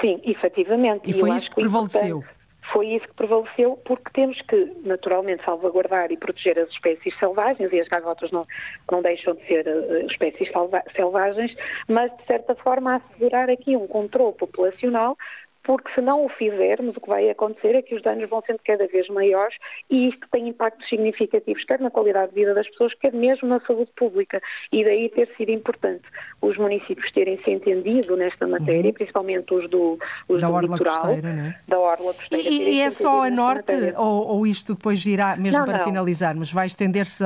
Sim, 0.00 0.20
efetivamente. 0.24 1.10
E 1.10 1.12
foi 1.12 1.30
isso 1.30 1.50
que 1.50 1.56
prevaleceu. 1.56 2.24
Foi 2.70 2.86
isso 2.86 3.06
que 3.08 3.14
prevaleceu, 3.14 3.76
porque 3.84 4.10
temos 4.12 4.40
que, 4.42 4.72
naturalmente, 4.84 5.44
salvaguardar 5.44 6.12
e 6.12 6.16
proteger 6.16 6.58
as 6.58 6.70
espécies 6.70 7.18
selvagens, 7.18 7.72
e 7.72 7.80
as 7.80 7.88
gaivotas 7.88 8.30
não, 8.30 8.46
não 8.90 9.02
deixam 9.02 9.34
de 9.34 9.44
ser 9.46 9.66
uh, 9.66 10.06
espécies 10.06 10.48
selvagens, 10.94 11.54
mas, 11.88 12.16
de 12.16 12.24
certa 12.24 12.54
forma, 12.54 12.96
assegurar 12.96 13.50
aqui 13.50 13.76
um 13.76 13.86
controle 13.86 14.34
populacional 14.34 15.16
porque 15.64 15.92
se 15.94 16.00
não 16.00 16.24
o 16.24 16.28
fizermos, 16.28 16.96
o 16.96 17.00
que 17.00 17.08
vai 17.08 17.30
acontecer 17.30 17.74
é 17.74 17.82
que 17.82 17.94
os 17.94 18.02
danos 18.02 18.28
vão 18.28 18.42
sendo 18.46 18.60
cada 18.64 18.86
vez 18.86 19.08
maiores 19.08 19.56
e 19.88 20.08
isto 20.08 20.26
tem 20.30 20.48
impactos 20.48 20.88
significativos, 20.88 21.64
quer 21.64 21.80
na 21.80 21.90
qualidade 21.90 22.30
de 22.30 22.40
vida 22.40 22.54
das 22.54 22.68
pessoas, 22.68 22.94
quer 22.94 23.12
mesmo 23.12 23.48
na 23.48 23.60
saúde 23.60 23.90
pública. 23.96 24.40
E 24.72 24.84
daí 24.84 25.08
ter 25.08 25.28
sido 25.36 25.50
importante 25.50 26.02
os 26.40 26.56
municípios 26.56 27.10
terem 27.12 27.40
se 27.42 27.50
entendido 27.50 28.16
nesta 28.16 28.46
matéria, 28.46 28.88
uhum. 28.88 28.94
principalmente 28.94 29.54
os 29.54 29.70
do, 29.70 29.98
os 30.28 30.40
da 30.40 30.48
do 30.48 30.54
Orla 30.54 30.76
litoral, 30.76 31.00
Costeira, 31.00 31.32
não 31.32 31.44
é? 31.46 31.58
da 31.68 31.78
Orla 31.78 32.14
Costeira. 32.14 32.48
E, 32.48 32.76
e 32.76 32.80
é 32.80 32.90
só 32.90 33.22
a 33.22 33.30
norte 33.30 33.72
ou, 33.96 34.26
ou, 34.26 34.46
isto 34.46 34.74
depois 34.74 35.04
irá, 35.06 35.36
mesmo 35.36 35.60
não, 35.60 35.66
para 35.66 35.78
não. 35.78 35.84
finalizarmos, 35.84 36.52
vai 36.52 36.66
estender-se 36.66 37.24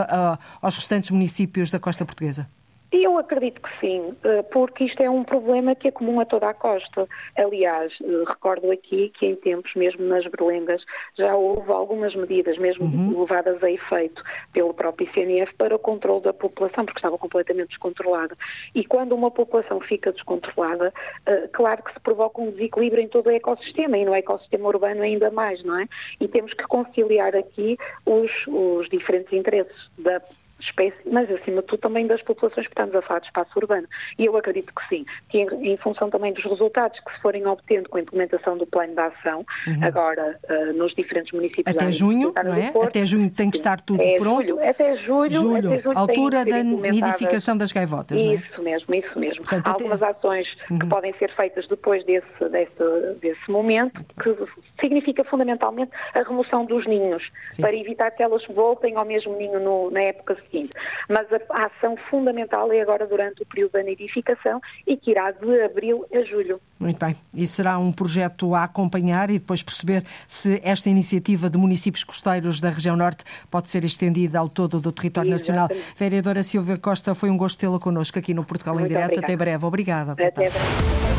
aos 0.61 0.77
restantes 0.77 1.11
municípios 1.11 1.70
da 1.70 1.79
costa 1.79 2.05
portuguesa? 2.05 2.46
Eu 2.92 3.18
acredito 3.18 3.61
que 3.61 3.81
sim, 3.81 4.16
eh, 4.22 4.42
porque 4.44 4.85
isto 4.85 5.03
é 5.03 5.11
um 5.11 5.25
problema 5.25 5.75
que 5.75 5.88
é 5.88 5.90
comum 5.90 6.20
a 6.20 6.25
toda 6.25 6.49
a 6.49 6.55
costa. 6.55 7.09
Aliás, 7.37 7.92
eh, 8.01 8.25
recordo 8.27 8.70
aqui 8.70 9.11
que 9.18 9.27
em 9.27 9.35
tempos, 9.35 9.75
mesmo 9.75 10.05
nas 10.07 10.25
berlengas, 10.27 10.85
já 11.18 11.35
houve 11.35 11.70
algumas 11.72 12.14
medidas, 12.14 12.57
mesmo 12.59 12.84
uhum. 12.84 13.20
levadas 13.20 13.62
a 13.62 13.70
efeito 13.70 14.22
pelo 14.53 14.72
próprio 14.72 15.09
ICNF, 15.09 15.53
para 15.57 15.74
o 15.74 15.78
controle 15.80 16.22
da 16.22 16.32
população, 16.32 16.84
porque 16.84 16.99
estava 16.99 17.18
completamente 17.18 17.70
descontrolada. 17.70 18.37
E 18.72 18.84
quando 18.84 19.16
uma 19.16 19.32
população 19.32 19.80
fica 19.80 20.12
descontrolada, 20.12 20.95
eh, 21.26 21.49
claro 21.53 21.82
que 21.82 21.93
se 21.93 22.01
provoca 22.01 22.41
um 22.41 22.53
desequilíbrio 22.53 23.03
em 23.03 23.09
todo 23.09 23.26
o 23.26 23.30
ecossistema, 23.30 23.99
e 23.99 24.05
no 24.05 24.14
ecossistema 24.14 24.68
urbano 24.68 25.03
ainda 25.03 25.28
mais, 25.30 25.62
não 25.64 25.80
é? 25.80 25.89
E 26.20 26.28
temos 26.28 26.55
que 26.55 26.64
conciliar 26.64 27.34
aqui 27.34 27.76
os, 28.05 28.30
os 28.47 28.89
diferentes 28.89 29.32
interesses 29.32 29.91
da 29.99 30.20
espécie, 30.61 30.96
mas 31.11 31.30
acima 31.30 31.61
de 31.61 31.66
tudo 31.66 31.80
também 31.80 32.07
das 32.07 32.22
populações, 32.22 32.66
porque 32.66 32.80
estamos 32.80 32.94
a 32.94 33.02
falar 33.02 33.20
de 33.20 33.26
espaço 33.26 33.50
urbano. 33.57 33.86
E 34.18 34.24
eu 34.24 34.36
acredito 34.36 34.72
que 34.74 34.88
sim, 34.88 35.04
que 35.28 35.38
em, 35.38 35.72
em 35.72 35.76
função 35.76 36.11
também 36.11 36.32
dos 36.32 36.44
resultados 36.44 36.98
que 37.00 37.12
se 37.12 37.20
forem 37.20 37.46
obtendo 37.46 37.88
com 37.88 37.98
a 37.98 38.00
implementação 38.00 38.57
do 38.57 38.66
plano 38.66 38.94
de 38.94 39.00
ação, 39.00 39.44
uhum. 39.66 39.84
agora 39.84 40.38
uh, 40.48 40.72
nos 40.72 40.94
diferentes 40.94 41.32
municípios. 41.32 41.76
Até 41.76 41.90
junho, 41.90 42.32
não 42.44 42.54
é? 42.54 42.70
Porto, 42.70 42.88
até 42.88 43.04
junho 43.04 43.30
tem 43.30 43.50
que 43.50 43.57
estar 43.57 43.80
tudo 43.80 44.02
é 44.02 44.16
pronto. 44.16 44.48
Julho, 44.48 44.68
até 44.68 44.96
julho, 44.98 45.32
julho, 45.32 45.72
até 45.72 45.82
julho 45.82 45.98
altura 45.98 46.44
da 46.44 46.62
nidificação 46.62 47.57
das 47.57 47.72
gaivotas, 47.72 48.20
isso 48.20 48.62
não 48.62 48.68
é? 48.68 48.72
mesmo, 48.72 48.94
isso 48.94 49.18
mesmo. 49.18 49.42
Portanto, 49.42 49.66
Há 49.66 49.72
algumas 49.72 50.02
até... 50.02 50.12
ações 50.12 50.48
uhum. 50.70 50.78
que 50.78 50.86
podem 50.86 51.12
ser 51.14 51.34
feitas 51.34 51.66
depois 51.68 52.04
desse, 52.04 52.48
desse, 52.50 53.18
desse 53.20 53.50
momento, 53.50 54.04
que 54.22 54.34
significa 54.80 55.24
fundamentalmente 55.24 55.90
a 56.14 56.22
remoção 56.22 56.64
dos 56.64 56.86
ninhos, 56.86 57.22
Sim. 57.50 57.62
para 57.62 57.74
evitar 57.74 58.11
que 58.11 58.22
elas 58.22 58.44
voltem 58.46 58.96
ao 58.96 59.04
mesmo 59.04 59.36
ninho 59.36 59.61
no, 59.61 59.90
na 59.90 60.00
época 60.00 60.36
seguinte. 60.51 60.72
Mas 61.09 61.26
a, 61.32 61.40
a, 61.51 61.66
ação 61.66 61.97
fundamental 62.09 62.72
é 62.72 62.80
agora 62.80 63.07
durante 63.07 63.42
o 63.42 63.47
período 63.47 63.72
da 63.72 63.82
nidificação 63.82 64.61
e 64.86 64.97
que 64.97 65.11
irá 65.11 65.30
de 65.30 65.62
abril 65.62 66.07
a 66.12 66.22
julho. 66.22 66.61
Muito 66.78 67.05
bem. 67.05 67.16
E 67.34 67.47
será 67.47 67.78
um 67.78 67.92
projeto 67.92 68.55
a 68.55 68.64
acompanhar 68.64 69.30
e 69.30 69.38
depois 69.38 69.62
perceber 69.62 70.05
se 70.26 70.61
esta 70.62 70.88
iniciativa 70.90 71.49
de 71.49 71.59
municípios 71.59 72.05
costeiros 72.05 72.61
da 72.61 72.70
região 72.70 72.97
norte 72.97 73.24
pode 73.51 73.70
ser 73.70 73.84
estendida 73.84 74.38
ao 74.38 74.49
todo 74.49 74.80
do 74.80 74.92
território 74.92 75.32
Exatamente. 75.32 75.74
nacional. 75.74 75.94
Vereadora 75.97 76.42
Silvia 76.42 76.76
Costa, 76.76 77.14
foi 77.14 77.30
um 77.30 77.36
gosto 77.36 77.59
tê-la 77.59 77.78
connosco 77.78 78.18
aqui 78.18 78.34
no 78.34 78.44
Portugal 78.44 78.74
Muito 78.74 78.86
em 78.86 78.88
Direto. 78.88 79.05
Obrigada. 79.07 79.26
Até 79.26 79.36
breve. 79.36 79.64
Obrigada. 79.64 80.12
Até 80.12 80.30
breve. 80.30 81.15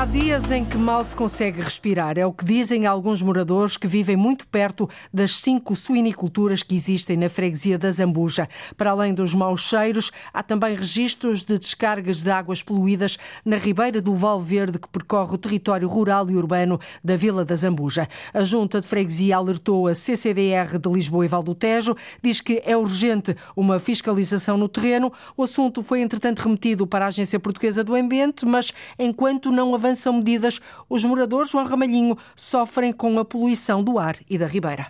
Há 0.00 0.06
dias 0.06 0.50
em 0.50 0.64
que 0.64 0.78
mal 0.78 1.04
se 1.04 1.14
consegue 1.14 1.60
respirar, 1.60 2.16
é 2.16 2.24
o 2.24 2.32
que 2.32 2.42
dizem 2.42 2.86
alguns 2.86 3.20
moradores 3.20 3.76
que 3.76 3.86
vivem 3.86 4.16
muito 4.16 4.48
perto 4.48 4.88
das 5.12 5.32
cinco 5.32 5.76
suiniculturas 5.76 6.62
que 6.62 6.74
existem 6.74 7.18
na 7.18 7.28
freguesia 7.28 7.78
da 7.78 7.90
Zambuja. 7.90 8.48
Para 8.78 8.92
além 8.92 9.12
dos 9.12 9.34
maus 9.34 9.60
cheiros, 9.60 10.10
há 10.32 10.42
também 10.42 10.74
registros 10.74 11.44
de 11.44 11.58
descargas 11.58 12.22
de 12.22 12.30
águas 12.30 12.62
poluídas 12.62 13.18
na 13.44 13.58
ribeira 13.58 14.00
do 14.00 14.14
Val 14.14 14.40
Verde 14.40 14.78
que 14.78 14.88
percorre 14.88 15.34
o 15.34 15.38
território 15.38 15.86
rural 15.86 16.30
e 16.30 16.34
urbano 16.34 16.80
da 17.04 17.14
Vila 17.14 17.44
da 17.44 17.54
Zambuja. 17.54 18.08
A 18.32 18.42
Junta 18.42 18.80
de 18.80 18.88
Freguesia 18.88 19.36
alertou 19.36 19.86
a 19.86 19.94
CCDR 19.94 20.78
de 20.78 20.88
Lisboa 20.88 21.26
e 21.26 21.28
Val 21.28 21.42
do 21.42 21.54
Tejo, 21.54 21.94
diz 22.22 22.40
que 22.40 22.62
é 22.64 22.74
urgente 22.74 23.36
uma 23.54 23.78
fiscalização 23.78 24.56
no 24.56 24.66
terreno. 24.66 25.12
O 25.36 25.42
assunto 25.42 25.82
foi, 25.82 26.00
entretanto, 26.00 26.38
remetido 26.38 26.86
para 26.86 27.04
a 27.04 27.08
Agência 27.08 27.38
Portuguesa 27.38 27.84
do 27.84 27.94
Ambiente, 27.94 28.46
mas 28.46 28.72
enquanto 28.98 29.52
não 29.52 29.74
avançam 29.90 30.12
medidas, 30.12 30.60
os 30.88 31.04
moradores, 31.04 31.50
João 31.50 31.66
Ramalhinho, 31.66 32.16
sofrem 32.36 32.92
com 32.92 33.18
a 33.18 33.24
poluição 33.24 33.82
do 33.82 33.98
ar 33.98 34.16
e 34.28 34.38
da 34.38 34.46
ribeira 34.46 34.86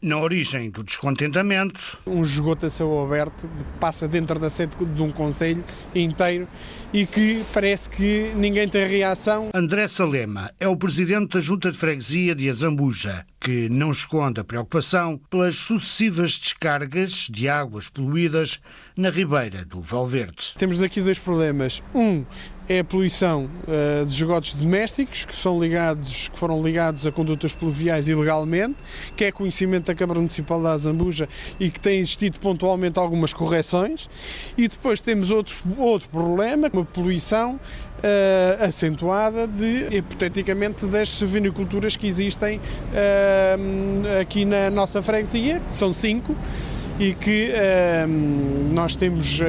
na 0.00 0.16
origem 0.18 0.70
do 0.70 0.82
descontentamento. 0.82 1.98
Um 2.06 2.22
esgoto 2.22 2.66
a 2.66 2.70
céu 2.70 3.04
aberto 3.04 3.50
passa 3.80 4.06
dentro 4.06 4.38
da 4.38 4.48
sede 4.48 4.76
de 4.76 5.02
um 5.02 5.10
conselho 5.10 5.64
inteiro 5.94 6.46
e 6.92 7.04
que 7.04 7.44
parece 7.52 7.90
que 7.90 8.32
ninguém 8.34 8.68
tem 8.68 8.86
reação. 8.86 9.50
André 9.52 9.88
Salema 9.88 10.52
é 10.58 10.68
o 10.68 10.76
presidente 10.76 11.34
da 11.34 11.40
Junta 11.40 11.70
de 11.70 11.76
Freguesia 11.76 12.34
de 12.34 12.48
Azambuja, 12.48 13.26
que 13.40 13.68
não 13.68 13.90
esconde 13.90 14.40
a 14.40 14.44
preocupação 14.44 15.20
pelas 15.28 15.56
sucessivas 15.56 16.38
descargas 16.38 17.28
de 17.28 17.48
águas 17.48 17.88
poluídas 17.88 18.60
na 18.96 19.10
ribeira 19.10 19.64
do 19.64 19.80
Valverde. 19.80 20.54
Temos 20.56 20.80
aqui 20.82 21.00
dois 21.00 21.18
problemas. 21.18 21.82
Um 21.94 22.24
é 22.68 22.80
a 22.80 22.84
poluição 22.84 23.48
uh, 23.66 24.04
de 24.04 24.12
esgotos 24.12 24.52
domésticos 24.52 25.24
que 25.24 25.34
são 25.34 25.58
ligados, 25.58 26.28
que 26.28 26.38
foram 26.38 26.62
ligados 26.62 27.06
a 27.06 27.12
condutas 27.12 27.54
pluviais 27.54 28.08
ilegalmente, 28.08 28.76
que 29.16 29.24
é 29.24 29.32
conhecimento 29.32 29.86
da 29.86 29.94
Câmara 29.94 30.20
Municipal 30.20 30.62
da 30.62 30.72
Azambuja 30.72 31.28
e 31.58 31.70
que 31.70 31.80
tem 31.80 31.98
existido 31.98 32.38
pontualmente 32.40 32.98
algumas 32.98 33.32
correções. 33.32 34.08
E 34.56 34.68
depois 34.68 35.00
temos 35.00 35.30
outro, 35.30 35.56
outro 35.78 36.08
problema, 36.10 36.70
uma 36.72 36.84
poluição 36.84 37.54
uh, 37.54 38.64
acentuada 38.64 39.46
de, 39.46 39.96
hipoteticamente, 39.96 40.86
das 40.86 41.20
viniculturas 41.22 41.96
que 41.96 42.06
existem 42.06 42.58
uh, 42.58 44.20
aqui 44.20 44.44
na 44.44 44.68
nossa 44.70 45.00
freguesia, 45.00 45.60
que 45.68 45.74
são 45.74 45.92
cinco 45.92 46.36
e 46.98 47.14
que 47.14 47.50
uh, 47.50 48.74
nós 48.74 48.96
temos 48.96 49.38
uh, 49.38 49.44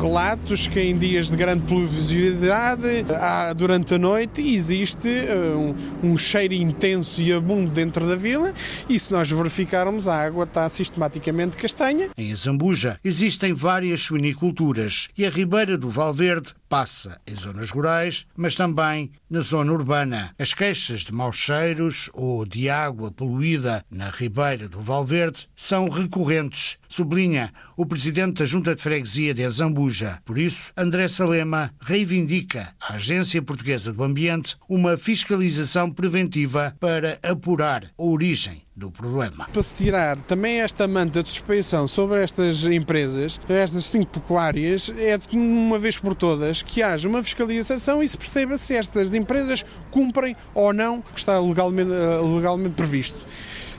relatos 0.00 0.66
que 0.66 0.80
em 0.80 0.96
dias 0.96 1.30
de 1.30 1.36
grande 1.36 1.62
pluviosidade, 1.64 3.04
há, 3.14 3.52
durante 3.52 3.94
a 3.94 3.98
noite, 3.98 4.40
existe 4.40 5.08
uh, 5.08 5.74
um, 6.02 6.12
um, 6.12 6.18
cheiro 6.18 6.54
intenso 6.54 7.20
e 7.20 7.32
abundo 7.32 7.70
dentro 7.70 8.08
da 8.08 8.16
vila 8.16 8.54
e 8.88 8.98
se 8.98 9.12
nós 9.12 9.30
verificarmos 9.30 10.08
a 10.08 10.14
água 10.14 10.44
está 10.44 10.68
sistematicamente 10.68 11.56
castanha. 11.56 12.08
Em 12.16 12.34
Zambuja 12.34 12.98
existem 13.04 13.52
várias 13.52 14.02
suiniculturas 14.02 15.08
e 15.16 15.26
a 15.26 15.30
ribeira 15.30 15.76
do 15.76 15.90
Valverde 15.90 16.54
passa 16.68 17.20
em 17.26 17.34
zonas 17.34 17.70
rurais, 17.70 18.26
mas 18.36 18.54
também 18.54 19.10
na 19.28 19.40
zona 19.40 19.72
urbana. 19.72 20.34
As 20.38 20.52
queixas 20.52 21.00
de 21.00 21.12
maus 21.12 21.36
cheiros 21.36 22.10
ou 22.12 22.44
de 22.44 22.68
água 22.68 23.10
poluída 23.10 23.84
na 23.90 24.10
ribeira 24.10 24.68
do 24.68 24.80
Valverde 24.80 25.48
são 25.56 25.88
recorrentes, 25.88 26.78
sublinha 26.88 27.52
o 27.76 27.84
presidente 27.86 28.38
da 28.38 28.44
Junta 28.44 28.74
de 28.74 28.82
Freguesia 28.82 29.34
de 29.34 29.44
Azambuja. 29.44 30.20
Por 30.24 30.38
isso, 30.38 30.72
André 30.76 31.08
Salema 31.08 31.72
reivindica 31.80 32.74
à 32.80 32.94
Agência 32.94 33.42
Portuguesa 33.42 33.92
do 33.92 34.02
Ambiente 34.02 34.56
uma 34.68 34.96
fiscalização 34.96 35.90
preventiva 35.90 36.74
para 36.80 37.18
apurar 37.22 37.90
a 37.98 38.02
origem 38.02 38.62
do 38.78 38.90
problema. 38.92 39.48
Para 39.52 39.62
se 39.62 39.84
tirar 39.84 40.16
também 40.18 40.60
esta 40.60 40.86
manta 40.86 41.22
de 41.22 41.28
suspeição 41.28 41.88
sobre 41.88 42.22
estas 42.22 42.64
empresas, 42.64 43.40
estas 43.48 43.84
cinco 43.84 44.06
pecuárias, 44.06 44.92
é 44.96 45.18
de 45.18 45.36
uma 45.36 45.78
vez 45.78 45.98
por 45.98 46.14
todas 46.14 46.62
que 46.62 46.80
haja 46.80 47.08
uma 47.08 47.22
fiscalização 47.22 48.02
e 48.02 48.08
se 48.08 48.16
perceba 48.16 48.56
se 48.56 48.74
estas 48.74 49.14
empresas 49.14 49.64
cumprem 49.90 50.36
ou 50.54 50.72
não 50.72 50.98
o 50.98 51.02
que 51.02 51.18
está 51.18 51.40
legalmente, 51.40 51.90
legalmente 52.34 52.74
previsto. 52.74 53.18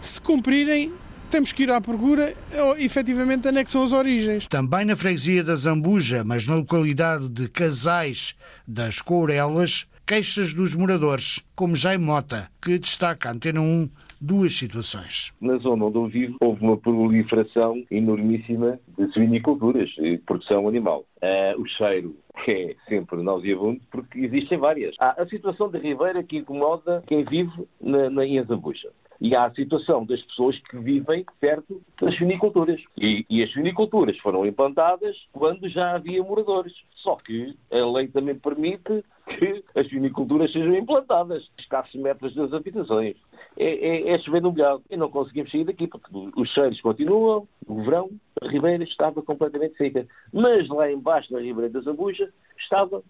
Se 0.02 0.20
cumprirem, 0.20 0.94
temos 1.30 1.54
que 1.54 1.64
ir 1.64 1.72
à 1.72 1.80
procura, 1.80 2.34
efetivamente 2.78 3.48
anexam 3.48 3.84
as 3.84 3.92
origens. 3.92 4.48
Também 4.48 4.86
na 4.86 4.96
freguesia 4.96 5.44
da 5.44 5.56
Zambuja, 5.56 6.24
mas 6.24 6.48
na 6.48 6.56
localidade 6.56 7.30
de 7.30 7.48
Casais 7.48 8.36
das 8.68 9.00
Courelas, 9.00 9.88
queixas 10.06 10.54
dos 10.54 10.76
moradores, 10.76 11.44
como 11.56 11.76
Jaime 11.76 12.04
Mota, 12.04 12.50
que 12.62 12.80
destaca 12.80 13.30
a 13.30 13.32
Antena 13.32 13.62
1 13.62 13.90
duas 14.20 14.56
situações. 14.56 15.32
Na 15.40 15.58
zona 15.58 15.86
onde 15.86 15.98
eu 15.98 16.08
vivo, 16.08 16.38
houve 16.42 16.64
uma 16.64 16.78
proliferação 16.78 17.84
enormíssima 17.90 18.80
de 18.98 19.12
suiniculturas 19.14 19.90
e 20.00 20.18
produção 20.18 20.68
animal. 20.68 21.06
Uh, 21.22 21.62
o 21.62 21.66
cheiro 21.68 22.16
é 22.48 22.76
sempre 22.88 23.22
nauseabundo 23.22 23.80
porque 23.92 24.20
existem 24.20 24.58
várias. 24.58 24.96
Há 25.00 25.22
a 25.22 25.28
situação 25.28 25.70
da 25.70 25.80
Ribeira 25.80 26.24
que 26.24 26.38
incomoda 26.38 27.04
quem 27.08 27.24
vive 27.24 27.52
na, 27.80 28.10
na, 28.10 28.26
em 28.26 28.40
Azambuja. 28.40 28.90
E 29.22 29.36
há 29.36 29.46
a 29.46 29.54
situação 29.54 30.06
das 30.06 30.22
pessoas 30.24 30.58
que 30.60 30.78
vivem 30.78 31.26
perto 31.40 31.82
das 32.02 32.16
suiniculturas. 32.16 32.82
E, 32.98 33.26
e 33.30 33.44
as 33.44 33.52
suiniculturas 33.52 34.18
foram 34.20 34.46
implantadas 34.46 35.18
quando 35.32 35.68
já 35.68 35.96
havia 35.96 36.24
moradores. 36.24 36.74
Só 36.96 37.16
que 37.16 37.58
a 37.72 37.86
lei 37.86 38.08
também 38.08 38.36
permite 38.36 39.04
que 39.28 39.64
as 39.76 39.88
suiniculturas 39.90 40.52
sejam 40.52 40.76
implantadas, 40.76 41.50
escassos 41.58 41.96
metros 41.96 42.34
das 42.34 42.54
habitações 42.54 43.16
é, 43.58 43.66
é, 43.66 44.10
é 44.12 44.20
chover 44.20 44.42
no 44.42 44.52
molhado. 44.52 44.84
E 44.90 44.98
não 44.98 45.10
conseguimos 45.10 45.52
sair 45.52 45.66
daqui, 45.66 45.88
porque 45.88 46.10
os 46.36 46.50
cheiros 46.50 46.80
continuam, 46.82 47.48
no 47.68 47.84
verão, 47.84 48.10
a 48.42 48.48
ribeira 48.48 48.84
estava 48.84 49.22
completamente 49.22 49.76
seca. 49.78 50.08
Mas 50.32 50.68
lá 50.70 50.92
embaixo, 50.92 51.34
na 51.34 51.40
Ribeira 51.40 51.70
da 51.70 51.82
Zambuja, 51.82 52.32
estava, 52.58 53.04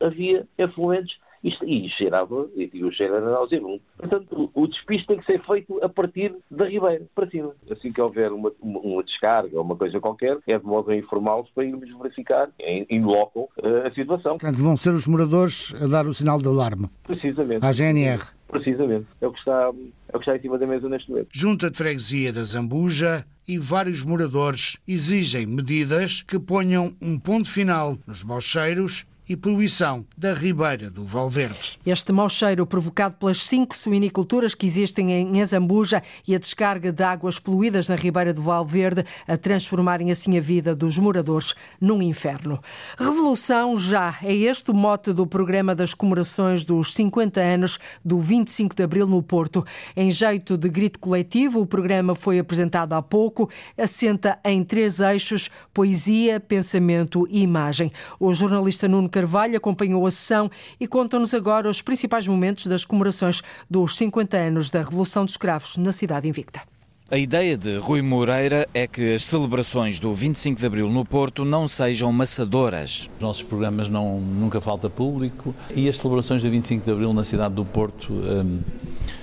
havia 0.00 0.46
efluentes 0.58 1.16
e, 1.42 1.54
e 1.64 1.88
cheirava, 1.90 2.48
e 2.56 2.84
o 2.84 2.92
cheiro 2.92 3.16
era 3.16 3.30
nauseabundo. 3.30 3.80
Portanto, 3.96 4.50
o, 4.54 4.62
o 4.62 4.66
despiste 4.66 5.06
tem 5.06 5.18
que 5.18 5.26
ser 5.26 5.42
feito 5.44 5.82
a 5.82 5.88
partir 5.88 6.34
da 6.50 6.66
ribeira, 6.66 7.04
para 7.14 7.28
cima. 7.28 7.54
Assim 7.70 7.92
que 7.92 8.00
houver 8.00 8.32
uma, 8.32 8.52
uma 8.60 9.02
descarga 9.02 9.56
ou 9.56 9.64
uma 9.64 9.76
coisa 9.76 10.00
qualquer, 10.00 10.38
é 10.46 10.58
de 10.58 10.64
modo 10.64 10.90
a 10.90 10.96
informá-los 10.96 11.50
para 11.50 11.64
irmos 11.64 11.88
verificar 11.98 12.48
em, 12.58 12.86
em 12.88 13.02
loco 13.02 13.50
a 13.84 13.90
situação. 13.92 14.38
Portanto, 14.38 14.62
vão 14.62 14.76
ser 14.76 14.90
os 14.90 15.06
moradores 15.06 15.74
a 15.80 15.86
dar 15.86 16.06
o 16.06 16.14
sinal 16.14 16.38
de 16.38 16.48
alarme. 16.48 16.88
Precisamente. 17.04 17.64
À 17.64 17.72
GNR. 17.72 18.22
Precisamente. 18.48 19.06
É 19.20 19.26
o 19.26 19.32
que 19.32 19.38
está, 19.38 19.72
é 20.08 20.16
o 20.16 20.20
que 20.20 20.24
está 20.24 20.36
em 20.36 20.40
cima 20.40 20.58
da 20.58 20.66
mesa 20.66 20.88
neste 20.88 21.10
momento. 21.10 21.28
Junta 21.32 21.70
de 21.70 21.76
Freguesia 21.76 22.32
da 22.32 22.44
Zambuja 22.44 23.24
e 23.48 23.58
vários 23.58 24.04
moradores 24.04 24.76
exigem 24.86 25.46
medidas 25.46 26.22
que 26.22 26.38
ponham 26.38 26.94
um 27.00 27.18
ponto 27.18 27.50
final 27.50 27.96
nos 28.06 28.22
maus 28.22 28.44
cheiros 28.44 29.06
e 29.32 29.36
poluição 29.36 30.04
da 30.14 30.34
Ribeira 30.34 30.90
do 30.90 31.06
Valverde. 31.06 31.78
Este 31.86 32.12
mau 32.12 32.28
cheiro 32.28 32.66
provocado 32.66 33.14
pelas 33.14 33.42
cinco 33.42 33.74
suiniculturas 33.74 34.54
que 34.54 34.66
existem 34.66 35.10
em 35.10 35.46
Zambuja 35.46 36.02
e 36.28 36.34
a 36.34 36.38
descarga 36.38 36.92
de 36.92 37.02
águas 37.02 37.38
poluídas 37.38 37.88
na 37.88 37.94
Ribeira 37.94 38.34
do 38.34 38.42
Valverde 38.42 39.06
a 39.26 39.38
transformarem 39.38 40.10
assim 40.10 40.36
a 40.36 40.40
vida 40.40 40.76
dos 40.76 40.98
moradores 40.98 41.54
num 41.80 42.02
inferno. 42.02 42.62
Revolução 42.98 43.74
já 43.74 44.14
é 44.22 44.34
este 44.34 44.70
o 44.70 44.74
mote 44.74 45.14
do 45.14 45.26
programa 45.26 45.74
das 45.74 45.94
comemorações 45.94 46.66
dos 46.66 46.92
50 46.92 47.40
anos 47.40 47.78
do 48.04 48.20
25 48.20 48.76
de 48.76 48.82
Abril 48.82 49.06
no 49.06 49.22
Porto. 49.22 49.64
Em 49.96 50.10
jeito 50.10 50.58
de 50.58 50.68
grito 50.68 50.98
coletivo, 50.98 51.58
o 51.62 51.66
programa 51.66 52.14
foi 52.14 52.38
apresentado 52.38 52.92
há 52.92 53.00
pouco, 53.00 53.48
assenta 53.78 54.38
em 54.44 54.62
três 54.62 55.00
eixos: 55.00 55.48
poesia, 55.72 56.38
pensamento 56.38 57.26
e 57.30 57.40
imagem. 57.40 57.90
O 58.20 58.30
jornalista 58.34 58.86
Nuno 58.86 59.08
Carvalho 59.22 59.56
acompanhou 59.56 60.04
a 60.04 60.10
sessão 60.10 60.50
e 60.80 60.88
conta-nos 60.88 61.32
agora 61.32 61.68
os 61.68 61.80
principais 61.80 62.26
momentos 62.26 62.66
das 62.66 62.84
comemorações 62.84 63.40
dos 63.70 63.96
50 63.96 64.36
anos 64.36 64.68
da 64.68 64.80
Revolução 64.80 65.24
dos 65.24 65.34
Escravos 65.34 65.76
na 65.76 65.92
cidade 65.92 66.28
invicta. 66.28 66.60
A 67.08 67.16
ideia 67.16 67.56
de 67.56 67.76
Rui 67.76 68.02
Moreira 68.02 68.66
é 68.74 68.84
que 68.88 69.14
as 69.14 69.22
celebrações 69.22 70.00
do 70.00 70.12
25 70.12 70.58
de 70.58 70.66
Abril 70.66 70.90
no 70.90 71.04
Porto 71.04 71.44
não 71.44 71.68
sejam 71.68 72.10
maçadoras. 72.10 73.08
Os 73.14 73.20
nossos 73.20 73.44
programas 73.44 73.88
não, 73.88 74.18
nunca 74.18 74.60
falta 74.60 74.90
público 74.90 75.54
e 75.72 75.88
as 75.88 75.98
celebrações 75.98 76.42
do 76.42 76.50
25 76.50 76.84
de 76.84 76.90
Abril 76.90 77.12
na 77.12 77.22
cidade 77.22 77.54
do 77.54 77.64
Porto 77.64 78.12
hum, 78.12 78.58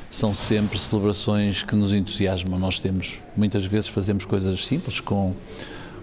são 0.09 0.33
sempre 0.33 0.79
celebrações 0.79 1.61
que 1.61 1.75
nos 1.75 1.93
entusiasmam. 1.93 2.57
Nós 2.57 2.79
temos, 2.79 3.19
muitas 3.35 3.65
vezes 3.65 3.89
fazemos 3.89 4.23
coisas 4.23 4.65
simples 4.65 5.01
com 5.01 5.35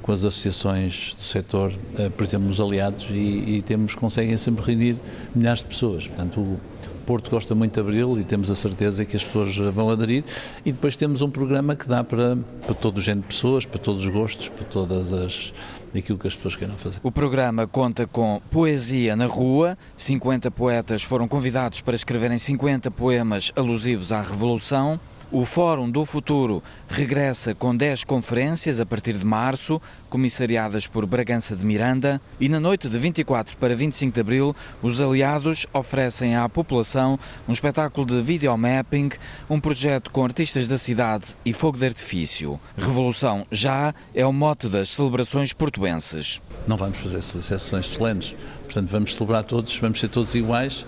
com 0.07 0.13
as 0.13 0.25
associações 0.25 1.15
do 1.19 1.25
setor, 1.25 1.73
eh, 1.99 2.09
por 2.09 2.25
exemplo, 2.25 2.47
nos 2.47 2.61
aliados, 2.61 3.09
e, 3.11 3.57
e 3.57 3.63
temos, 3.67 3.95
conseguem 3.97 4.37
sempre 4.37 4.65
reunir 4.65 4.97
milhares 5.35 5.61
de 5.61 5.67
pessoas. 5.67 6.07
Portanto, 6.07 6.41
o, 6.41 6.61
Porto 7.07 7.31
gosta 7.31 7.55
muito 7.55 7.73
de 7.73 7.81
Abril 7.81 8.19
e 8.19 8.25
temos 8.25 8.51
a 8.51 8.57
certeza 8.57 9.05
que 9.05 9.15
as 9.15 9.23
pessoas 9.23 9.57
vão 9.57 9.89
aderir. 9.89 10.25
E 10.65 10.73
depois 10.73 10.97
temos 10.97 11.23
um 11.23 11.31
programa 11.31 11.77
que 11.77 11.87
dá 11.87 12.03
para, 12.03 12.37
para 12.67 12.75
todo 12.75 12.99
o 12.99 13.01
género 13.01 13.23
de 13.23 13.29
pessoas, 13.29 13.65
para 13.65 13.79
todos 13.79 14.03
os 14.05 14.09
gostos, 14.09 14.49
para 14.49 14.65
todas 14.65 15.13
as 15.13 15.53
aquilo 15.97 16.19
que 16.19 16.27
as 16.27 16.35
pessoas 16.35 16.57
queiram 16.57 16.75
fazer. 16.75 16.99
O 17.03 17.11
programa 17.11 17.67
conta 17.67 18.07
com 18.07 18.43
poesia 18.51 19.17
na 19.17 19.27
rua. 19.27 19.79
50 19.97 20.51
poetas 20.51 21.03
foram 21.03 21.27
convidados 21.27 21.81
para 21.81 21.95
escreverem 21.95 22.37
50 22.37 22.91
poemas 22.91 23.53
alusivos 23.57 24.13
à 24.13 24.21
Revolução. 24.21 25.01
O 25.33 25.45
Fórum 25.45 25.91
do 25.91 26.05
Futuro 26.05 26.63
regressa 26.89 27.53
com 27.53 27.77
10 27.77 28.05
conferências 28.05 28.79
a 28.79 28.87
partir 28.87 29.15
de 29.15 29.27
março, 29.27 29.83
comissariadas 30.09 30.87
por 30.87 31.05
Bragança 31.05 31.57
de 31.57 31.67
Miranda, 31.67 32.21
e 32.39 32.49
na 32.49 32.61
noite 32.61 32.89
de 32.89 32.97
24 32.97 33.57
para 33.57 33.75
25 33.75 34.15
de 34.15 34.21
abril, 34.21 34.55
os 34.81 35.01
aliados 35.01 35.67
oferecem 35.73 36.37
à 36.37 36.49
população 36.49 37.19
um 37.49 37.51
espetáculo 37.51 38.07
de 38.07 38.23
videomapping, 38.23 39.11
um 39.51 39.59
projeto 39.59 40.13
com 40.13 40.23
artistas 40.23 40.69
da 40.69 40.79
cidade 40.79 41.37
e 41.45 41.53
fogo 41.53 41.77
de 41.77 41.87
artifício. 41.87 42.61
Revolução 42.79 43.45
já 43.51 43.93
é 44.15 44.25
o 44.25 44.33
mote 44.33 44.69
das 44.69 44.91
celebrações 44.91 45.53
portuenses. 45.53 46.41
Não 46.69 46.77
vamos 46.77 46.99
fazer 46.99 47.21
sessões 47.21 47.87
solenes, 47.87 48.37
portanto 48.63 48.89
vamos 48.91 49.13
celebrar 49.13 49.43
todos, 49.43 49.77
vamos 49.77 49.99
ser 49.99 50.09
todos 50.09 50.37
iguais 50.37 50.87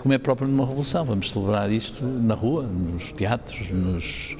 como 0.00 0.14
é 0.14 0.18
próprio 0.18 0.48
numa 0.48 0.64
revolução. 0.64 1.04
Vamos 1.04 1.30
celebrar 1.30 1.70
isto 1.70 2.04
na 2.04 2.34
rua, 2.34 2.62
nos 2.62 3.12
teatros, 3.12 3.70
nos, 3.70 4.36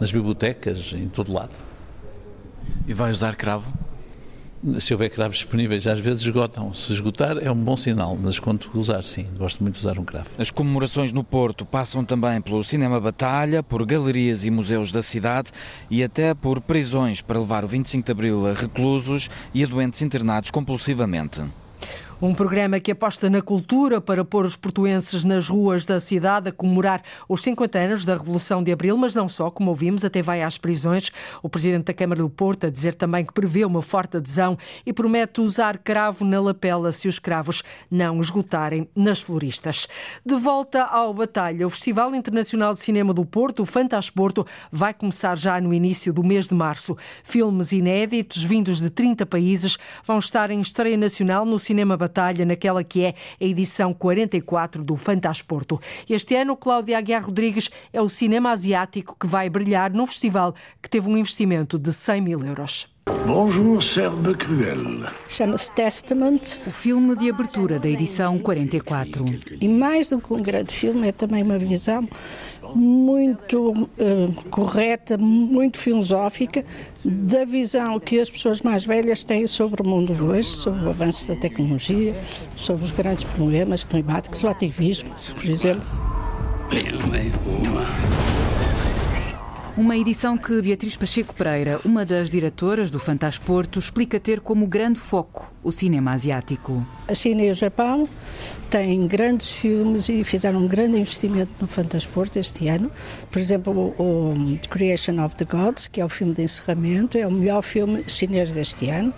nas 0.00 0.10
bibliotecas, 0.10 0.92
em 0.92 1.08
todo 1.08 1.32
lado. 1.32 1.52
E 2.86 2.94
vai 2.94 3.10
usar 3.10 3.36
cravo? 3.36 3.72
Se 4.78 4.94
houver 4.94 5.10
cravos 5.10 5.38
disponíveis, 5.38 5.88
às 5.88 5.98
vezes 5.98 6.22
esgotam. 6.22 6.72
Se 6.72 6.92
esgotar 6.92 7.36
é 7.38 7.50
um 7.50 7.56
bom 7.56 7.76
sinal, 7.76 8.16
mas 8.20 8.38
quando 8.38 8.70
usar, 8.74 9.02
sim, 9.02 9.26
gosto 9.36 9.60
muito 9.60 9.74
de 9.74 9.80
usar 9.80 9.98
um 9.98 10.04
cravo. 10.04 10.28
As 10.38 10.52
comemorações 10.52 11.12
no 11.12 11.24
Porto 11.24 11.66
passam 11.66 12.04
também 12.04 12.40
pelo 12.40 12.62
Cinema 12.62 13.00
Batalha, 13.00 13.60
por 13.60 13.84
galerias 13.84 14.44
e 14.44 14.50
museus 14.52 14.92
da 14.92 15.02
cidade 15.02 15.50
e 15.90 16.04
até 16.04 16.32
por 16.32 16.60
prisões 16.60 17.20
para 17.20 17.40
levar 17.40 17.64
o 17.64 17.68
25 17.68 18.06
de 18.06 18.12
Abril 18.12 18.46
a 18.46 18.52
reclusos 18.52 19.28
e 19.52 19.64
a 19.64 19.66
doentes 19.66 20.00
internados 20.00 20.50
compulsivamente. 20.52 21.42
Um 22.24 22.34
programa 22.34 22.78
que 22.78 22.92
aposta 22.92 23.28
na 23.28 23.42
cultura 23.42 24.00
para 24.00 24.24
pôr 24.24 24.44
os 24.44 24.54
portuenses 24.54 25.24
nas 25.24 25.48
ruas 25.48 25.84
da 25.84 25.98
cidade 25.98 26.50
a 26.50 26.52
comemorar 26.52 27.02
os 27.28 27.42
50 27.42 27.76
anos 27.76 28.04
da 28.04 28.16
Revolução 28.16 28.62
de 28.62 28.70
Abril, 28.70 28.96
mas 28.96 29.12
não 29.12 29.28
só, 29.28 29.50
como 29.50 29.70
ouvimos, 29.70 30.04
até 30.04 30.22
vai 30.22 30.40
às 30.40 30.56
prisões. 30.56 31.10
O 31.42 31.48
Presidente 31.48 31.86
da 31.86 31.92
Câmara 31.92 32.22
do 32.22 32.30
Porto 32.30 32.68
a 32.68 32.70
dizer 32.70 32.94
também 32.94 33.24
que 33.24 33.32
prevê 33.32 33.64
uma 33.64 33.82
forte 33.82 34.18
adesão 34.18 34.56
e 34.86 34.92
promete 34.92 35.40
usar 35.40 35.78
cravo 35.78 36.24
na 36.24 36.40
lapela 36.40 36.92
se 36.92 37.08
os 37.08 37.18
cravos 37.18 37.64
não 37.90 38.20
esgotarem 38.20 38.88
nas 38.94 39.20
floristas. 39.20 39.88
De 40.24 40.36
volta 40.36 40.84
ao 40.84 41.12
Batalha, 41.12 41.66
o 41.66 41.70
Festival 41.70 42.14
Internacional 42.14 42.72
de 42.72 42.78
Cinema 42.78 43.12
do 43.12 43.24
Porto, 43.24 43.64
o 43.64 43.66
Fantasporto, 43.66 44.46
vai 44.70 44.94
começar 44.94 45.36
já 45.36 45.60
no 45.60 45.74
início 45.74 46.12
do 46.12 46.22
mês 46.22 46.48
de 46.48 46.54
março. 46.54 46.96
Filmes 47.24 47.72
inéditos 47.72 48.44
vindos 48.44 48.80
de 48.80 48.90
30 48.90 49.26
países 49.26 49.76
vão 50.06 50.20
estar 50.20 50.52
em 50.52 50.60
estreia 50.60 50.96
nacional 50.96 51.44
no 51.44 51.58
Cinema 51.58 51.96
Batalha 51.96 52.11
batalha 52.12 52.44
naquela 52.44 52.84
que 52.84 53.04
é 53.06 53.14
a 53.40 53.44
edição 53.44 53.94
44 53.94 54.84
do 54.84 54.96
Fantasporto. 54.98 55.80
Este 56.08 56.34
ano, 56.36 56.54
Cláudia 56.54 56.98
Aguiar 56.98 57.24
Rodrigues 57.24 57.70
é 57.90 58.02
o 58.02 58.08
cinema 58.08 58.50
asiático 58.50 59.16
que 59.18 59.26
vai 59.26 59.48
brilhar 59.48 59.90
no 59.90 60.06
festival 60.06 60.54
que 60.82 60.90
teve 60.90 61.08
um 61.08 61.16
investimento 61.16 61.78
de 61.78 61.90
100 61.90 62.20
mil 62.20 62.44
euros. 62.44 62.91
Bonjour, 63.04 63.82
Serbe 63.82 64.34
Cruel. 64.36 65.08
Chama-se 65.28 65.72
Testament. 65.72 66.58
O 66.64 66.70
filme 66.70 67.16
de 67.16 67.30
abertura 67.30 67.78
da 67.78 67.88
edição 67.88 68.38
44. 68.38 69.24
E 69.60 69.68
mais 69.68 70.10
do 70.10 70.20
que 70.20 70.32
um 70.32 70.40
grande 70.40 70.72
filme, 70.72 71.08
é 71.08 71.12
também 71.12 71.42
uma 71.42 71.58
visão 71.58 72.08
muito 72.76 73.72
uh, 73.72 74.44
correta, 74.50 75.18
muito 75.18 75.78
filosófica 75.78 76.64
da 77.04 77.44
visão 77.44 77.98
que 77.98 78.20
as 78.20 78.30
pessoas 78.30 78.62
mais 78.62 78.84
velhas 78.84 79.24
têm 79.24 79.48
sobre 79.48 79.82
o 79.82 79.86
mundo 79.86 80.14
de 80.14 80.22
hoje, 80.22 80.48
sobre 80.48 80.84
o 80.84 80.88
avanço 80.90 81.26
da 81.26 81.34
tecnologia, 81.34 82.12
sobre 82.54 82.84
os 82.84 82.92
grandes 82.92 83.24
problemas 83.24 83.82
climáticos, 83.82 84.44
o 84.44 84.48
ativismo, 84.48 85.12
por 85.34 85.50
exemplo. 85.50 85.82
Bem, 86.70 86.84
bem, 87.10 87.32
uma 87.46 88.41
edição 90.02 90.36
que 90.36 90.60
Beatriz 90.60 90.96
Pacheco 90.96 91.34
Pereira, 91.34 91.80
uma 91.84 92.04
das 92.04 92.28
diretoras 92.28 92.90
do 92.90 92.98
Fantasporto, 92.98 93.78
explica 93.78 94.20
ter 94.20 94.40
como 94.40 94.66
grande 94.66 94.98
foco 94.98 95.50
o 95.62 95.70
cinema 95.70 96.12
asiático. 96.12 96.84
A 97.08 97.14
China 97.14 97.42
e 97.42 97.50
o 97.50 97.54
Japão 97.54 98.08
têm 98.68 99.06
grandes 99.06 99.52
filmes 99.52 100.08
e 100.08 100.24
fizeram 100.24 100.58
um 100.60 100.66
grande 100.66 100.98
investimento 100.98 101.52
no 101.60 101.68
Fantasporto 101.68 102.38
este 102.38 102.68
ano. 102.68 102.90
Por 103.30 103.38
exemplo, 103.38 103.94
o, 103.96 104.34
o 104.34 104.68
Creation 104.68 105.24
of 105.24 105.36
the 105.36 105.44
Gods, 105.44 105.86
que 105.86 106.00
é 106.00 106.04
o 106.04 106.08
filme 106.08 106.34
de 106.34 106.42
encerramento, 106.42 107.16
é 107.16 107.26
o 107.26 107.30
melhor 107.30 107.62
filme 107.62 108.04
chinês 108.08 108.54
deste 108.54 108.90
ano. 108.90 109.14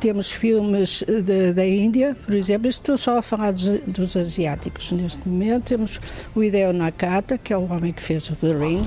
Temos 0.00 0.30
filmes 0.30 1.04
de, 1.06 1.52
da 1.52 1.66
Índia, 1.66 2.16
por 2.26 2.34
exemplo, 2.34 2.68
estou 2.68 2.96
só 2.96 3.18
a 3.18 3.22
falar 3.22 3.52
dos, 3.52 3.78
dos, 3.86 4.16
asiáticos 4.16 4.92
neste 4.92 5.26
momento. 5.28 5.64
Temos 5.64 6.00
o 6.34 6.42
Hideo 6.42 6.72
Nakata, 6.72 7.38
que 7.38 7.52
é 7.52 7.56
o 7.56 7.64
homem 7.72 7.92
que 7.92 8.02
fez 8.02 8.28
o 8.28 8.36
The 8.36 8.52
Ring. 8.52 8.82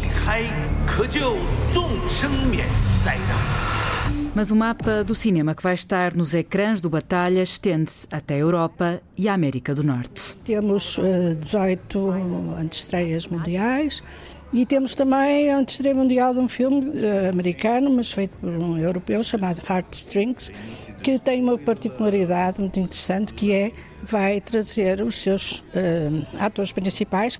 Mas 4.35 4.51
o 4.51 4.55
mapa 4.55 5.03
do 5.03 5.13
cinema 5.15 5.53
que 5.53 5.61
vai 5.61 5.73
estar 5.73 6.15
nos 6.15 6.33
ecrãs 6.33 6.79
do 6.79 6.89
Batalha 6.89 7.41
estende-se 7.41 8.07
até 8.11 8.35
a 8.35 8.37
Europa 8.37 9.01
e 9.17 9.27
a 9.27 9.33
América 9.33 9.75
do 9.75 9.83
Norte. 9.83 10.35
Temos 10.45 10.97
uh, 10.97 11.35
18 11.39 12.11
antestreias 12.57 13.27
mundiais, 13.27 14.01
e 14.51 14.65
temos 14.65 14.95
também 14.95 15.51
a 15.51 15.57
antestreia 15.57 15.93
mundial 15.93 16.33
de 16.33 16.39
um 16.39 16.47
filme 16.47 16.89
uh, 16.89 17.29
americano, 17.29 17.91
mas 17.91 18.11
feito 18.11 18.31
por 18.39 18.49
um 18.49 18.77
europeu, 18.77 19.23
chamado 19.23 19.61
Heartstrings, 19.69 20.51
que 21.03 21.19
tem 21.19 21.43
uma 21.43 21.57
particularidade 21.57 22.59
muito 22.59 22.79
interessante, 22.79 23.33
que 23.33 23.51
é 23.51 23.71
vai 24.03 24.39
trazer 24.41 25.01
os 25.01 25.15
seus 25.15 25.59
uh, 25.59 26.27
atores 26.39 26.71
principais. 26.71 27.37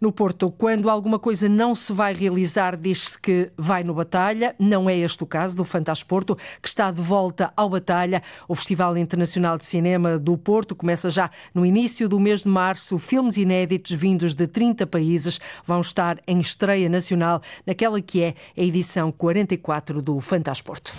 No 0.00 0.12
Porto, 0.12 0.50
quando 0.52 0.88
alguma 0.88 1.18
coisa 1.18 1.48
não 1.48 1.74
se 1.74 1.92
vai 1.92 2.14
realizar, 2.14 2.76
diz-se 2.76 3.18
que 3.18 3.50
vai 3.56 3.82
no 3.82 3.92
Batalha. 3.92 4.54
Não 4.56 4.88
é 4.88 4.96
este 4.96 5.24
o 5.24 5.26
caso 5.26 5.56
do 5.56 5.64
Fantasporto, 5.64 6.36
que 6.62 6.68
está 6.68 6.92
de 6.92 7.02
volta 7.02 7.52
ao 7.56 7.68
Batalha. 7.68 8.22
O 8.46 8.54
Festival 8.54 8.96
Internacional 8.96 9.58
de 9.58 9.66
Cinema 9.66 10.16
do 10.16 10.38
Porto 10.38 10.76
começa 10.76 11.10
já 11.10 11.28
no 11.52 11.66
início 11.66 12.08
do 12.08 12.20
mês 12.20 12.44
de 12.44 12.48
março. 12.48 12.96
Filmes 12.96 13.36
inéditos 13.36 13.90
vindos 13.90 14.36
de 14.36 14.46
30 14.46 14.86
países 14.86 15.40
vão 15.66 15.80
estar 15.80 16.20
em 16.28 16.38
estreia 16.38 16.88
nacional 16.88 17.42
naquela 17.66 18.00
que 18.00 18.22
é 18.22 18.34
a 18.56 18.62
edição 18.62 19.10
44 19.10 20.00
do 20.00 20.20
Fantasporto. 20.20 20.94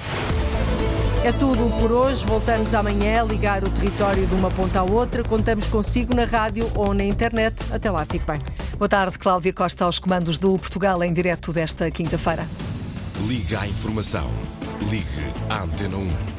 É 1.23 1.33
tudo 1.33 1.69
por 1.79 1.91
hoje. 1.91 2.25
Voltamos 2.25 2.73
amanhã 2.73 3.21
a 3.21 3.25
ligar 3.25 3.61
o 3.63 3.69
território 3.69 4.25
de 4.25 4.35
uma 4.35 4.49
ponta 4.49 4.79
à 4.79 4.83
outra. 4.83 5.21
Contamos 5.21 5.67
consigo 5.67 6.15
na 6.15 6.23
rádio 6.23 6.71
ou 6.75 6.93
na 6.93 7.03
internet. 7.03 7.65
Até 7.71 7.91
lá, 7.91 8.05
fique 8.05 8.25
bem. 8.25 8.39
Boa 8.77 8.87
tarde, 8.87 9.19
Cláudia 9.19 9.51
Costa, 9.51 9.83
aos 9.83 9.99
comandos 9.99 10.37
do 10.37 10.57
Portugal 10.57 11.03
em 11.03 11.13
direto 11.13 11.51
desta 11.51 11.91
quinta-feira. 11.91 12.47
Liga 13.27 13.59
à 13.59 13.67
informação. 13.67 14.29
Ligue 14.89 15.33
à 15.49 15.63
Antena 15.63 15.97
1. 15.97 16.38